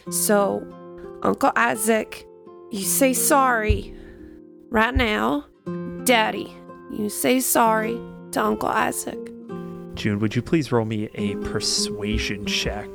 [0.09, 0.65] So,
[1.21, 2.25] Uncle Isaac,
[2.71, 3.93] you say sorry
[4.69, 5.45] right now.
[6.05, 6.51] Daddy,
[6.91, 7.99] you say sorry
[8.31, 9.19] to Uncle Isaac.
[9.93, 12.87] June, would you please roll me a persuasion check?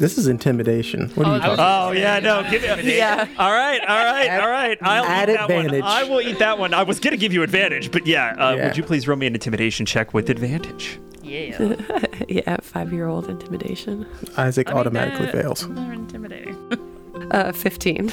[0.00, 1.10] This is intimidation.
[1.10, 1.54] What are you talking?
[1.54, 1.88] about?
[1.88, 2.42] Oh yeah, no.
[2.50, 3.28] Give me, Yeah.
[3.38, 4.78] All right, all right, all right.
[4.80, 5.82] I'll add eat that advantage.
[5.82, 5.90] one.
[5.92, 6.72] I will eat that one.
[6.72, 8.64] I was gonna give you advantage, but yeah, uh, Yeah.
[8.68, 10.98] Would you please roll me an intimidation check with advantage?
[11.22, 11.76] Yeah.
[12.28, 14.06] yeah, five year old intimidation.
[14.38, 15.68] Isaac I automatically they're- fails.
[15.68, 16.56] They're intimidating.
[17.32, 18.12] Uh, 15.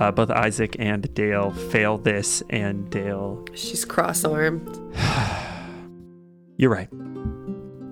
[0.00, 4.66] Uh, both Isaac and Dale fail this, and Dale, She's cross armed.
[6.56, 6.88] you're right,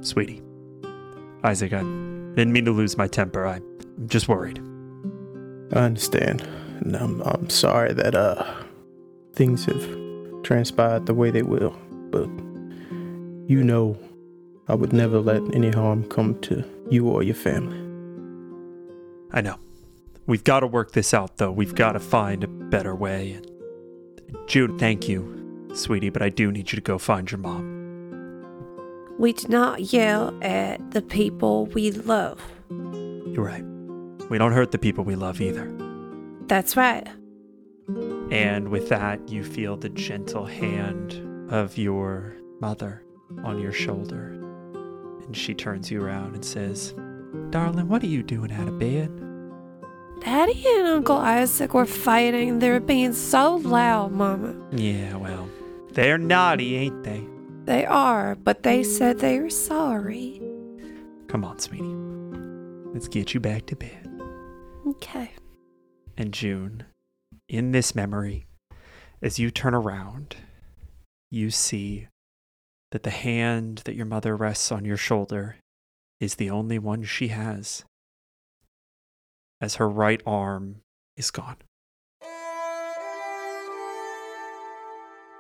[0.01, 0.43] sweetie.
[1.45, 1.83] Isaac, I
[2.35, 3.47] didn't mean to lose my temper.
[3.47, 4.59] I, I'm just worried.
[5.73, 6.43] I understand,
[6.81, 8.45] and I'm I'm sorry that uh
[9.35, 11.77] things have transpired the way they will,
[12.11, 12.29] but
[13.49, 13.99] you know,
[14.69, 17.79] I would never let any harm come to you or your family.
[19.33, 19.57] I know.
[20.27, 21.51] We've got to work this out, though.
[21.51, 23.41] We've got to find a better way.
[24.47, 27.80] June, thank you, sweetie, but I do need you to go find your mom.
[29.21, 32.41] We do not yell at the people we love.
[32.71, 33.63] You're right.
[34.31, 35.71] We don't hurt the people we love either.
[36.47, 37.07] That's right.
[38.31, 43.05] And with that, you feel the gentle hand of your mother
[43.45, 44.29] on your shoulder.
[45.27, 46.95] And she turns you around and says,
[47.51, 49.11] Darling, what are you doing out of bed?
[50.23, 52.61] Daddy and Uncle Isaac were fighting.
[52.61, 54.57] They were being so loud, Mama.
[54.73, 55.47] Yeah, well,
[55.93, 57.23] they're naughty, ain't they?
[57.71, 60.43] They are, but they said they were sorry.
[61.29, 61.85] Come on, sweetie.
[62.93, 64.11] Let's get you back to bed.
[64.89, 65.31] Okay.
[66.19, 66.83] And June,
[67.49, 68.47] in this memory,
[69.23, 70.35] as you turn around,
[71.31, 72.09] you see
[72.91, 75.55] that the hand that your mother rests on your shoulder
[76.19, 77.85] is the only one she has,
[79.61, 80.81] as her right arm
[81.17, 81.59] is gone.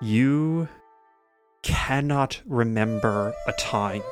[0.01, 0.69] You
[1.63, 4.03] cannot remember a time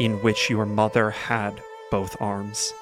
[0.00, 1.60] in which your mother had
[1.90, 2.72] both arms.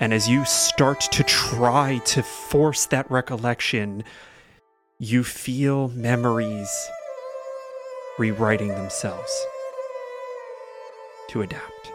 [0.00, 4.04] And as you start to try to force that recollection,
[4.98, 6.70] you feel memories
[8.18, 9.46] rewriting themselves
[11.30, 11.92] to adapt.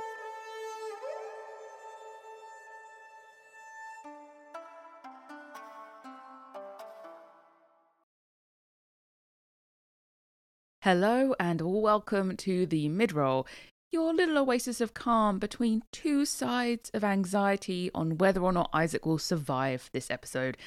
[10.84, 13.48] Hello and welcome to the midroll,
[13.94, 19.06] your little oasis of calm between two sides of anxiety on whether or not Isaac
[19.06, 20.58] will survive this episode.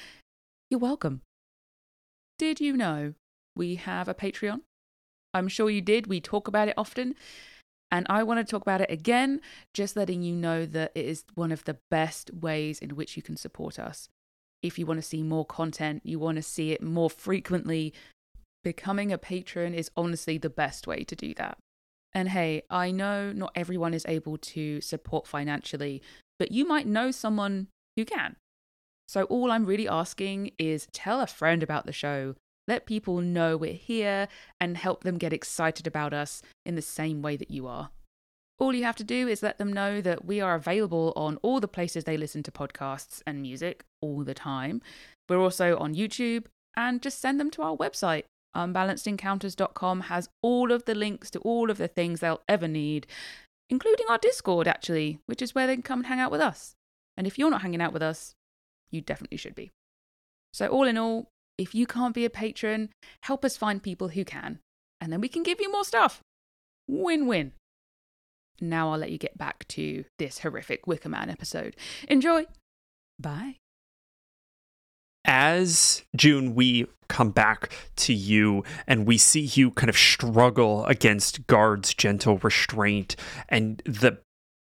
[0.71, 1.21] You're welcome.
[2.39, 3.13] Did you know
[3.55, 4.61] we have a Patreon?
[5.35, 6.07] I'm sure you did.
[6.07, 7.13] We talk about it often.
[7.91, 9.39] And I want to talk about it again,
[9.71, 13.21] just letting you know that it is one of the best ways in which you
[13.21, 14.09] can support us.
[14.63, 17.93] If you want to see more content, you want to see it more frequently,
[18.67, 21.57] becoming a patron is honestly the best way to do that.
[22.11, 26.01] And hey, I know not everyone is able to support financially,
[26.37, 28.35] but you might know someone who can.
[29.07, 32.35] So all I'm really asking is tell a friend about the show.
[32.67, 34.27] Let people know we're here
[34.59, 37.91] and help them get excited about us in the same way that you are.
[38.59, 41.61] All you have to do is let them know that we are available on all
[41.61, 44.81] the places they listen to podcasts and music all the time.
[45.29, 48.23] We're also on YouTube, and just send them to our website.
[48.57, 53.07] Unbalancedencounters.com has all of the links to all of the things they'll ever need,
[53.69, 56.73] including our Discord, actually, which is where they can come and hang out with us.
[57.15, 58.33] And if you're not hanging out with us,
[58.89, 59.71] you definitely should be.
[60.53, 62.89] So, all in all, if you can't be a patron,
[63.23, 64.59] help us find people who can,
[65.01, 66.21] and then we can give you more stuff.
[66.87, 67.53] Win win.
[68.59, 71.75] Now I'll let you get back to this horrific Wicker Man episode.
[72.07, 72.45] Enjoy.
[73.19, 73.57] Bye.
[75.27, 81.45] As June, we come back to you and we see you kind of struggle against
[81.47, 83.15] guards' gentle restraint
[83.49, 84.17] and the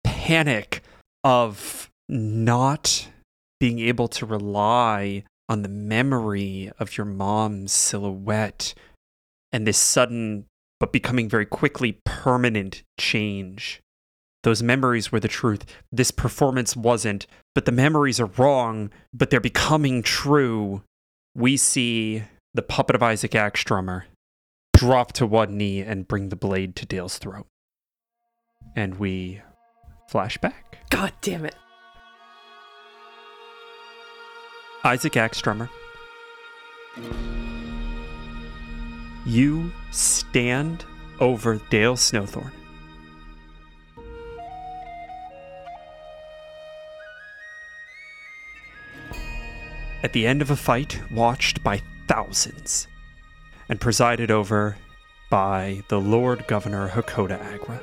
[0.03, 0.81] panic
[1.23, 3.09] of not
[3.59, 8.73] being able to rely on the memory of your mom's silhouette
[9.51, 10.45] and this sudden
[10.79, 13.81] but becoming very quickly permanent change.
[14.43, 15.65] Those memories were the truth.
[15.91, 20.83] This performance wasn't, but the memories are wrong, but they're becoming true.
[21.35, 22.23] We see
[22.53, 24.03] the puppet of Isaac Axedrummer
[24.75, 27.47] drop to one knee and bring the blade to Dale's throat.
[28.75, 29.41] And we
[30.07, 30.77] flash back.
[30.89, 31.55] God damn it.
[34.83, 35.69] Isaac Axedrummer.
[39.25, 40.85] You stand
[41.19, 42.51] over Dale Snowthorn.
[50.03, 52.87] At the end of a fight watched by thousands
[53.69, 54.77] and presided over
[55.29, 57.81] by the Lord Governor Hakoda Agra.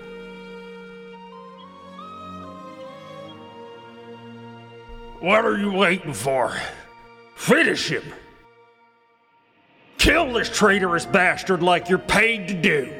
[5.20, 6.54] What are you waiting for?
[7.36, 8.04] Finish him!
[9.98, 12.92] Kill this traitorous bastard like you're paid to do!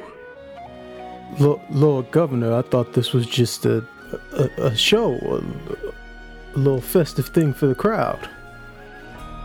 [1.39, 3.87] Lo- Lord Governor, I thought this was just a
[4.33, 8.29] a, a show, a, a little festive thing for the crowd.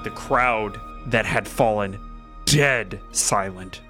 [0.05, 1.99] The crowd that had fallen
[2.45, 3.81] dead silent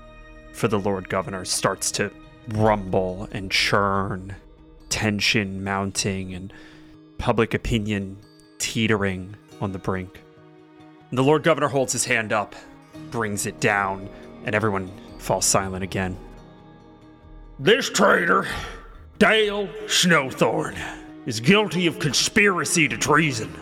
[0.53, 2.11] for the Lord Governor starts to
[2.49, 4.37] rumble and churn,
[4.89, 6.53] tension mounting, and
[7.19, 8.19] public opinion
[8.59, 10.21] teetering on the brink.
[11.13, 12.55] The Lord Governor holds his hand up,
[13.11, 14.09] brings it down,
[14.45, 16.17] and everyone falls silent again.
[17.59, 18.47] This traitor,
[19.19, 20.79] Dale Snowthorn,
[21.27, 23.55] is guilty of conspiracy to treason.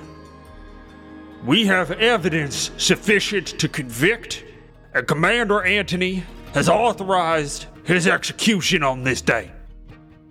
[1.44, 4.44] We have evidence sufficient to convict,
[4.92, 9.50] and Commander Antony has authorized his execution on this day.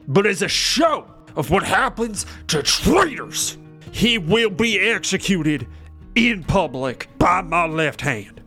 [0.08, 3.58] But as a show of what happens to traitors,
[3.92, 5.68] he will be executed
[6.16, 8.42] in public by my left hand.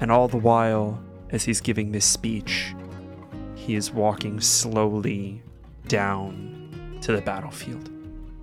[0.00, 2.74] And all the while, as he's giving this speech,
[3.54, 5.42] he is walking slowly
[5.88, 7.90] down to the battlefield.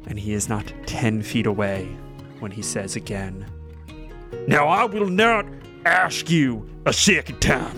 [0.08, 1.86] And he is not 10 feet away
[2.40, 3.46] when he says again,
[4.48, 5.46] Now I will not
[5.86, 7.78] ask you a second time.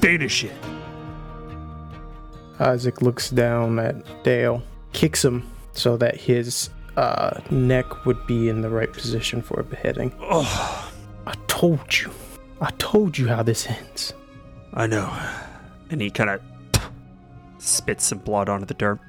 [0.00, 0.52] Finish it.
[2.60, 4.62] Isaac looks down at Dale,
[4.92, 9.64] kicks him so that his uh, neck would be in the right position for a
[9.64, 10.12] beheading.
[10.20, 10.92] Oh,
[11.26, 12.10] I told you.
[12.60, 14.14] I told you how this ends.
[14.74, 15.12] I know.
[15.90, 16.40] and he kind of
[17.58, 19.00] spits some blood onto the dirt.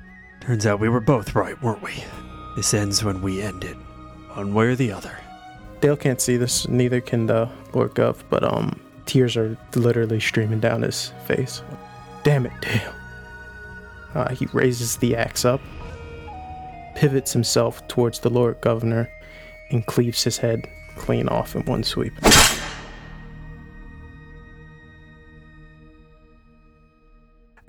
[0.41, 2.03] Turns out we were both right, weren't we?
[2.55, 3.75] This ends when we end it,
[4.33, 5.17] one way or the other.
[5.81, 10.59] Dale can't see this, neither can the Lord Gov, but um, tears are literally streaming
[10.59, 11.61] down his face.
[12.23, 12.93] Damn it, Dale.
[14.13, 15.61] Uh, he raises the axe up,
[16.95, 19.09] pivots himself towards the Lord Governor,
[19.69, 22.13] and cleaves his head clean off in one sweep.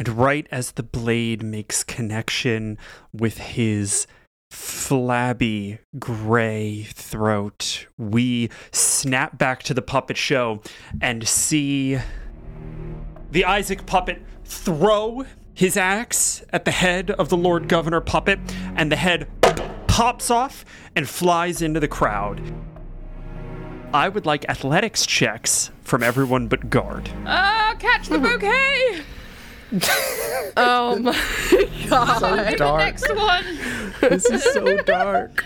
[0.01, 2.78] And right as the blade makes connection
[3.12, 4.07] with his
[4.51, 10.62] flabby gray throat, we snap back to the puppet show
[11.03, 11.98] and see
[13.30, 18.38] the Isaac puppet throw his axe at the head of the Lord Governor puppet,
[18.76, 19.28] and the head
[19.86, 20.64] pops off
[20.96, 22.40] and flies into the crowd.
[23.92, 27.11] I would like athletics checks from everyone but guard.
[27.26, 29.03] Ah, catch the bouquet!
[30.56, 32.80] Oh my So The dark.
[32.80, 33.44] next one.
[34.00, 35.44] This is so dark.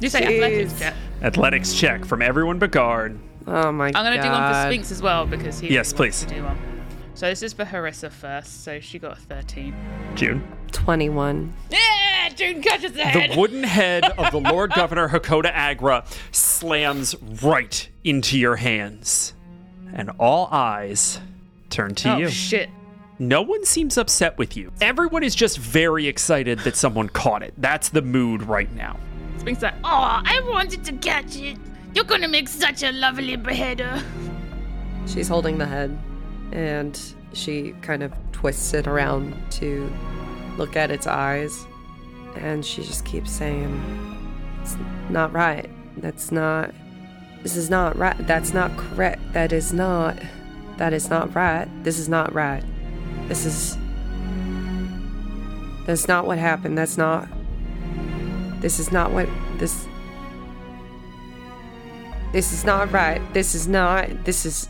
[0.00, 0.94] You say athletics check.
[1.22, 3.18] Athletics check from everyone but guard.
[3.46, 3.98] Oh my god!
[3.98, 4.22] I'm gonna god.
[4.24, 6.20] do one for Spinks as well because he Yes, please.
[6.24, 6.58] to do one.
[7.14, 8.64] So this is for Harissa first.
[8.64, 9.74] So she got a 13.
[10.16, 10.46] June.
[10.72, 11.54] 21.
[11.70, 13.30] Yeah, June catches the head.
[13.32, 19.32] The wooden head of the Lord Governor Hakoda Agra slams right into your hands.
[19.94, 21.20] And all eyes
[21.70, 22.28] turn to oh you.
[22.28, 22.68] shit!
[23.18, 24.70] No one seems upset with you.
[24.80, 27.54] Everyone is just very excited that someone caught it.
[27.56, 28.98] That's the mood right now.
[29.38, 31.56] Spinks like, oh, Oh, I wanted to catch it.
[31.94, 34.02] You're gonna make such a lovely beheader.
[35.06, 35.96] She's holding the head
[36.52, 37.00] and
[37.32, 39.90] she kind of twists it around to
[40.58, 41.66] look at its eyes.
[42.34, 43.72] And she just keeps saying,
[44.60, 44.76] It's
[45.08, 45.70] not right.
[45.96, 46.74] That's not.
[47.42, 48.16] This is not right.
[48.26, 49.20] That's not correct.
[49.32, 50.18] That is not.
[50.76, 51.66] That is not right.
[51.82, 52.62] This is not right.
[53.28, 53.76] This is.
[55.86, 56.76] That's not what happened.
[56.76, 57.28] That's not.
[58.60, 59.28] This is not what.
[59.58, 59.86] This.
[62.32, 63.20] This is not right.
[63.34, 64.24] This is not.
[64.24, 64.68] This is.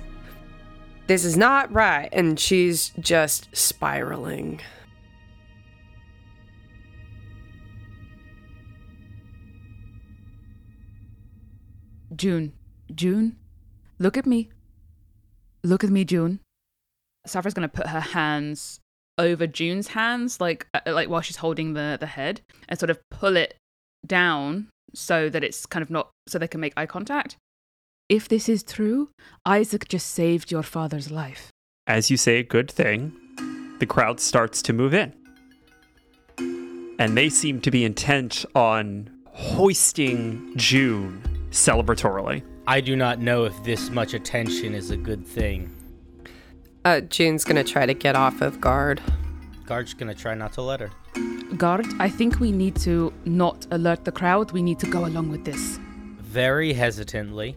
[1.07, 2.09] This is not right.
[2.13, 4.61] And she's just spiraling.
[12.17, 12.53] June,
[12.95, 13.37] June,
[13.99, 14.49] look at me.
[15.63, 16.41] Look at me, June.
[17.27, 18.81] Saphra's gonna put her hands
[19.19, 22.99] over June's hands, like uh, like while she's holding the the head, and sort of
[23.11, 23.57] pull it
[24.07, 27.37] down so that it's kind of not so they can make eye contact.
[28.09, 29.11] If this is true,
[29.45, 31.51] Isaac just saved your father's life.
[31.89, 33.13] As you say a good thing,
[33.81, 35.13] the crowd starts to move in.
[36.99, 42.43] And they seem to be intent on hoisting June celebratorily.
[42.67, 45.71] I do not know if this much attention is a good thing.
[46.87, 49.03] Uh, June's gonna try to get off of guard.
[49.65, 50.91] Guard's gonna try not to let her.
[51.57, 54.53] Guard, I think we need to not alert the crowd.
[54.53, 55.81] We need to go along with this.
[56.21, 57.57] Very hesitantly,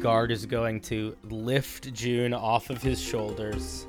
[0.00, 3.86] Guard is going to lift June off of his shoulders,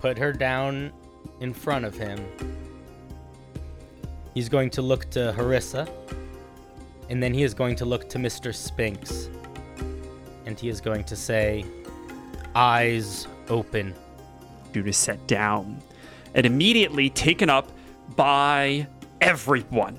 [0.00, 0.90] put her down
[1.40, 2.18] in front of him.
[4.32, 5.86] He's going to look to Harissa,
[7.10, 8.54] and then he is going to look to Mr.
[8.54, 9.28] Spinks,
[10.46, 11.66] and he is going to say,
[12.54, 13.94] Eyes open.
[14.72, 15.80] June is set down
[16.34, 17.70] and immediately taken up
[18.16, 18.86] by
[19.20, 19.98] everyone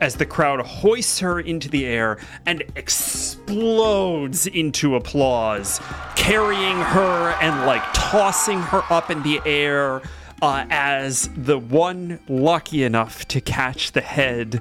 [0.00, 5.80] as the crowd hoists her into the air and explodes into applause,
[6.16, 10.02] carrying her and like tossing her up in the air
[10.42, 14.60] uh, as the one lucky enough to catch the head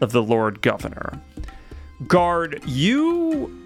[0.00, 1.20] of the Lord Governor.
[2.08, 3.63] Guard, you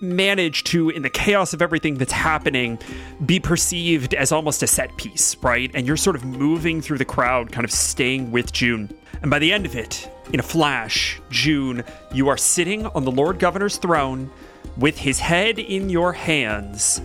[0.00, 2.78] manage to, in the chaos of everything that's happening,
[3.24, 5.70] be perceived as almost a set piece, right?
[5.74, 8.92] And you're sort of moving through the crowd, kind of staying with June.
[9.22, 13.10] And by the end of it, in a flash, June, you are sitting on the
[13.10, 14.30] Lord Governor's throne
[14.76, 17.02] with his head in your hands.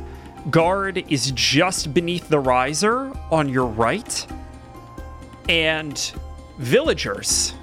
[0.50, 4.28] Guard is just beneath the riser on your right.
[5.50, 6.00] And
[6.60, 7.54] villagers,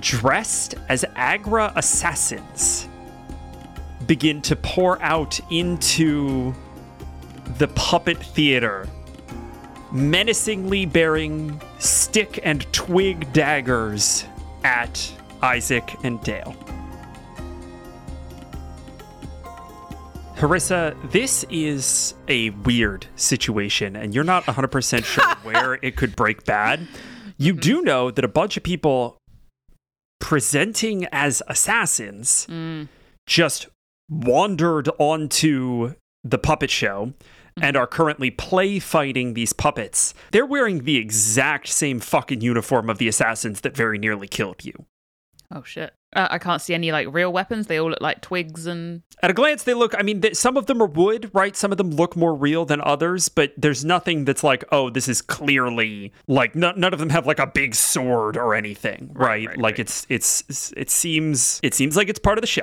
[0.00, 2.88] dressed as Agra assassins,
[4.08, 6.52] begin to pour out into
[7.58, 8.88] the puppet theater,
[9.92, 14.24] menacingly bearing stick and twig daggers
[14.64, 16.56] at Isaac and Dale.
[20.36, 26.44] Harissa, this is a weird situation, and you're not 100% sure where it could break
[26.44, 26.86] bad.
[27.36, 27.60] You mm-hmm.
[27.60, 29.18] do know that a bunch of people
[30.20, 32.86] presenting as assassins mm.
[33.26, 33.66] just
[34.08, 35.94] wandered onto
[36.24, 37.12] the puppet show
[37.60, 40.14] and are currently play fighting these puppets.
[40.32, 44.86] They're wearing the exact same fucking uniform of the assassins that very nearly killed you.
[45.52, 45.94] Oh shit.
[46.14, 47.66] Uh, I can't see any like real weapons.
[47.66, 50.56] They all look like twigs and At a glance, they look, I mean, th- some
[50.56, 51.56] of them are wood, right?
[51.56, 55.08] Some of them look more real than others, but there's nothing that's like, oh, this
[55.08, 59.46] is clearly like, no, none of them have like a big sword or anything, right?
[59.46, 59.80] right, like right.
[59.80, 62.62] it's, it's, it seems, it seems like it's part of the show.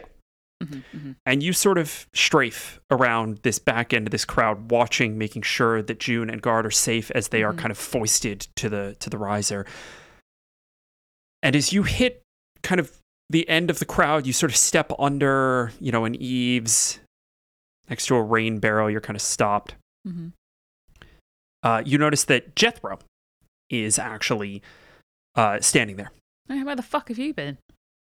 [1.25, 5.81] And you sort of strafe around this back end of this crowd, watching, making sure
[5.81, 9.09] that June and Guard are safe as they are kind of foisted to the to
[9.09, 9.65] the riser.
[11.43, 12.21] And as you hit
[12.63, 12.91] kind of
[13.29, 16.99] the end of the crowd, you sort of step under, you know, an eaves
[17.89, 18.89] next to a rain barrel.
[18.89, 19.75] You're kind of stopped.
[20.07, 20.31] Mhm.
[21.63, 22.99] Uh, you notice that Jethro
[23.69, 24.61] is actually
[25.35, 26.11] uh, standing there,
[26.47, 27.57] Hey, where the fuck have you been?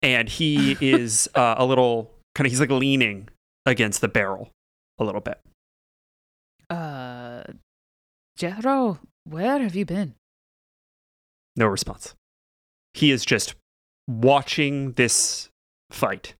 [0.00, 3.28] and he is uh, a little kind of he's like leaning
[3.66, 4.50] against the barrel
[4.98, 5.40] a little bit.
[6.70, 7.42] Uh,
[8.36, 10.14] Jethro, where have you been?
[11.56, 12.14] No response.
[12.94, 13.54] He is just
[14.06, 15.48] watching this
[15.90, 16.34] fight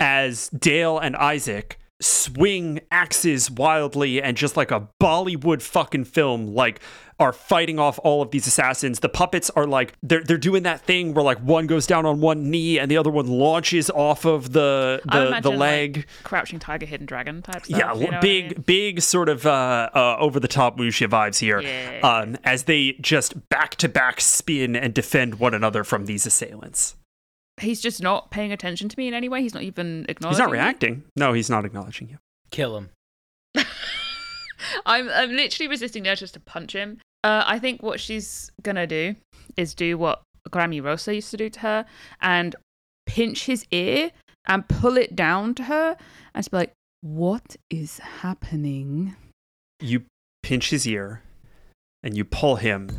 [0.00, 6.80] as Dale and Isaac swing axes wildly and just like a Bollywood fucking film, like
[7.18, 9.00] are fighting off all of these assassins.
[9.00, 12.20] The puppets are like they're they're doing that thing where like one goes down on
[12.20, 16.06] one knee and the other one launches off of the the, the imagine, like, leg.
[16.22, 17.78] Crouching tiger, hidden dragon type stuff.
[17.78, 18.64] yeah, you know what I big, mean?
[18.66, 21.60] big sort of uh, uh, over the top wuxia vibes here.
[21.60, 22.00] Yeah.
[22.02, 26.96] Um, as they just back to back spin and defend one another from these assailants.
[27.60, 29.40] He's just not paying attention to me in any way.
[29.40, 30.36] He's not even acknowledging.
[30.36, 30.58] He's not me.
[30.58, 31.04] reacting.
[31.16, 32.18] No, he's not acknowledging you.
[32.50, 32.90] Kill him.
[34.86, 36.98] I'm I'm literally resisting the urge just to punch him.
[37.24, 39.16] Uh, I think what she's gonna do
[39.56, 41.86] is do what Grammy Rosa used to do to her
[42.20, 42.54] and
[43.06, 44.10] pinch his ear
[44.46, 45.96] and pull it down to her
[46.34, 49.16] and just be like, "What is happening?"
[49.80, 50.04] You
[50.42, 51.22] pinch his ear
[52.02, 52.90] and you pull him,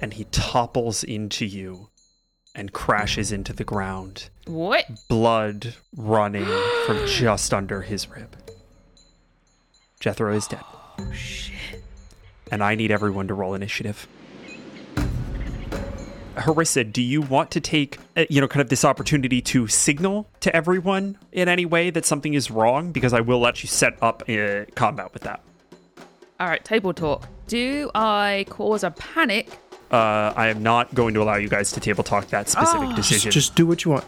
[0.00, 1.88] and he topples into you
[2.54, 4.84] and crashes into the ground, What?
[5.08, 6.46] blood running
[6.86, 8.36] from just under his rib.
[10.00, 10.60] Jethro is dead.
[10.98, 11.82] Oh shit!
[12.50, 14.06] and I need everyone to roll initiative.
[16.36, 20.28] Harissa, do you want to take, uh, you know, kind of this opportunity to signal
[20.40, 22.90] to everyone in any way that something is wrong?
[22.90, 25.40] Because I will let you set up uh, combat with that.
[26.40, 27.28] All right, table talk.
[27.46, 29.48] Do I cause a panic?
[29.90, 32.96] Uh, I am not going to allow you guys to table talk that specific Oh.
[32.96, 34.04] decision Just do what you want.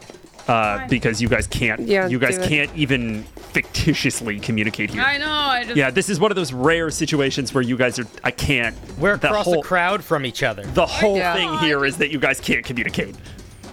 [0.49, 1.81] uh, because you guys can't.
[1.83, 5.03] Yeah, you guys can't even fictitiously communicate here.
[5.03, 5.31] I know.
[5.31, 8.07] I just Yeah, this is one of those rare situations where you guys are.
[8.25, 8.77] I can't.
[8.99, 10.63] We're the across whole, the crowd from each other.
[10.65, 11.35] The whole Yeah.
[11.35, 13.15] thing here is that you guys can't communicate.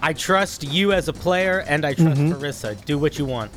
[0.01, 2.83] I trust you as a player, and I trust Marissa.
[2.85, 3.51] Do what you want.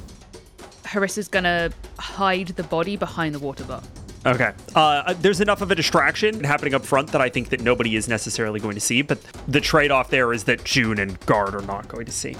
[0.85, 3.83] Harissa's gonna hide the body behind the water butt.
[4.27, 4.53] Okay.
[4.75, 8.09] Uh, there's enough of a distraction happening up front that I think that nobody is
[8.09, 11.87] necessarily going to see, but the trade-off there is that June and Guard are not
[11.87, 12.37] going to see.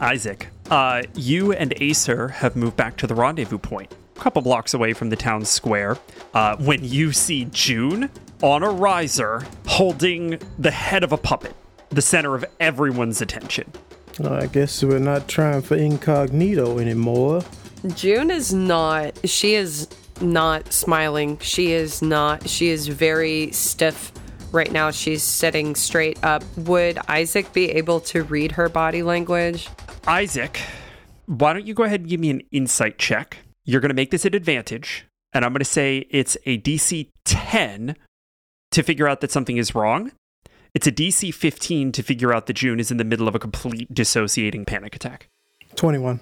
[0.00, 4.74] Isaac, uh, you and Acer have moved back to the rendezvous point, a couple blocks
[4.74, 5.96] away from the town square.
[6.34, 8.10] Uh, when you see June
[8.42, 11.54] on a riser holding the head of a puppet,
[11.88, 13.72] the center of everyone's attention.
[14.22, 17.42] I guess we're not trying for incognito anymore.
[17.94, 19.18] June is not.
[19.28, 19.88] She is
[20.20, 21.38] not smiling.
[21.38, 22.48] She is not.
[22.48, 24.12] She is very stiff
[24.52, 24.90] right now.
[24.90, 26.42] She's sitting straight up.
[26.56, 29.68] Would Isaac be able to read her body language?
[30.06, 30.60] Isaac,
[31.26, 33.38] why don't you go ahead and give me an insight check?
[33.64, 37.10] You're going to make this an advantage, and I'm going to say it's a DC
[37.24, 37.96] 10
[38.70, 40.12] to figure out that something is wrong.
[40.74, 43.38] It's a DC 15 to figure out that June is in the middle of a
[43.38, 45.28] complete dissociating panic attack.
[45.76, 46.20] 21.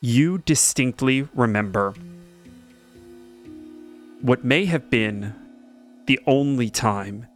[0.00, 1.94] You distinctly remember
[4.20, 5.34] what may have been
[6.06, 7.26] the only time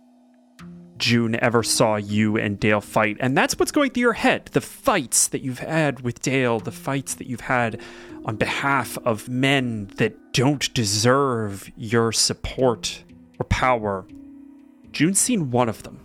[1.03, 3.17] June ever saw you and Dale fight.
[3.19, 4.47] And that's what's going through your head.
[4.53, 7.81] The fights that you've had with Dale, the fights that you've had
[8.25, 13.03] on behalf of men that don't deserve your support
[13.41, 14.07] or power.
[14.93, 15.99] June's seen one of them.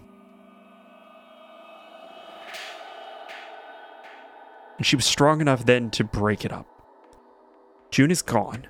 [4.78, 6.68] And she was strong enough then to break it up.
[7.92, 8.68] June is gone.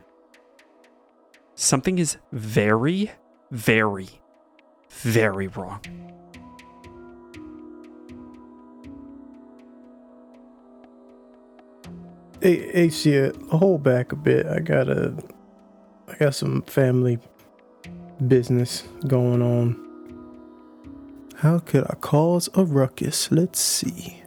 [1.60, 3.10] Something is very,
[3.50, 4.08] very,
[4.92, 5.82] very wrong.
[12.40, 14.46] Hey, Acia, hold back a bit.
[14.46, 15.16] I got a,
[16.08, 17.18] I got some family
[18.28, 19.84] business going on.
[21.38, 23.32] How could I cause a ruckus?
[23.32, 24.22] Let's see.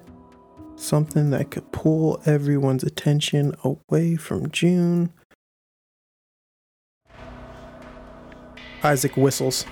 [0.75, 5.13] Something that could pull everyone's attention away from June.
[8.83, 9.67] Isaac whistles.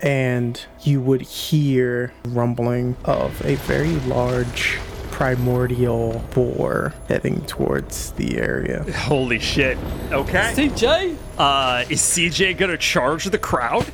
[0.00, 4.78] And you would hear rumbling of a very large
[5.10, 8.82] primordial boar heading towards the area.
[8.92, 9.78] Holy shit.
[10.10, 10.52] Okay.
[10.56, 11.16] CJ?
[11.38, 13.84] Uh, is CJ gonna charge the crowd?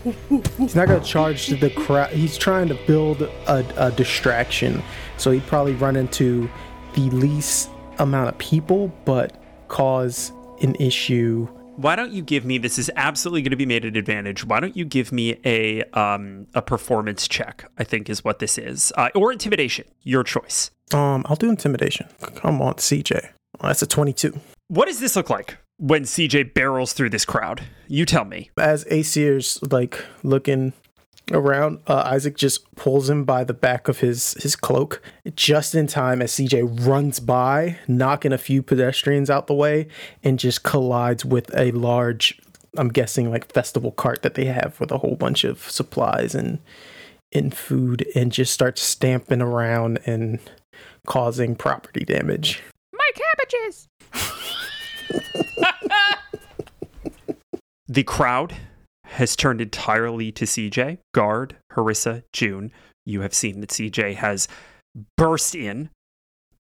[0.57, 2.11] He's not gonna charge the crowd.
[2.11, 4.83] He's trying to build a, a distraction,
[5.19, 6.49] so he'd probably run into
[6.95, 7.69] the least
[7.99, 9.37] amount of people, but
[9.69, 11.47] cause an issue.
[11.81, 14.44] Why don't you give me this is absolutely going to be made an advantage.
[14.44, 17.70] Why don't you give me a um a performance check?
[17.78, 18.93] I think is what this is.
[18.98, 20.70] Uh, or intimidation, your choice.
[20.93, 22.07] Um, I'll do intimidation.
[22.35, 23.31] Come on, CJ.
[23.61, 24.39] Oh, that's a 22.
[24.69, 27.62] What does this look like when CJ barrels through this crowd?
[27.89, 28.51] You tell me.
[28.59, 30.74] As Aesir's like looking
[31.31, 35.02] around, uh, Isaac just pulls him by the back of his his cloak
[35.35, 39.89] just in time as CJ runs by, knocking a few pedestrians out the way,
[40.23, 42.40] and just collides with a large,
[42.77, 46.59] I'm guessing like festival cart that they have with a whole bunch of supplies and
[47.32, 50.40] and food, and just starts stamping around and
[51.07, 52.61] causing property damage.
[52.93, 53.89] My cabbages.
[57.90, 58.55] The crowd
[59.11, 60.99] has turned entirely to CJ.
[61.12, 62.73] Guard, Harissa, June.
[63.05, 64.49] You have seen that CJ has
[65.16, 65.91] burst in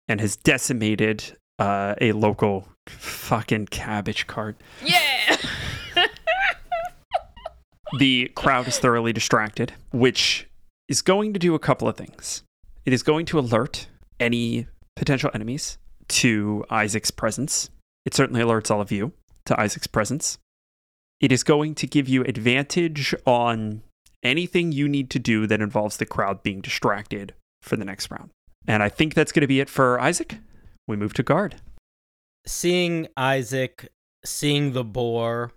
[0.08, 4.60] and has decimated uh, a local fucking cabbage cart.
[4.84, 5.36] Yeah.
[7.98, 10.48] The crowd is thoroughly distracted, which
[10.88, 12.42] is going to do a couple of things.
[12.84, 13.86] It is going to alert
[14.18, 14.66] any
[14.96, 15.78] potential enemies
[16.08, 17.70] to Isaac's presence.
[18.04, 19.12] It certainly alerts all of you
[19.46, 20.38] to Isaac's presence.
[21.20, 23.82] It is going to give you advantage on
[24.22, 28.30] anything you need to do that involves the crowd being distracted for the next round.
[28.66, 30.38] And I think that's going to be it for Isaac.
[30.88, 31.56] We move to guard.
[32.46, 33.88] Seeing Isaac,
[34.24, 35.52] seeing the boar.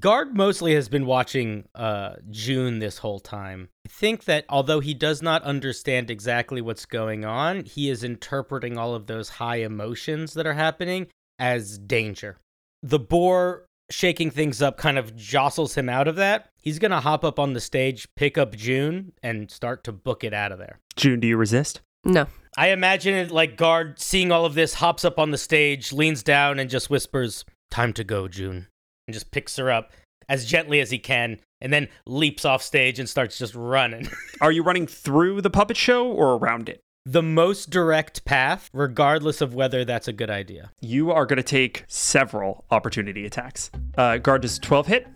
[0.00, 3.68] Guard mostly has been watching uh, June this whole time.
[3.86, 8.78] I think that although he does not understand exactly what's going on, he is interpreting
[8.78, 11.06] all of those high emotions that are happening
[11.38, 12.38] as danger.
[12.82, 16.50] The boar shaking things up kind of jostles him out of that.
[16.60, 20.24] He's going to hop up on the stage, pick up June, and start to book
[20.24, 20.80] it out of there.
[20.96, 21.80] June, do you resist?
[22.04, 22.26] No.
[22.56, 26.22] I imagine it like guard seeing all of this, hops up on the stage, leans
[26.22, 28.68] down, and just whispers, Time to go, June.
[29.06, 29.92] And just picks her up
[30.28, 34.08] as gently as he can, and then leaps off stage and starts just running.
[34.40, 36.80] Are you running through the puppet show or around it?
[37.06, 40.72] The most direct path, regardless of whether that's a good idea.
[40.80, 43.70] You are going to take several opportunity attacks.
[43.96, 45.06] Uh, guard does 12 hit.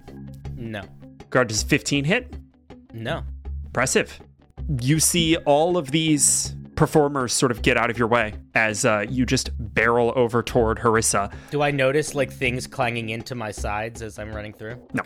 [0.54, 0.84] No.
[1.30, 2.32] Guard does 15 hit.
[2.94, 3.24] No.
[3.66, 4.20] Impressive.
[4.80, 9.04] You see all of these performers sort of get out of your way as uh,
[9.08, 11.32] you just barrel over toward Harissa.
[11.50, 14.80] Do I notice like things clanging into my sides as I'm running through?
[14.94, 15.02] No.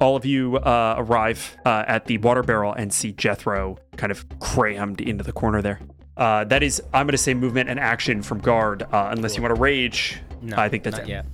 [0.00, 4.24] All of you uh, arrive uh, at the water barrel and see Jethro kind of
[4.38, 5.80] crammed into the corner there.
[6.16, 9.42] Uh, that is, I'm going to say movement and action from guard, uh, unless you
[9.42, 10.20] want to rage.
[10.40, 10.56] No.
[10.56, 11.08] I think that's not it.
[11.08, 11.26] yet.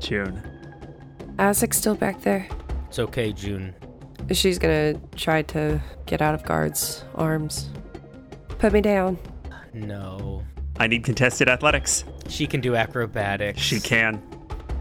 [0.00, 0.42] June.
[1.38, 2.48] Isaac's still back there.
[2.88, 3.74] It's okay, June.
[4.30, 7.70] She's gonna try to get out of guard's arms.
[8.58, 9.18] Put me down.
[9.72, 10.42] No.
[10.78, 12.04] I need contested athletics.
[12.28, 13.60] She can do acrobatics.
[13.60, 14.22] She can.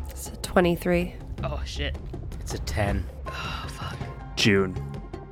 [0.10, 1.16] It's a 23.
[1.44, 1.98] Oh shit.
[2.54, 3.06] It's a 10.
[4.36, 4.76] June.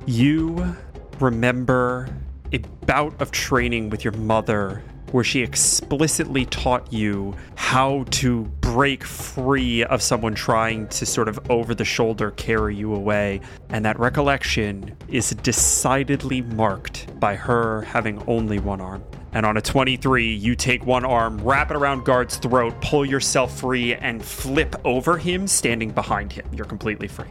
[0.06, 0.74] You
[1.18, 2.08] remember
[2.50, 4.82] a bout of training with your mother
[5.12, 11.38] where she explicitly taught you how to break free of someone trying to sort of
[11.50, 13.42] over the shoulder carry you away.
[13.68, 19.04] And that recollection is decidedly marked by her having only one arm.
[19.32, 23.60] And on a 23, you take one arm, wrap it around guard's throat, pull yourself
[23.60, 26.48] free, and flip over him, standing behind him.
[26.52, 27.28] You're completely free.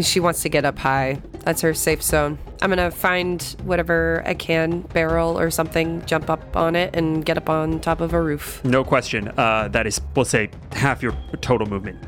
[0.00, 1.20] She wants to get up high.
[1.44, 2.38] That's her safe zone.
[2.62, 7.36] I'm gonna find whatever I can, barrel or something, jump up on it, and get
[7.36, 8.64] up on top of a roof.
[8.64, 9.28] No question.
[9.36, 12.02] Uh, that is, we'll say, half your total movement.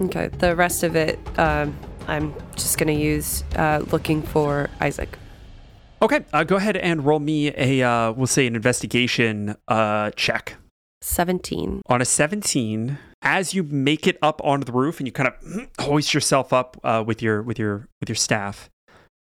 [0.00, 1.76] Okay, the rest of it, um,
[2.06, 5.18] I'm just gonna use uh, looking for Isaac.
[6.00, 10.56] Okay, uh, go ahead and roll me a, uh, we'll say, an investigation uh, check.
[11.00, 11.82] 17.
[11.86, 15.68] On a 17, as you make it up onto the roof and you kind of
[15.80, 18.70] hoist yourself up uh, with your with your with your staff,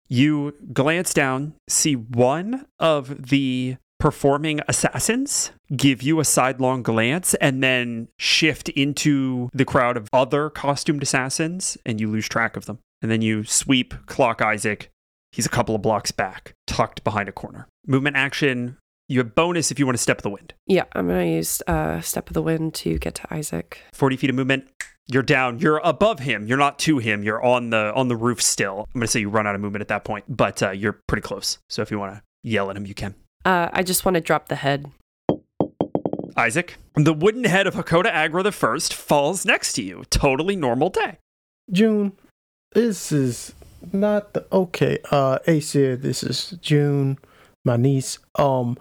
[0.08, 7.62] you glance down, see one of the performing assassins give you a sidelong glance and
[7.62, 12.78] then shift into the crowd of other costumed assassins and you lose track of them.
[13.00, 14.90] And then you sweep clock Isaac.
[15.34, 17.66] He's a couple of blocks back, tucked behind a corner.
[17.88, 18.78] Movement action.
[19.08, 20.54] You have bonus if you want to step of the wind.
[20.68, 23.80] Yeah, I'm gonna use uh, Step of the Wind to get to Isaac.
[23.92, 24.68] 40 feet of movement.
[25.08, 25.58] You're down.
[25.58, 26.46] You're above him.
[26.46, 27.24] You're not to him.
[27.24, 28.86] You're on the on the roof still.
[28.94, 31.22] I'm gonna say you run out of movement at that point, but uh, you're pretty
[31.22, 31.58] close.
[31.68, 33.16] So if you want to yell at him, you can.
[33.44, 34.86] Uh, I just want to drop the head.
[36.36, 40.04] Isaac, the wooden head of Hakoda Agra the First falls next to you.
[40.10, 41.18] Totally normal day.
[41.72, 42.12] June,
[42.72, 43.52] this is
[43.92, 44.98] not the okay.
[45.10, 47.18] Uh, Aesir, this is June,
[47.64, 48.18] my niece.
[48.36, 48.76] Um,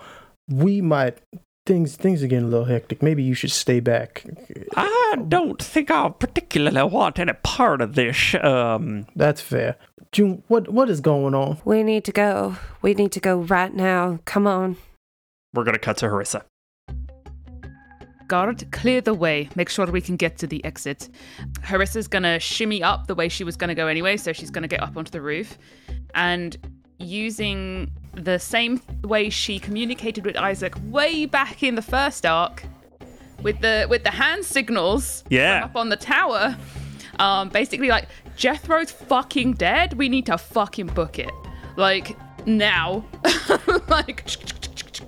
[0.47, 1.19] we might
[1.65, 3.01] things things are getting a little hectic.
[3.01, 4.25] Maybe you should stay back.
[4.75, 8.35] I don't think I particularly want any part of this.
[8.41, 9.77] Um, That's fair.
[10.11, 11.59] June, what what is going on?
[11.65, 12.57] We need to go.
[12.81, 14.19] We need to go right now.
[14.25, 14.77] Come on.
[15.53, 16.43] we're gonna cut to Harissa.
[18.34, 19.47] Guard, clear the way.
[19.55, 21.07] Make sure we can get to the exit.
[21.61, 24.81] Harissa's gonna shimmy up the way she was gonna go anyway, so she's gonna get
[24.81, 25.55] up onto the roof.
[26.15, 26.57] And
[26.97, 32.64] using the same way she communicated with Isaac way back in the first arc,
[33.43, 35.65] with the with the hand signals Yeah.
[35.65, 36.57] up on the tower,
[37.19, 39.93] um, basically like Jethro's fucking dead.
[39.93, 41.30] We need to fucking book it,
[41.77, 43.05] like now,
[43.89, 44.26] like.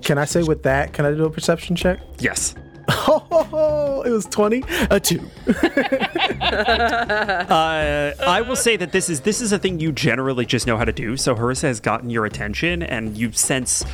[0.02, 0.92] Can I say with that?
[0.92, 1.98] Can I do a perception check?
[2.20, 2.54] Yes.
[2.88, 4.62] Oh, it was twenty.
[4.90, 5.28] A two.
[6.46, 10.76] Uh, I will say that this is this is a thing you generally just know
[10.76, 11.16] how to do.
[11.16, 13.84] So Harissa has gotten your attention, and you sense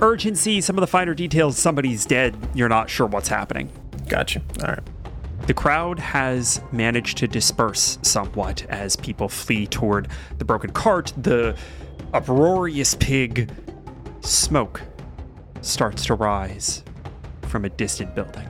[0.00, 0.60] urgency.
[0.60, 1.58] Some of the finer details.
[1.58, 2.36] Somebody's dead.
[2.54, 3.70] You're not sure what's happening.
[4.08, 4.40] Gotcha.
[4.62, 4.80] All right.
[5.46, 10.08] The crowd has managed to disperse somewhat as people flee toward
[10.38, 11.12] the broken cart.
[11.16, 11.56] The
[12.12, 13.50] uproarious pig
[14.20, 14.82] smoke
[15.62, 16.84] starts to rise
[17.48, 18.46] from a distant building.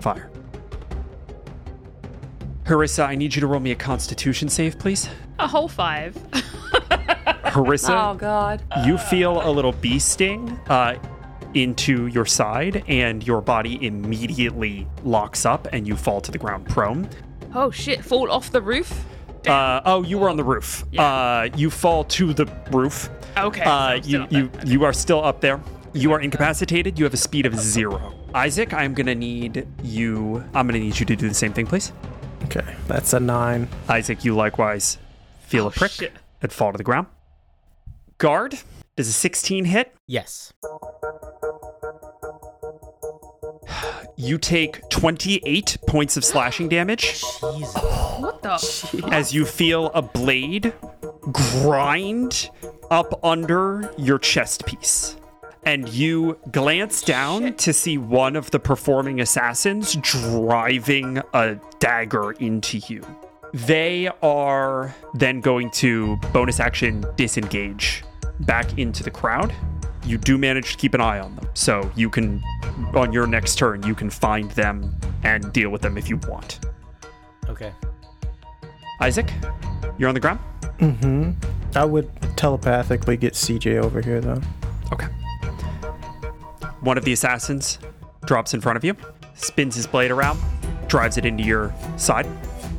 [0.00, 0.30] Fire.
[2.64, 5.08] Harissa, I need you to roll me a constitution save, please.
[5.38, 6.14] A whole five.
[7.44, 8.62] Harissa, Oh God.
[8.84, 10.96] you feel a little bee sting uh,
[11.54, 16.66] into your side, and your body immediately locks up, and you fall to the ground
[16.68, 17.08] prone.
[17.54, 18.04] Oh shit!
[18.04, 19.04] Fall off the roof.
[19.46, 20.84] Uh, oh, you were on the roof.
[20.98, 23.08] Uh, you fall to the roof.
[23.38, 23.62] Okay.
[23.62, 24.66] Uh, I'm you you there.
[24.66, 25.60] you are still up there.
[25.96, 26.98] You are incapacitated.
[26.98, 28.12] You have a speed of zero.
[28.34, 30.44] Isaac, I'm gonna need you.
[30.54, 31.90] I'm gonna need you to do the same thing, please.
[32.44, 33.66] Okay, that's a nine.
[33.88, 34.98] Isaac, you likewise
[35.40, 36.12] feel oh, a prick shit.
[36.42, 37.06] and fall to the ground.
[38.18, 38.58] Guard,
[38.94, 39.94] does a 16 hit?
[40.06, 40.52] Yes.
[44.18, 49.08] You take 28 points of slashing damage What the?
[49.12, 50.72] as you feel a blade
[51.32, 52.50] grind
[52.90, 55.16] up under your chest piece.
[55.66, 62.78] And you glance down to see one of the performing assassins driving a dagger into
[62.86, 63.04] you.
[63.52, 68.04] They are then going to bonus action disengage
[68.40, 69.52] back into the crowd.
[70.04, 71.48] You do manage to keep an eye on them.
[71.54, 72.40] So you can,
[72.94, 74.94] on your next turn, you can find them
[75.24, 76.60] and deal with them if you want.
[77.48, 77.72] Okay.
[79.00, 79.32] Isaac,
[79.98, 80.38] you're on the ground?
[80.78, 81.32] Mm-hmm.
[81.76, 84.40] I would telepathically get CJ over here though.
[84.92, 85.08] Okay.
[86.80, 87.78] One of the assassins
[88.24, 88.96] drops in front of you,
[89.34, 90.38] spins his blade around,
[90.88, 92.26] drives it into your side.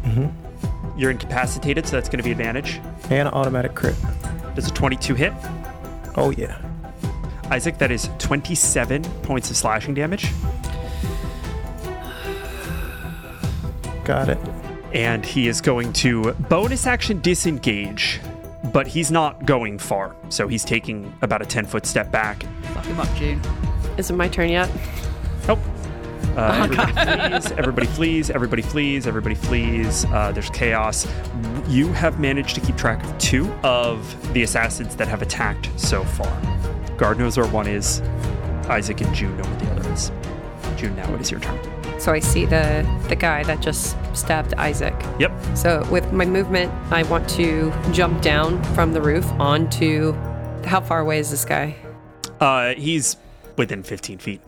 [0.04, 1.00] Mm-hmm.
[1.00, 2.80] You're incapacitated, so that's going to be advantage.
[3.10, 3.96] And automatic crit.
[4.56, 5.34] Does a 22 hit?
[6.16, 6.62] Oh yeah.
[7.52, 10.32] Isaac, that is 27 points of slashing damage.
[14.04, 14.40] Got it.
[14.94, 18.20] And he is going to bonus action disengage,
[18.72, 20.16] but he's not going far.
[20.30, 22.44] So he's taking about a 10 foot step back.
[22.74, 23.42] Fuck him up, June.
[23.98, 24.70] Is it my turn yet?
[25.48, 25.60] Nope.
[26.36, 26.68] Uh,
[27.58, 30.06] everybody flees, everybody flees, everybody flees, everybody flees.
[30.06, 31.08] Uh, there's chaos.
[31.68, 36.04] You have managed to keep track of two of the assassins that have attacked so
[36.04, 36.40] far.
[36.98, 38.02] Guard knows where one is.
[38.70, 40.12] Isaac and June know where the other is.
[40.76, 41.77] June, now it is your turn.
[42.00, 44.94] So I see the the guy that just stabbed Isaac.
[45.20, 45.32] Yep.
[45.56, 50.14] So with my movement, I want to jump down from the roof onto.
[50.64, 51.76] How far away is this guy?
[52.40, 53.18] Uh, he's
[53.58, 54.42] within 15 feet.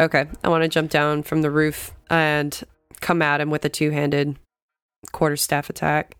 [0.00, 2.58] Okay, I want to jump down from the roof and
[3.00, 4.36] come at him with a two-handed
[5.12, 6.16] quarterstaff attack.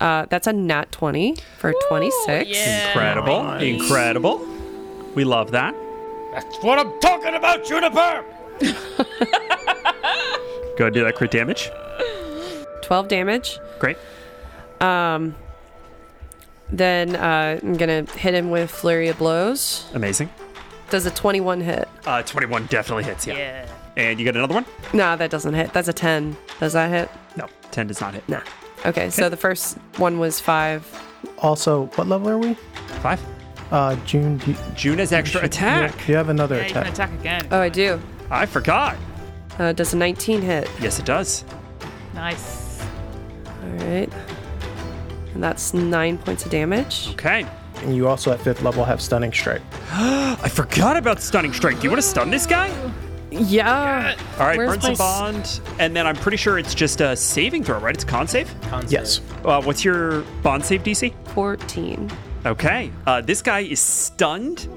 [0.00, 2.50] Uh, that's a nat twenty for twenty-six.
[2.50, 2.88] yeah.
[2.88, 3.44] Incredible.
[3.44, 3.62] Nice.
[3.62, 4.44] Incredible.
[5.14, 5.74] We love that.
[6.32, 8.24] That's what I'm talking about, Juniper!
[10.76, 11.70] Go and do that crit damage.
[12.82, 13.58] Twelve damage.
[13.78, 13.96] Great.
[14.80, 15.34] Um,
[16.70, 19.86] then uh, I'm gonna hit him with flurry of blows.
[19.94, 20.30] Amazing.
[20.90, 21.88] Does a twenty-one hit?
[22.06, 23.34] Uh, 21 definitely hits, yeah.
[23.36, 23.68] Yeah.
[23.96, 24.66] And you get another one?
[24.92, 25.72] No, that doesn't hit.
[25.72, 26.36] That's a ten.
[26.60, 27.08] Does that hit?
[27.36, 28.28] No, 10 does not hit.
[28.28, 28.40] Nah.
[28.84, 30.84] Okay, so the first one was five.
[31.38, 32.54] Also, what level are we?
[33.00, 33.20] Five.
[33.70, 34.36] Uh, June.
[34.38, 36.06] Do you, June has extra should- attack.
[36.08, 36.92] You have another Yeah, you can attack.
[37.10, 37.48] attack again.
[37.50, 38.00] Oh, I do.
[38.30, 38.96] I forgot.
[39.58, 40.68] Uh, does a 19 hit?
[40.80, 41.44] Yes, it does.
[42.14, 42.80] Nice.
[43.62, 44.08] All right.
[45.34, 47.08] And that's nine points of damage.
[47.10, 47.46] Okay.
[47.82, 49.60] and you also at fifth level have stunning strike.
[49.92, 51.76] I forgot about stunning strike.
[51.78, 52.68] Do you want to stun this guy?
[53.30, 54.14] Yeah.
[54.38, 57.00] All right, Where's burn some my s- bond, and then I'm pretty sure it's just
[57.00, 57.94] a saving throw, right?
[57.94, 58.54] It's a con save.
[58.70, 59.14] Con Yes.
[59.16, 59.46] save.
[59.46, 61.12] Uh, what's your bond save DC?
[61.34, 62.10] 14.
[62.46, 64.68] Okay, uh, this guy is stunned.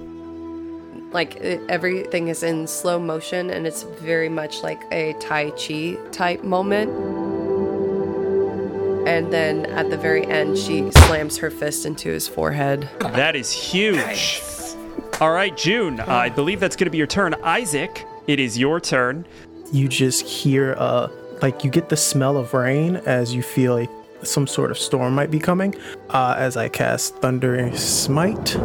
[1.12, 5.96] Like it, everything is in slow motion and it's very much like a Tai Chi
[6.12, 6.92] type moment.
[9.08, 12.90] And then at the very end, she slams her fist into his forehead.
[13.00, 14.42] That is huge.
[15.22, 16.02] All right, June.
[16.02, 17.34] I believe that's going to be your turn.
[17.42, 19.26] Isaac, it is your turn.
[19.72, 21.10] You just hear uh
[21.42, 23.88] like you get the smell of rain as you feel a,
[24.24, 25.76] some sort of storm might be coming.
[26.10, 28.56] Uh, as I cast Thunder Smite.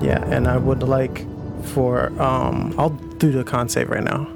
[0.00, 1.24] Yeah, and I would like
[1.68, 4.26] for um I'll do the con save right now.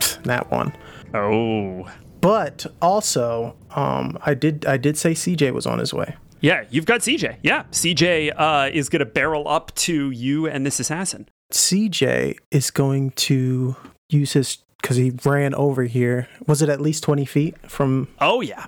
[0.24, 0.74] That one.
[1.12, 1.86] Oh,
[2.20, 6.16] But also, um, I did I did say CJ was on his way.
[6.40, 7.36] yeah, you've got CJ.
[7.42, 11.28] Yeah, CJ uh, is going to barrel up to you and this assassin.
[11.52, 13.76] CJ is going to
[14.08, 16.28] use his because he ran over here.
[16.46, 18.08] Was it at least twenty feet from?
[18.20, 18.66] Oh yeah.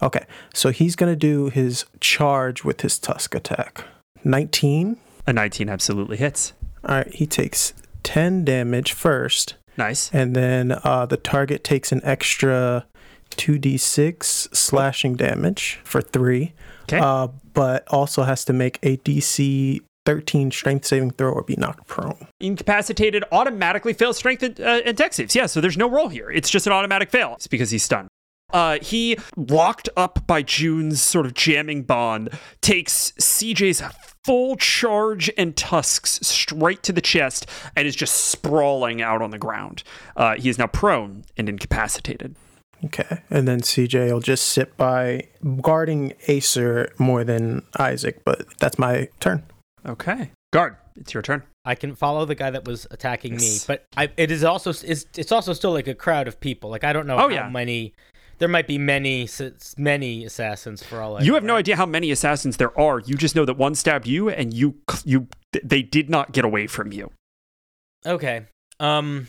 [0.00, 0.24] Okay,
[0.54, 3.84] so he's gonna do his charge with his tusk attack.
[4.24, 4.96] Nineteen.
[5.26, 6.52] A 19 absolutely hits.
[6.84, 7.72] All right, he takes
[8.02, 10.10] ten damage first, Nice.
[10.12, 12.86] and then uh, the target takes an extra
[13.30, 16.52] two d six slashing damage for three.
[16.84, 16.98] Okay.
[16.98, 21.86] Uh, but also has to make a DC 13 strength saving throw or be knocked
[21.86, 22.26] prone.
[22.40, 25.34] Incapacitated automatically fails strength and, uh, and dex saves.
[25.36, 26.30] Yeah, so there's no roll here.
[26.30, 27.34] It's just an automatic fail.
[27.34, 28.08] It's because he's stunned.
[28.52, 32.30] Uh, he, locked up by June's sort of jamming bond,
[32.60, 33.80] takes CJ's
[34.24, 37.46] full charge and tusks straight to the chest
[37.76, 39.82] and is just sprawling out on the ground.
[40.16, 42.36] Uh, he is now prone and incapacitated.
[42.84, 43.22] Okay.
[43.30, 45.28] And then CJ will just sit by
[45.60, 49.44] guarding Acer more than Isaac, but that's my turn.
[49.86, 50.30] Okay.
[50.52, 51.42] Guard, it's your turn.
[51.64, 55.06] I can follow the guy that was attacking me, but I, it is also it's,
[55.16, 56.70] it's also still like a crowd of people.
[56.70, 57.48] Like I don't know Oh, how yeah.
[57.48, 57.94] many.
[58.42, 59.28] There might be many
[59.78, 62.98] many assassins for all I You know, have no idea how many assassins there are.
[62.98, 64.74] You just know that one stabbed you and you
[65.04, 65.28] you
[65.62, 67.12] they did not get away from you.
[68.04, 68.46] Okay.
[68.80, 69.28] Um,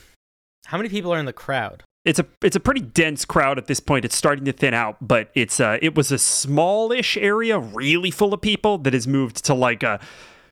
[0.66, 1.84] how many people are in the crowd?
[2.06, 4.04] it's a it's a pretty dense crowd at this point.
[4.04, 8.34] It's starting to thin out, but it's uh it was a smallish area, really full
[8.34, 10.00] of people, that has moved to like a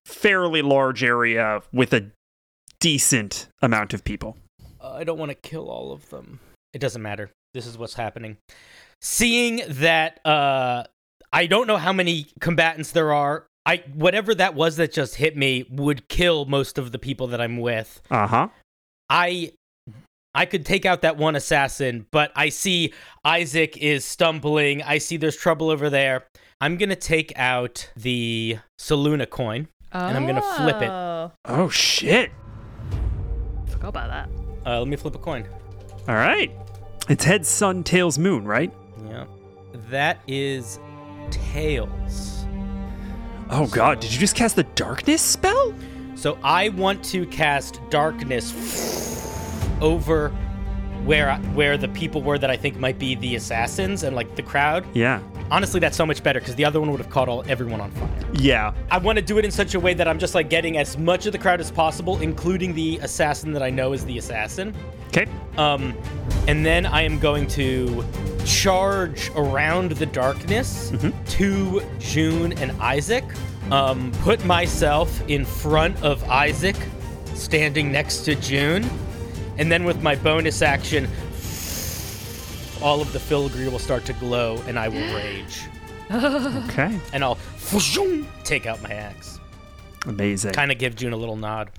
[0.05, 2.11] fairly large area with a
[2.79, 4.37] decent amount of people.
[4.79, 6.41] Uh, I don't want to kill all of them.
[6.73, 7.31] It doesn't matter.
[7.53, 8.37] This is what's happening.
[9.01, 10.83] Seeing that uh
[11.33, 13.45] I don't know how many combatants there are.
[13.65, 17.41] I whatever that was that just hit me would kill most of the people that
[17.41, 18.01] I'm with.
[18.09, 18.47] Uh huh.
[19.09, 19.53] I
[20.33, 22.93] I could take out that one assassin, but I see
[23.25, 24.81] Isaac is stumbling.
[24.81, 26.25] I see there's trouble over there.
[26.61, 29.67] I'm going to take out the Saluna coin.
[29.93, 30.89] And I'm gonna flip it.
[30.89, 32.31] Oh, Oh shit!
[33.67, 34.29] Forgot about that.
[34.65, 35.45] Uh, let me flip a coin.
[36.07, 36.49] All right,
[37.09, 38.71] it's head, sun, tails, moon, right?
[39.05, 39.25] Yeah.
[39.89, 40.79] That is
[41.29, 42.45] tails.
[43.49, 45.73] Oh god, did you just cast the darkness spell?
[46.15, 48.53] So I want to cast darkness
[49.81, 50.31] over
[51.05, 54.43] where where the people were that I think might be the assassins and like the
[54.43, 54.85] crowd.
[54.93, 55.21] Yeah.
[55.49, 57.91] Honestly, that's so much better because the other one would have caught all everyone on
[57.91, 58.09] fire.
[58.33, 58.73] Yeah.
[58.89, 60.97] I want to do it in such a way that I'm just like getting as
[60.97, 64.73] much of the crowd as possible, including the assassin that I know is the assassin.
[65.07, 65.27] Okay.
[65.57, 65.93] Um,
[66.47, 68.05] and then I am going to
[68.45, 70.93] charge around the darkness
[71.27, 73.25] to June and Isaac.
[73.71, 76.75] Um, put myself in front of Isaac,
[77.33, 78.89] standing next to June,
[79.61, 81.07] and then with my bonus action,
[82.81, 85.61] all of the filigree will start to glow, and I will rage,
[86.11, 86.99] Okay.
[87.13, 87.37] and I'll
[88.43, 89.39] take out my axe.
[90.07, 90.53] Amazing.
[90.53, 91.69] Kind of give June a little nod.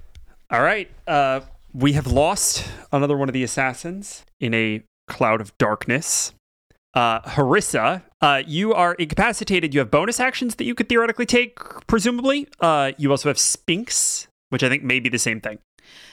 [0.49, 0.89] All right.
[1.09, 1.41] Uh,
[1.75, 6.33] we have lost another one of the assassins in a cloud of darkness.
[6.95, 9.75] Uh, Harissa, uh, you are incapacitated.
[9.75, 12.47] You have bonus actions that you could theoretically take, presumably.
[12.61, 15.59] Uh, you also have Spinks, which I think may be the same thing.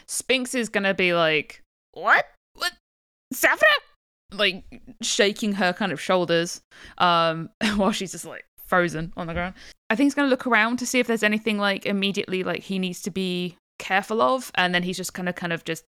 [0.08, 1.62] Spinks is gonna be like,
[1.94, 2.26] what?
[2.56, 2.74] What?
[3.34, 3.64] Saphira?
[4.32, 4.64] Like
[5.02, 6.62] shaking her kind of shoulders,
[6.98, 9.56] um, while she's just like frozen on the ground.
[9.90, 12.80] I think he's gonna look around to see if there's anything like immediately like he
[12.80, 15.84] needs to be careful of, and then he's just gonna kind of just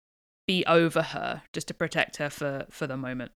[0.47, 3.31] be over her just to protect her for for the moment.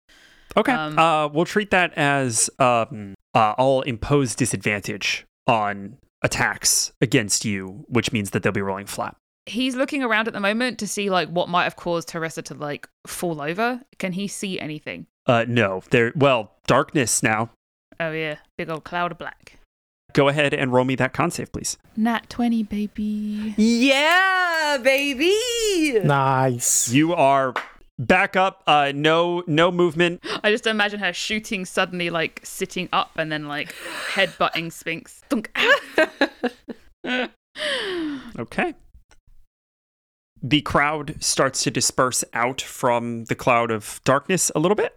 [0.56, 0.72] Okay.
[0.72, 7.84] Um, uh, we'll treat that as um, uh, I'll impose disadvantage on attacks against you,
[7.88, 9.16] which means that they'll be rolling flat.
[9.46, 12.54] He's looking around at the moment to see like what might have caused Teresa to
[12.54, 13.80] like fall over.
[13.98, 15.06] Can he see anything?
[15.26, 16.12] Uh, no, there.
[16.14, 17.50] Well, darkness now.
[17.98, 19.58] Oh yeah, big old cloud of black.
[20.12, 21.76] go ahead and roll me that con save, please.
[21.96, 23.54] Nat 20, baby.
[23.56, 25.34] Yeah, baby.
[26.02, 26.90] Nice.
[26.92, 27.54] You are
[27.98, 28.62] back up.
[28.66, 30.22] Uh, no, no movement.
[30.42, 33.74] I just imagine her shooting suddenly, like sitting up and then like
[34.12, 35.22] headbutting Spinks.
[38.38, 38.74] Okay.
[40.42, 44.96] The crowd starts to disperse out from the cloud of darkness a little bit.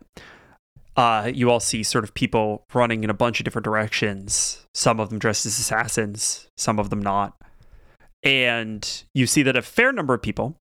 [0.96, 5.00] Uh, you all see sort of people running in a bunch of different directions, some
[5.00, 7.36] of them dressed as assassins, some of them not.
[8.22, 10.56] And you see that a fair number of people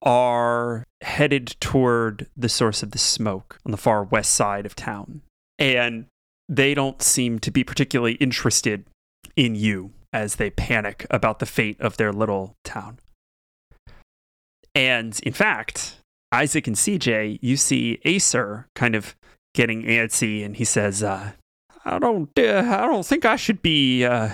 [0.00, 5.22] are headed toward the source of the smoke on the far west side of town.
[5.58, 6.06] And
[6.48, 8.86] they don't seem to be particularly interested
[9.34, 12.98] in you as they panic about the fate of their little town.
[14.74, 15.98] And in fact,
[16.32, 19.14] Isaac and CJ, you see Acer kind of
[19.54, 21.32] getting antsy, and he says, uh,
[21.84, 24.30] "I don't, uh, I don't think I should be uh,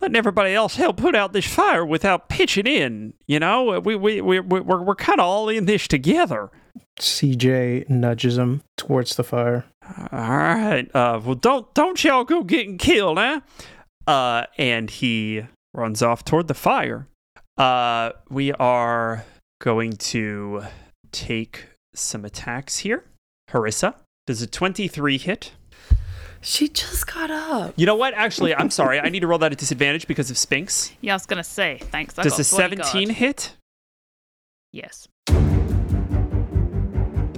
[0.00, 3.14] letting everybody else help put out this fire without pitching in.
[3.26, 6.50] You know, we we we we're we're kind of all in this together."
[6.98, 9.64] CJ nudges him towards the fire.
[10.12, 10.88] All right.
[10.94, 13.40] Uh, well, don't don't y'all go getting killed, huh?
[14.06, 15.42] Uh, and he
[15.72, 17.08] runs off toward the fire.
[17.56, 19.24] Uh, we are
[19.64, 20.62] going to
[21.10, 23.02] take some attacks here.
[23.50, 23.94] Harissa,
[24.26, 25.52] does a 23 hit?
[26.42, 27.72] She just got up.
[27.74, 28.12] You know what?
[28.12, 29.00] Actually, I'm sorry.
[29.00, 30.92] I need to roll that at disadvantage because of Spinks.
[31.00, 32.18] Yeah, I was gonna say thanks.
[32.18, 33.56] I Does got a a 17 17 hit?
[34.70, 35.08] Yes.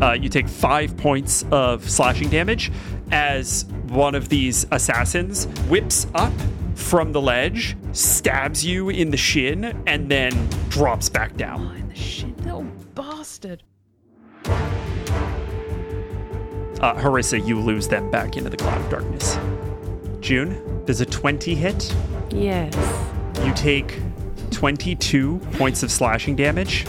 [0.00, 2.70] Uh, you take five points of slashing damage
[3.10, 6.32] as one of these assassins whips up
[6.74, 11.70] from the ledge, stabs you in the shin, and then drops back down.
[11.72, 13.62] Oh, in the shit, little bastard.
[16.80, 19.38] Uh, Harissa, you lose them back into the cloud of darkness.
[20.20, 21.96] June, does a 20 hit?
[22.30, 22.74] Yes.
[23.42, 23.98] You take
[24.50, 26.84] 22 points of slashing damage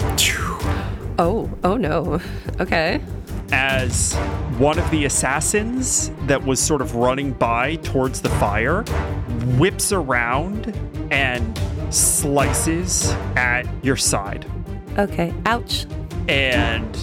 [1.19, 2.19] Oh, oh no.
[2.59, 3.01] Okay.
[3.51, 4.13] as
[4.57, 8.83] one of the assassins that was sort of running by towards the fire
[9.57, 10.75] whips around
[11.11, 11.57] and
[11.89, 14.45] slices at your side.
[14.97, 15.33] Okay.
[15.45, 15.85] Ouch.
[16.27, 16.93] And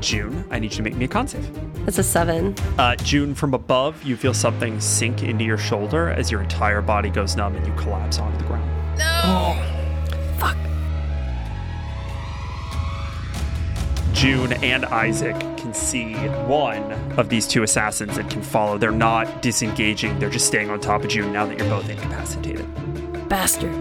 [0.00, 1.48] June, I need you to make me a con save.
[1.86, 2.54] That's a seven.
[2.78, 7.08] Uh, June, from above, you feel something sink into your shoulder as your entire body
[7.08, 8.70] goes numb and you collapse onto the ground.
[8.98, 9.69] Fuck.
[14.20, 16.12] June and Isaac can see
[16.44, 18.76] one of these two assassins and can follow.
[18.76, 22.66] They're not disengaging, they're just staying on top of June now that you're both incapacitated.
[23.30, 23.72] Bastard.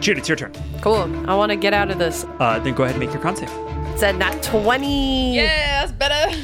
[0.00, 0.52] June, it's your turn.
[0.80, 1.28] Cool.
[1.28, 2.24] I want to get out of this.
[2.38, 3.50] Uh, then go ahead and make your con save.
[3.98, 5.34] Said not 20.
[5.34, 6.40] Yeah, that's better.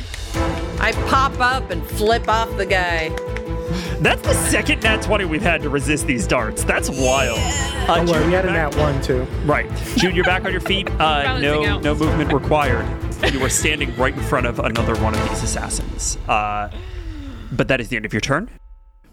[0.81, 3.11] I pop up and flip off the guy.
[4.01, 6.65] That's the second nat 20 we've had to resist these darts.
[6.65, 7.39] That's wild.
[7.41, 9.23] Uh, Don't we had a you're back- nat one too.
[9.45, 9.71] Right.
[9.97, 10.89] June, you're back on your feet.
[10.93, 12.87] Uh, no, no movement required.
[13.33, 16.17] You are standing right in front of another one of these assassins.
[16.29, 16.71] Uh,
[17.53, 18.51] but that is the end of your turn.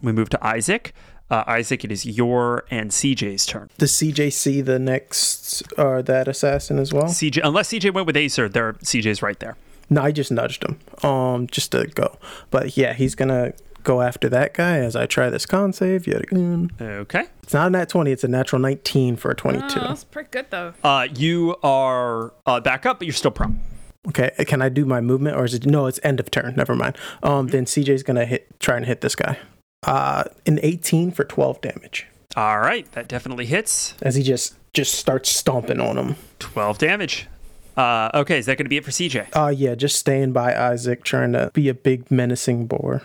[0.02, 0.94] We move to Isaac.
[1.30, 3.70] Uh, Isaac, it is your and CJ's turn.
[3.78, 7.04] Does CJ see the next uh, that assassin as well?
[7.04, 9.56] CJ, unless CJ went with Acer, there CJ's right there.
[9.92, 10.80] No, I just nudged him.
[11.08, 12.18] Um, just to go.
[12.50, 13.54] But yeah, he's gonna
[13.90, 16.70] go after that guy as I try this con save yet again.
[16.80, 17.26] Okay.
[17.42, 18.12] It's not a nat twenty.
[18.12, 19.80] It's a natural nineteen for a twenty-two.
[19.80, 20.74] Oh, that's pretty good though.
[20.84, 23.60] Uh, you are uh, back up, but you're still prone.
[24.08, 25.88] Okay, can I do my movement or is it no?
[25.88, 26.54] It's end of turn.
[26.56, 26.98] Never mind.
[27.24, 29.40] Um, then CJ's gonna hit, try and hit this guy.
[29.84, 32.06] Uh, an eighteen for twelve damage
[32.36, 33.96] All right, that definitely hits.
[34.04, 36.16] as he just just starts stomping on him.
[36.38, 37.28] 12 damage.
[37.76, 39.30] Uh, okay, is that going to be it for CJ?
[39.36, 43.02] Uh, yeah, just staying by Isaac, trying to be a big menacing boar.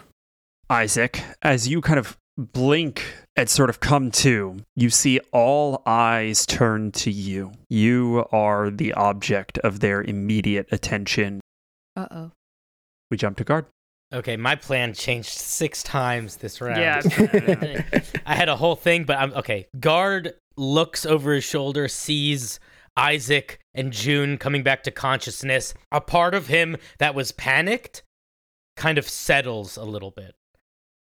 [0.70, 3.04] Isaac, as you kind of blink
[3.36, 7.52] and sort of come to, you see all eyes turn to you.
[7.68, 11.40] You are the object of their immediate attention.
[11.96, 12.30] Uh oh.
[13.10, 13.66] We jump to guard.
[14.12, 16.80] Okay, my plan changed six times this round.
[16.80, 17.02] Yeah.
[18.26, 19.66] I had a whole thing, but I'm okay.
[19.78, 22.60] Guard looks over his shoulder, sees
[22.96, 25.74] Isaac and June coming back to consciousness.
[25.90, 28.02] A part of him that was panicked
[28.76, 30.34] kind of settles a little bit.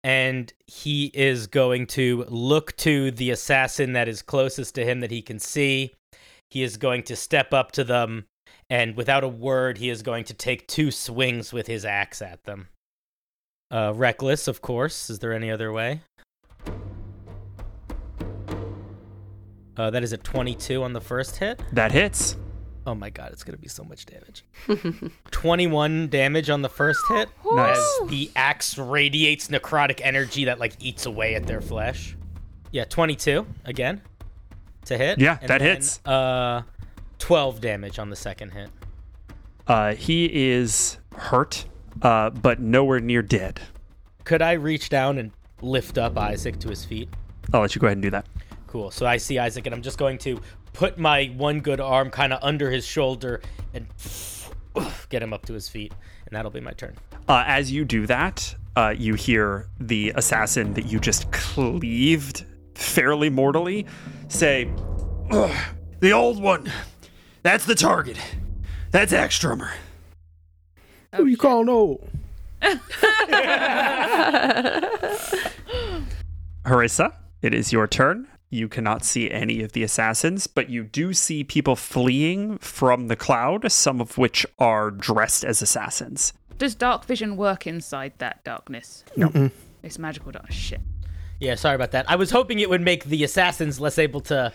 [0.05, 5.09] And he is going to look to the assassin that is closest to him that
[5.09, 5.95] he can see.
[6.51, 8.25] He is going to step up to them,
[8.69, 12.43] and without a word, he is going to take two swings with his axe at
[12.43, 12.67] them.
[13.71, 15.09] Uh, reckless, of course.
[15.09, 16.01] Is there any other way?
[19.75, 21.59] Uh, that is a 22 on the first hit.
[21.73, 22.37] That hits.
[22.85, 24.43] Oh my god, it's gonna be so much damage.
[25.31, 27.29] 21 damage on the first hit.
[27.45, 27.77] Nice.
[27.77, 32.15] As the axe radiates necrotic energy that like eats away at their flesh.
[32.71, 34.01] Yeah, 22 again
[34.85, 35.19] to hit.
[35.19, 36.05] Yeah, And that then, hits.
[36.05, 36.63] Uh,
[37.19, 38.69] 12 damage on the second hit.
[39.67, 41.65] Uh, he is hurt,
[42.01, 43.59] uh, but nowhere near dead.
[44.25, 45.31] Could I reach down and
[45.61, 47.09] lift up Isaac to his feet?
[47.53, 48.27] I'll let you go ahead and do that.
[48.67, 48.91] Cool.
[48.91, 50.39] So I see Isaac, and I'm just going to
[50.75, 53.41] put my one good arm kind of under his shoulder
[53.73, 53.87] and
[55.09, 55.93] get him up to his feet,
[56.27, 56.95] and that'll be my turn.
[57.27, 62.45] Uh, as you do that, uh, you hear the assassin that you just cleaved
[62.75, 63.85] fairly mortally
[64.27, 64.69] say,
[65.99, 66.71] the old one.
[67.41, 68.17] That's the target.
[68.91, 69.71] That's Axedrummer.
[71.15, 72.07] Who you calling old?
[76.65, 78.27] Harissa, it is your turn.
[78.49, 83.15] You cannot see any of the assassins, but you do see people fleeing from the
[83.15, 86.31] cloud, some of which are dressed as assassins.
[86.57, 89.03] Does dark vision work inside that darkness?
[89.17, 89.49] No.
[89.83, 90.55] It's magical darkness.
[90.55, 90.81] Shit.
[91.39, 92.09] Yeah, sorry about that.
[92.09, 94.53] I was hoping it would make the assassins less able to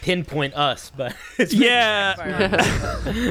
[0.00, 2.14] pinpoint us, but it's Yeah.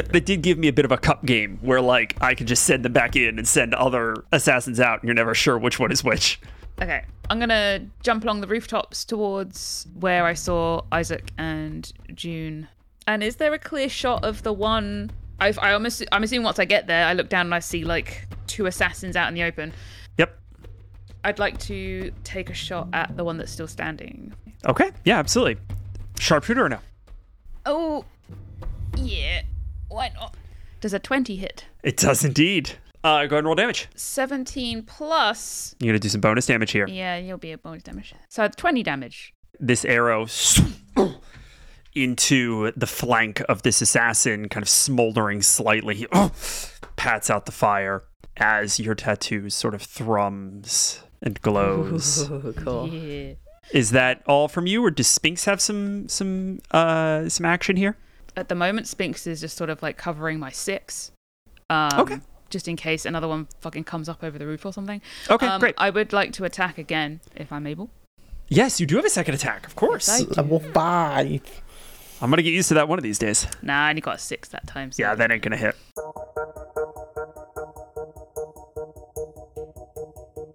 [0.12, 2.64] they did give me a bit of a cup game where, like, I could just
[2.64, 5.92] send them back in and send other assassins out, and you're never sure which one
[5.92, 6.40] is which.
[6.82, 12.68] Okay, I'm gonna jump along the rooftops towards where I saw Isaac and June.
[13.08, 15.12] And is there a clear shot of the one?
[15.40, 17.84] I, I almost, I'm assuming once I get there, I look down and I see
[17.84, 19.74] like two assassins out in the open.
[20.18, 20.38] Yep.
[21.24, 24.34] I'd like to take a shot at the one that's still standing.
[24.66, 24.92] Okay.
[25.04, 25.58] Yeah, absolutely.
[26.20, 26.80] Sharpshooter or no?
[27.66, 28.06] Oh,
[28.98, 29.42] yeah.
[29.90, 30.36] Why not?
[30.82, 31.66] Does a 20 hit?
[31.84, 32.72] It does indeed.
[33.06, 33.88] Uh, go ahead and roll damage.
[33.96, 35.76] 17 plus.
[35.80, 36.88] You're going to do some bonus damage here.
[36.88, 38.16] Yeah, you'll be a bonus damage.
[38.30, 39.32] So 20 damage.
[39.60, 40.26] this arrow
[41.96, 45.96] into the flank of this assassin, kind of smoldering slightly.
[45.96, 46.08] He
[46.96, 48.04] pats out the fire
[48.38, 52.28] as your tattoo sort of thrums and glows.
[52.58, 52.88] cool.
[52.88, 53.34] Yeah.
[53.72, 57.98] Is that all from you, or does Spinks have some some uh some action here?
[58.36, 61.12] At the moment, Spinks is just sort of like covering my six.
[61.70, 62.20] Um, Okay.
[62.50, 65.02] Just in case another one fucking comes up over the roof or something.
[65.30, 65.76] Okay, Um, great.
[65.78, 67.90] I would like to attack again if I'm able.
[68.48, 70.08] Yes, you do have a second attack, of course.
[70.08, 70.34] Yes, I do.
[70.36, 71.42] Level five.
[72.22, 73.48] I'm gonna get used to that one of these days.
[73.62, 74.92] Nah, I only got a six that time.
[74.92, 75.02] So.
[75.02, 75.76] Yeah, that ain't gonna hit.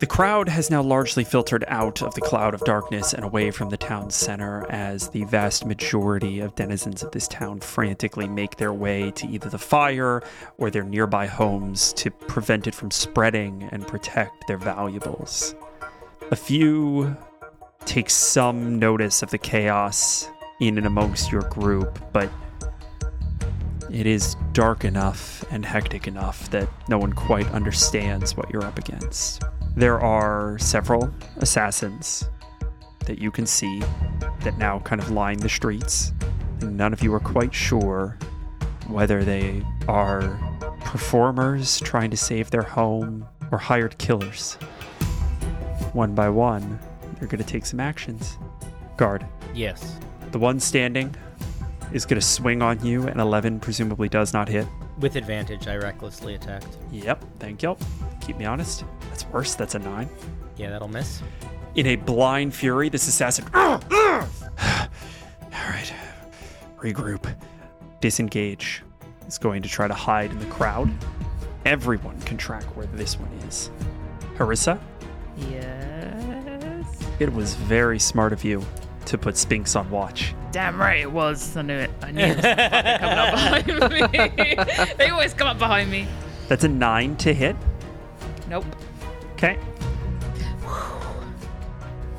[0.01, 3.68] The crowd has now largely filtered out of the cloud of darkness and away from
[3.68, 8.72] the town center as the vast majority of denizens of this town frantically make their
[8.72, 10.22] way to either the fire
[10.56, 15.55] or their nearby homes to prevent it from spreading and protect their valuables.
[16.31, 17.14] A few
[17.85, 20.31] take some notice of the chaos
[20.62, 22.31] in and amongst your group, but
[23.90, 28.78] it is dark enough and hectic enough that no one quite understands what you're up
[28.78, 29.43] against.
[29.76, 32.28] There are several assassins
[33.06, 33.82] that you can see
[34.40, 36.12] that now kind of line the streets,
[36.60, 38.18] and none of you are quite sure
[38.88, 40.38] whether they are
[40.80, 44.55] performers trying to save their home or hired killers.
[45.92, 46.78] One by one,
[47.18, 48.38] they're going to take some actions.
[48.97, 49.24] Guard,
[49.55, 49.97] Yes.
[50.32, 51.14] the one standing
[51.92, 54.66] is going to swing on you, and 11 presumably does not hit.
[55.01, 56.77] With advantage, I recklessly attacked.
[56.93, 57.77] Yep, thank you.
[58.20, 58.85] Keep me honest.
[59.09, 59.55] That's worse.
[59.55, 60.09] That's a 9.
[60.56, 61.22] Yeah, that'll miss.
[61.74, 63.47] In a blind fury, this assassin.
[63.55, 63.81] All
[65.52, 65.93] right,
[66.78, 67.35] regroup.
[68.01, 68.82] Disengage.
[69.27, 70.90] Is going to try to hide in the crowd.
[71.64, 73.70] Everyone can track where this one is.
[74.36, 74.78] Harissa,
[75.36, 76.85] Yes.
[77.18, 78.64] it was very smart of you
[79.11, 80.35] to put Spinks on watch.
[80.53, 81.57] Damn right it was.
[81.57, 81.91] I knew it.
[82.01, 84.95] I knew it was coming up behind me.
[84.97, 86.07] they always come up behind me.
[86.49, 87.57] That's a 9 to hit.
[88.49, 88.65] Nope.
[89.32, 89.59] Okay.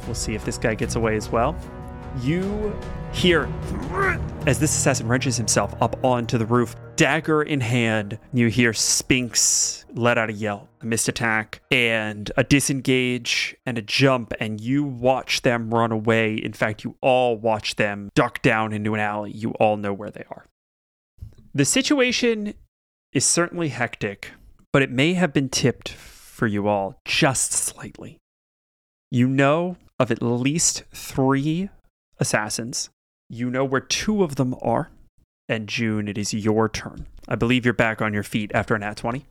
[0.05, 1.55] We'll see if this guy gets away as well.
[2.19, 2.77] You
[3.13, 3.49] hear
[4.45, 8.19] as this assassin wrenches himself up onto the roof, dagger in hand.
[8.31, 13.81] You hear Spinks let out a yell, a missed attack, and a disengage and a
[13.81, 16.35] jump, and you watch them run away.
[16.35, 19.31] In fact, you all watch them duck down into an alley.
[19.31, 20.45] You all know where they are.
[21.55, 22.53] The situation
[23.13, 24.33] is certainly hectic,
[24.71, 28.19] but it may have been tipped for you all just slightly.
[29.09, 31.71] You know of at least three
[32.19, 32.91] assassins.
[33.27, 34.91] You know where two of them are.
[35.51, 37.07] And June, it is your turn.
[37.27, 39.25] I believe you're back on your feet after an at 20.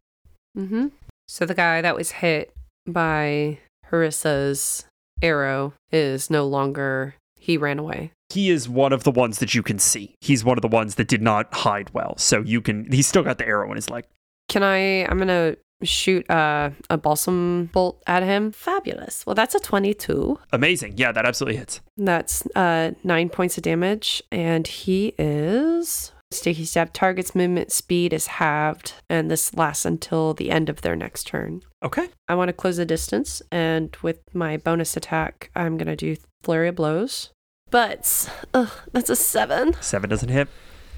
[0.54, 0.88] Mm-hmm.
[1.26, 2.52] So the guy that was hit
[2.86, 4.84] by Harissa's
[5.22, 7.14] arrow is no longer.
[7.38, 8.12] He ran away.
[8.28, 10.14] He is one of the ones that you can see.
[10.20, 12.18] He's one of the ones that did not hide well.
[12.18, 14.04] So you can, he's still got the arrow in his leg.
[14.50, 15.06] Can I?
[15.06, 18.52] I'm gonna shoot uh, a balsam bolt at him.
[18.52, 19.24] Fabulous.
[19.26, 20.38] Well, that's a 22.
[20.52, 20.94] Amazing.
[20.96, 21.80] Yeah, that absolutely hits.
[21.96, 26.12] That's uh, nine points of damage, and he is.
[26.32, 30.94] Sticky stab target's movement speed is halved, and this lasts until the end of their
[30.94, 31.62] next turn.
[31.82, 32.08] Okay.
[32.28, 36.16] I want to close the distance, and with my bonus attack, I'm going to do
[36.42, 37.30] Flurry of Blows.
[37.70, 38.30] Butts.
[38.54, 39.74] Ugh, that's a seven.
[39.80, 40.48] Seven doesn't hit.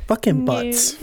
[0.07, 0.99] Fucking butts.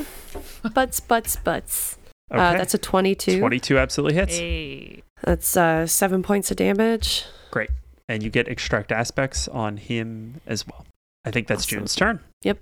[0.74, 1.98] Butts, butts, butts.
[2.32, 2.42] Okay.
[2.42, 3.40] Uh, that's a 22.
[3.40, 4.38] 22 absolutely hits.
[4.38, 5.04] Hey.
[5.24, 7.26] That's uh, seven points of damage.
[7.52, 7.70] Great.
[8.08, 10.86] And you get extract aspects on him as well.
[11.26, 11.80] I think that's Awesome.
[11.80, 12.20] June's turn.
[12.44, 12.60] Yep.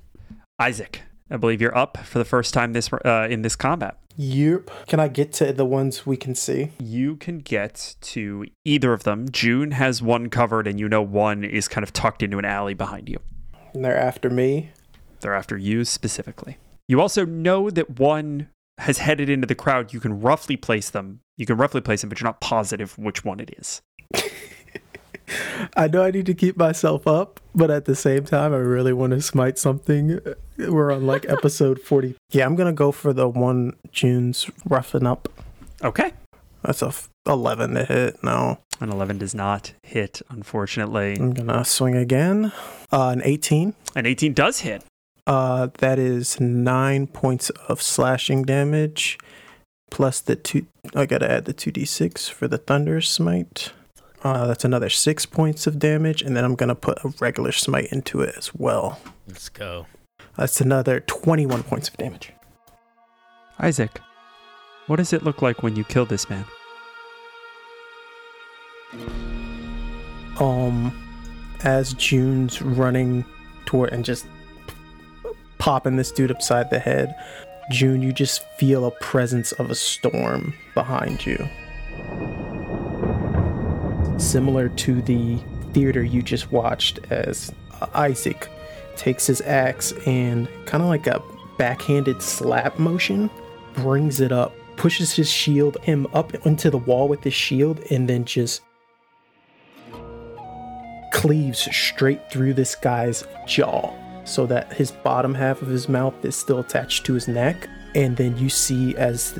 [0.59, 3.97] Isaac, I believe you're up for the first time this uh, in this combat.
[4.15, 4.71] Yep.
[4.87, 6.71] Can I get to the ones we can see?
[6.79, 9.29] You can get to either of them.
[9.29, 12.73] June has one covered, and you know one is kind of tucked into an alley
[12.73, 13.19] behind you.
[13.75, 14.71] And they're after me.
[15.19, 16.57] They're after you specifically.
[16.87, 19.93] You also know that one has headed into the crowd.
[19.93, 21.19] You can roughly place them.
[21.35, 23.81] You can roughly place them, but you're not positive which one it is.
[25.75, 28.93] I know I need to keep myself up, but at the same time, I really
[28.93, 30.19] want to smite something.
[30.57, 32.15] We're on like episode 40.
[32.31, 35.27] Yeah, I'm going to go for the one June's roughing up.
[35.83, 36.13] Okay.
[36.63, 38.23] That's a f- 11 to hit.
[38.23, 38.59] No.
[38.79, 41.17] An 11 does not hit, unfortunately.
[41.19, 42.51] I'm going to swing again.
[42.91, 43.73] Uh, an 18.
[43.95, 44.83] An 18 does hit.
[45.27, 49.17] Uh, that is nine points of slashing damage,
[49.91, 50.65] plus the two.
[50.95, 53.73] I gotta add the two d six for the thunder smite.
[54.23, 57.91] Uh, that's another six points of damage, and then I'm gonna put a regular smite
[57.91, 58.99] into it as well.
[59.27, 59.85] Let's go.
[60.37, 62.31] That's another twenty-one points of damage.
[63.59, 63.99] Isaac,
[64.85, 66.45] what does it look like when you kill this man?
[70.39, 70.97] Um,
[71.65, 73.25] as June's running
[73.65, 74.25] toward and just
[75.57, 77.15] popping this dude upside the head,
[77.69, 81.37] June, you just feel a presence of a storm behind you.
[84.17, 85.37] Similar to the
[85.73, 87.51] theater you just watched as
[87.93, 88.49] Isaac
[88.95, 91.21] takes his axe and kind of like a
[91.57, 93.29] backhanded slap motion,
[93.73, 98.09] brings it up, pushes his shield him up into the wall with his shield, and
[98.09, 98.61] then just
[101.11, 103.93] cleaves straight through this guy's jaw
[104.27, 107.69] so that his bottom half of his mouth is still attached to his neck.
[107.95, 109.39] And then you see as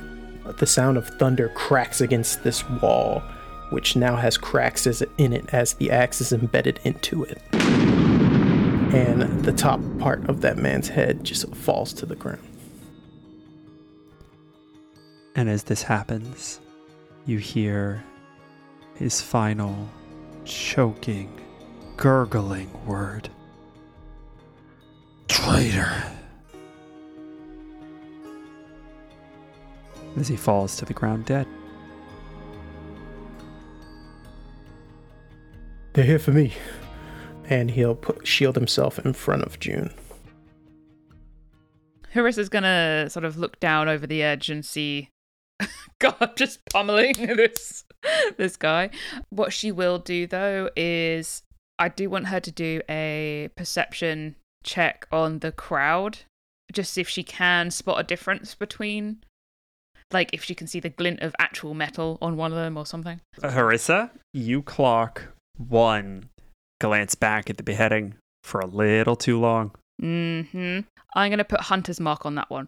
[0.58, 3.22] the sound of thunder cracks against this wall,
[3.70, 4.88] which now has cracks
[5.18, 7.42] in it as the axe is embedded into it.
[8.94, 12.48] And the top part of that man's head just falls to the ground.
[15.36, 16.62] And as this happens,
[17.26, 18.04] you hear
[18.96, 19.90] his final
[20.46, 21.30] choking,
[21.98, 23.30] gurgling word
[25.28, 26.04] Traitor.
[30.18, 31.48] As he falls to the ground dead.
[35.94, 36.54] They're here for me.
[37.50, 39.94] And he'll put, shield himself in front of June.
[42.12, 45.10] Harissa's gonna sort of look down over the edge and see
[46.00, 47.86] God just pummeling this
[48.38, 48.90] this guy.
[49.30, 51.44] What she will do though is
[51.80, 54.36] I do want her to do a perception
[54.68, 56.20] check on the crowd.
[56.72, 59.24] Just see if she can spot a difference between
[60.12, 62.86] like if she can see the glint of actual metal on one of them or
[62.86, 63.20] something.
[63.42, 65.24] Harissa, you clock
[65.58, 66.30] one
[66.80, 69.72] glance back at the beheading for a little too long.
[70.02, 70.82] Mm-hmm.
[71.16, 72.68] I'm gonna put Hunter's mark on that one.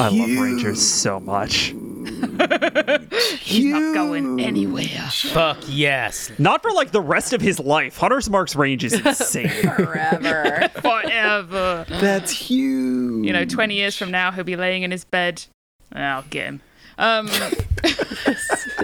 [0.00, 1.72] I love Rangers so much.
[3.40, 5.08] He's not going anywhere.
[5.10, 6.30] Fuck yes.
[6.38, 7.96] Not for like the rest of his life.
[7.96, 9.48] Hunter's Mark's range is insane.
[9.76, 10.68] Forever.
[10.82, 11.86] Forever.
[11.88, 13.26] That's huge.
[13.26, 15.44] You know, 20 years from now, he'll be laying in his bed.
[15.92, 16.60] I'll get him.
[16.98, 17.28] Um,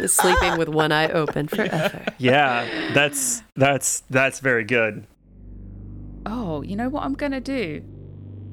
[0.06, 2.04] Sleeping with one eye open forever.
[2.18, 5.06] yeah, that's that's that's very good.
[6.26, 7.82] oh, you know what I'm going to do?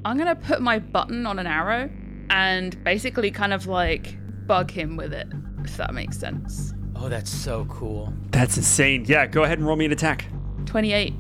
[0.06, 1.90] I'm going to put my button on an arrow
[2.30, 5.27] and basically kind of like bug him with it,
[5.64, 6.73] if that makes sense.
[6.95, 8.14] Oh, that's so cool.
[8.31, 9.06] That's insane.
[9.07, 10.26] Yeah, go ahead and roll me an attack.
[10.65, 11.14] 28.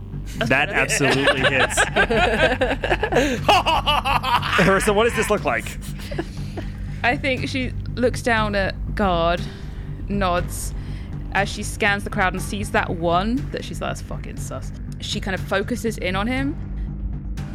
[0.47, 1.79] That absolutely hits.
[4.59, 5.77] Harissa, what does this look like?
[7.03, 9.41] I think she looks down at guard,
[10.09, 10.73] nods
[11.31, 14.71] as she scans the crowd and sees that one that she's like, that's fucking sus.
[14.99, 16.55] She kind of focuses in on him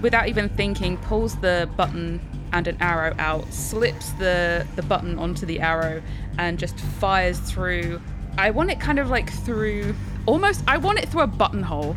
[0.00, 2.20] without even thinking, pulls the button
[2.54, 6.00] and an arrow out, slips the, the button onto the arrow,
[6.38, 8.00] and just fires through.
[8.38, 9.94] I want it kind of like through
[10.24, 11.94] almost, I want it through a buttonhole.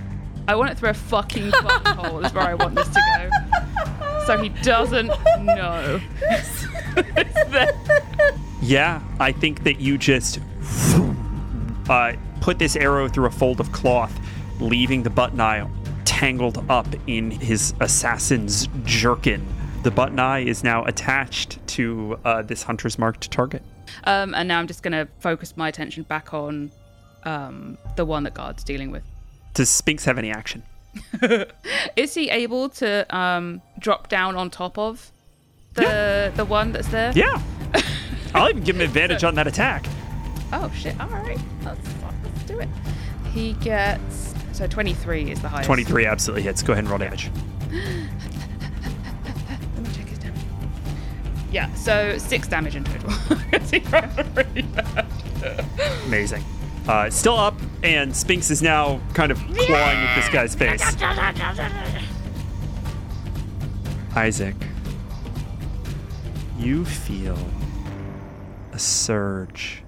[0.47, 4.25] I want it through a fucking buttonhole, is where I want this to go.
[4.25, 5.11] So he doesn't
[5.43, 6.01] know.
[8.59, 10.39] Yeah, I think that you just
[11.89, 14.19] uh, put this arrow through a fold of cloth,
[14.59, 15.65] leaving the button eye
[16.03, 19.47] tangled up in his assassin's jerkin.
[19.88, 23.64] The button eye is now attached to uh, this hunter's marked target.
[24.03, 26.73] Um, and now I'm just going to focus my attention back on
[27.23, 29.03] um, the one that Guard's dealing with.
[29.53, 30.64] Does Spinks have any action?
[31.95, 35.09] Is he able to um, drop down on top of
[35.76, 37.14] the the one that's there?
[37.15, 37.41] Yeah.
[38.35, 39.85] I'll even give him advantage on that attack.
[40.51, 40.99] Oh shit!
[40.99, 41.88] All right, let's,
[42.26, 42.68] let's do it.
[43.34, 45.65] He gets so 23 is the highest.
[45.65, 46.61] 23 absolutely hits.
[46.61, 47.31] Go ahead and roll damage.
[51.51, 53.11] Yeah, so six damage in total.
[56.05, 56.43] Amazing.
[56.87, 60.81] Uh, still up, and Spinks is now kind of clawing at this guy's face.
[64.15, 64.55] Isaac,
[66.57, 67.37] you feel
[68.71, 69.83] a surge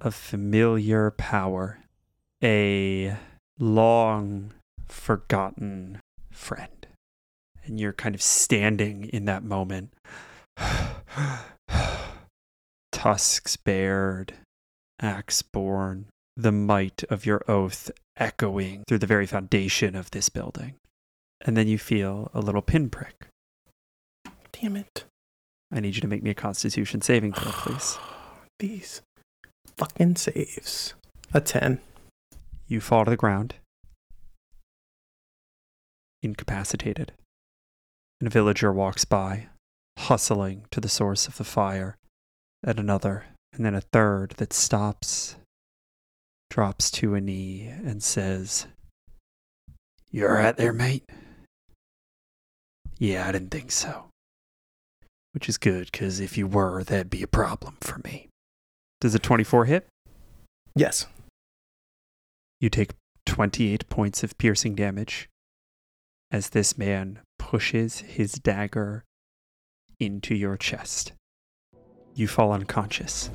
[0.00, 1.80] of familiar power,
[2.42, 3.16] a
[3.58, 4.52] long
[4.86, 6.00] forgotten
[6.30, 6.77] friend.
[7.68, 9.92] And you're kind of standing in that moment.
[12.92, 14.34] Tusks bared,
[15.00, 20.74] axe borne, the might of your oath echoing through the very foundation of this building.
[21.42, 23.28] And then you feel a little pinprick.
[24.50, 25.04] Damn it.
[25.70, 27.98] I need you to make me a constitution saving throw, please.
[28.58, 29.02] These
[29.76, 30.94] fucking saves.
[31.32, 31.80] A 10.
[32.66, 33.54] You fall to the ground,
[36.22, 37.12] incapacitated.
[38.20, 39.48] And a villager walks by,
[39.98, 41.96] hustling to the source of the fire,
[42.64, 45.36] and another, and then a third that stops,
[46.50, 48.66] drops to a knee, and says,
[50.10, 51.04] You're right there, mate?
[52.98, 54.06] Yeah, I didn't think so.
[55.32, 58.28] Which is good, because if you were, that'd be a problem for me.
[59.00, 59.86] Does a 24 hit?
[60.74, 61.06] Yes.
[62.60, 62.94] You take
[63.26, 65.28] 28 points of piercing damage
[66.32, 69.04] as this man pushes his dagger
[69.98, 71.12] into your chest.
[72.14, 73.30] You fall unconscious.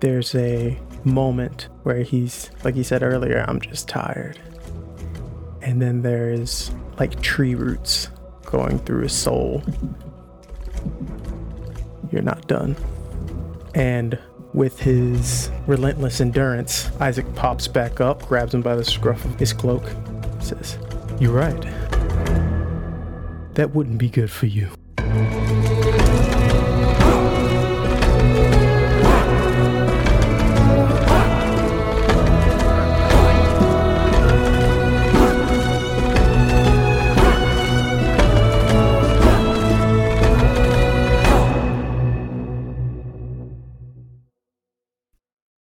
[0.00, 4.40] There's a moment where he's, like he said earlier, I'm just tired.
[5.62, 8.08] And then there's like tree roots
[8.44, 9.62] going through his soul.
[12.10, 12.76] You're not done.
[13.74, 14.18] And
[14.52, 19.52] with his relentless endurance, Isaac pops back up, grabs him by the scruff of his
[19.52, 19.84] cloak,
[20.40, 20.78] says,
[21.20, 22.49] You're right.
[23.54, 24.70] That wouldn't be good for you.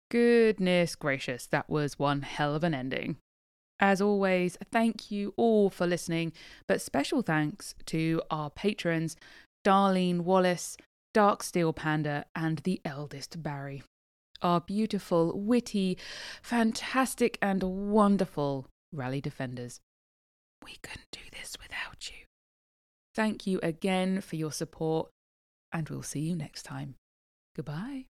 [0.09, 3.17] Goodness gracious, that was one hell of an ending.
[3.79, 6.33] As always, thank you all for listening,
[6.67, 9.15] but special thanks to our patrons,
[9.65, 10.77] Darlene Wallace,
[11.13, 13.83] Dark Steel Panda, and the eldest Barry.
[14.41, 15.97] Our beautiful, witty,
[16.41, 19.79] fantastic, and wonderful rally defenders.
[20.63, 22.25] We couldn't do this without you.
[23.15, 25.09] Thank you again for your support,
[25.71, 26.95] and we'll see you next time.
[27.55, 28.05] Goodbye.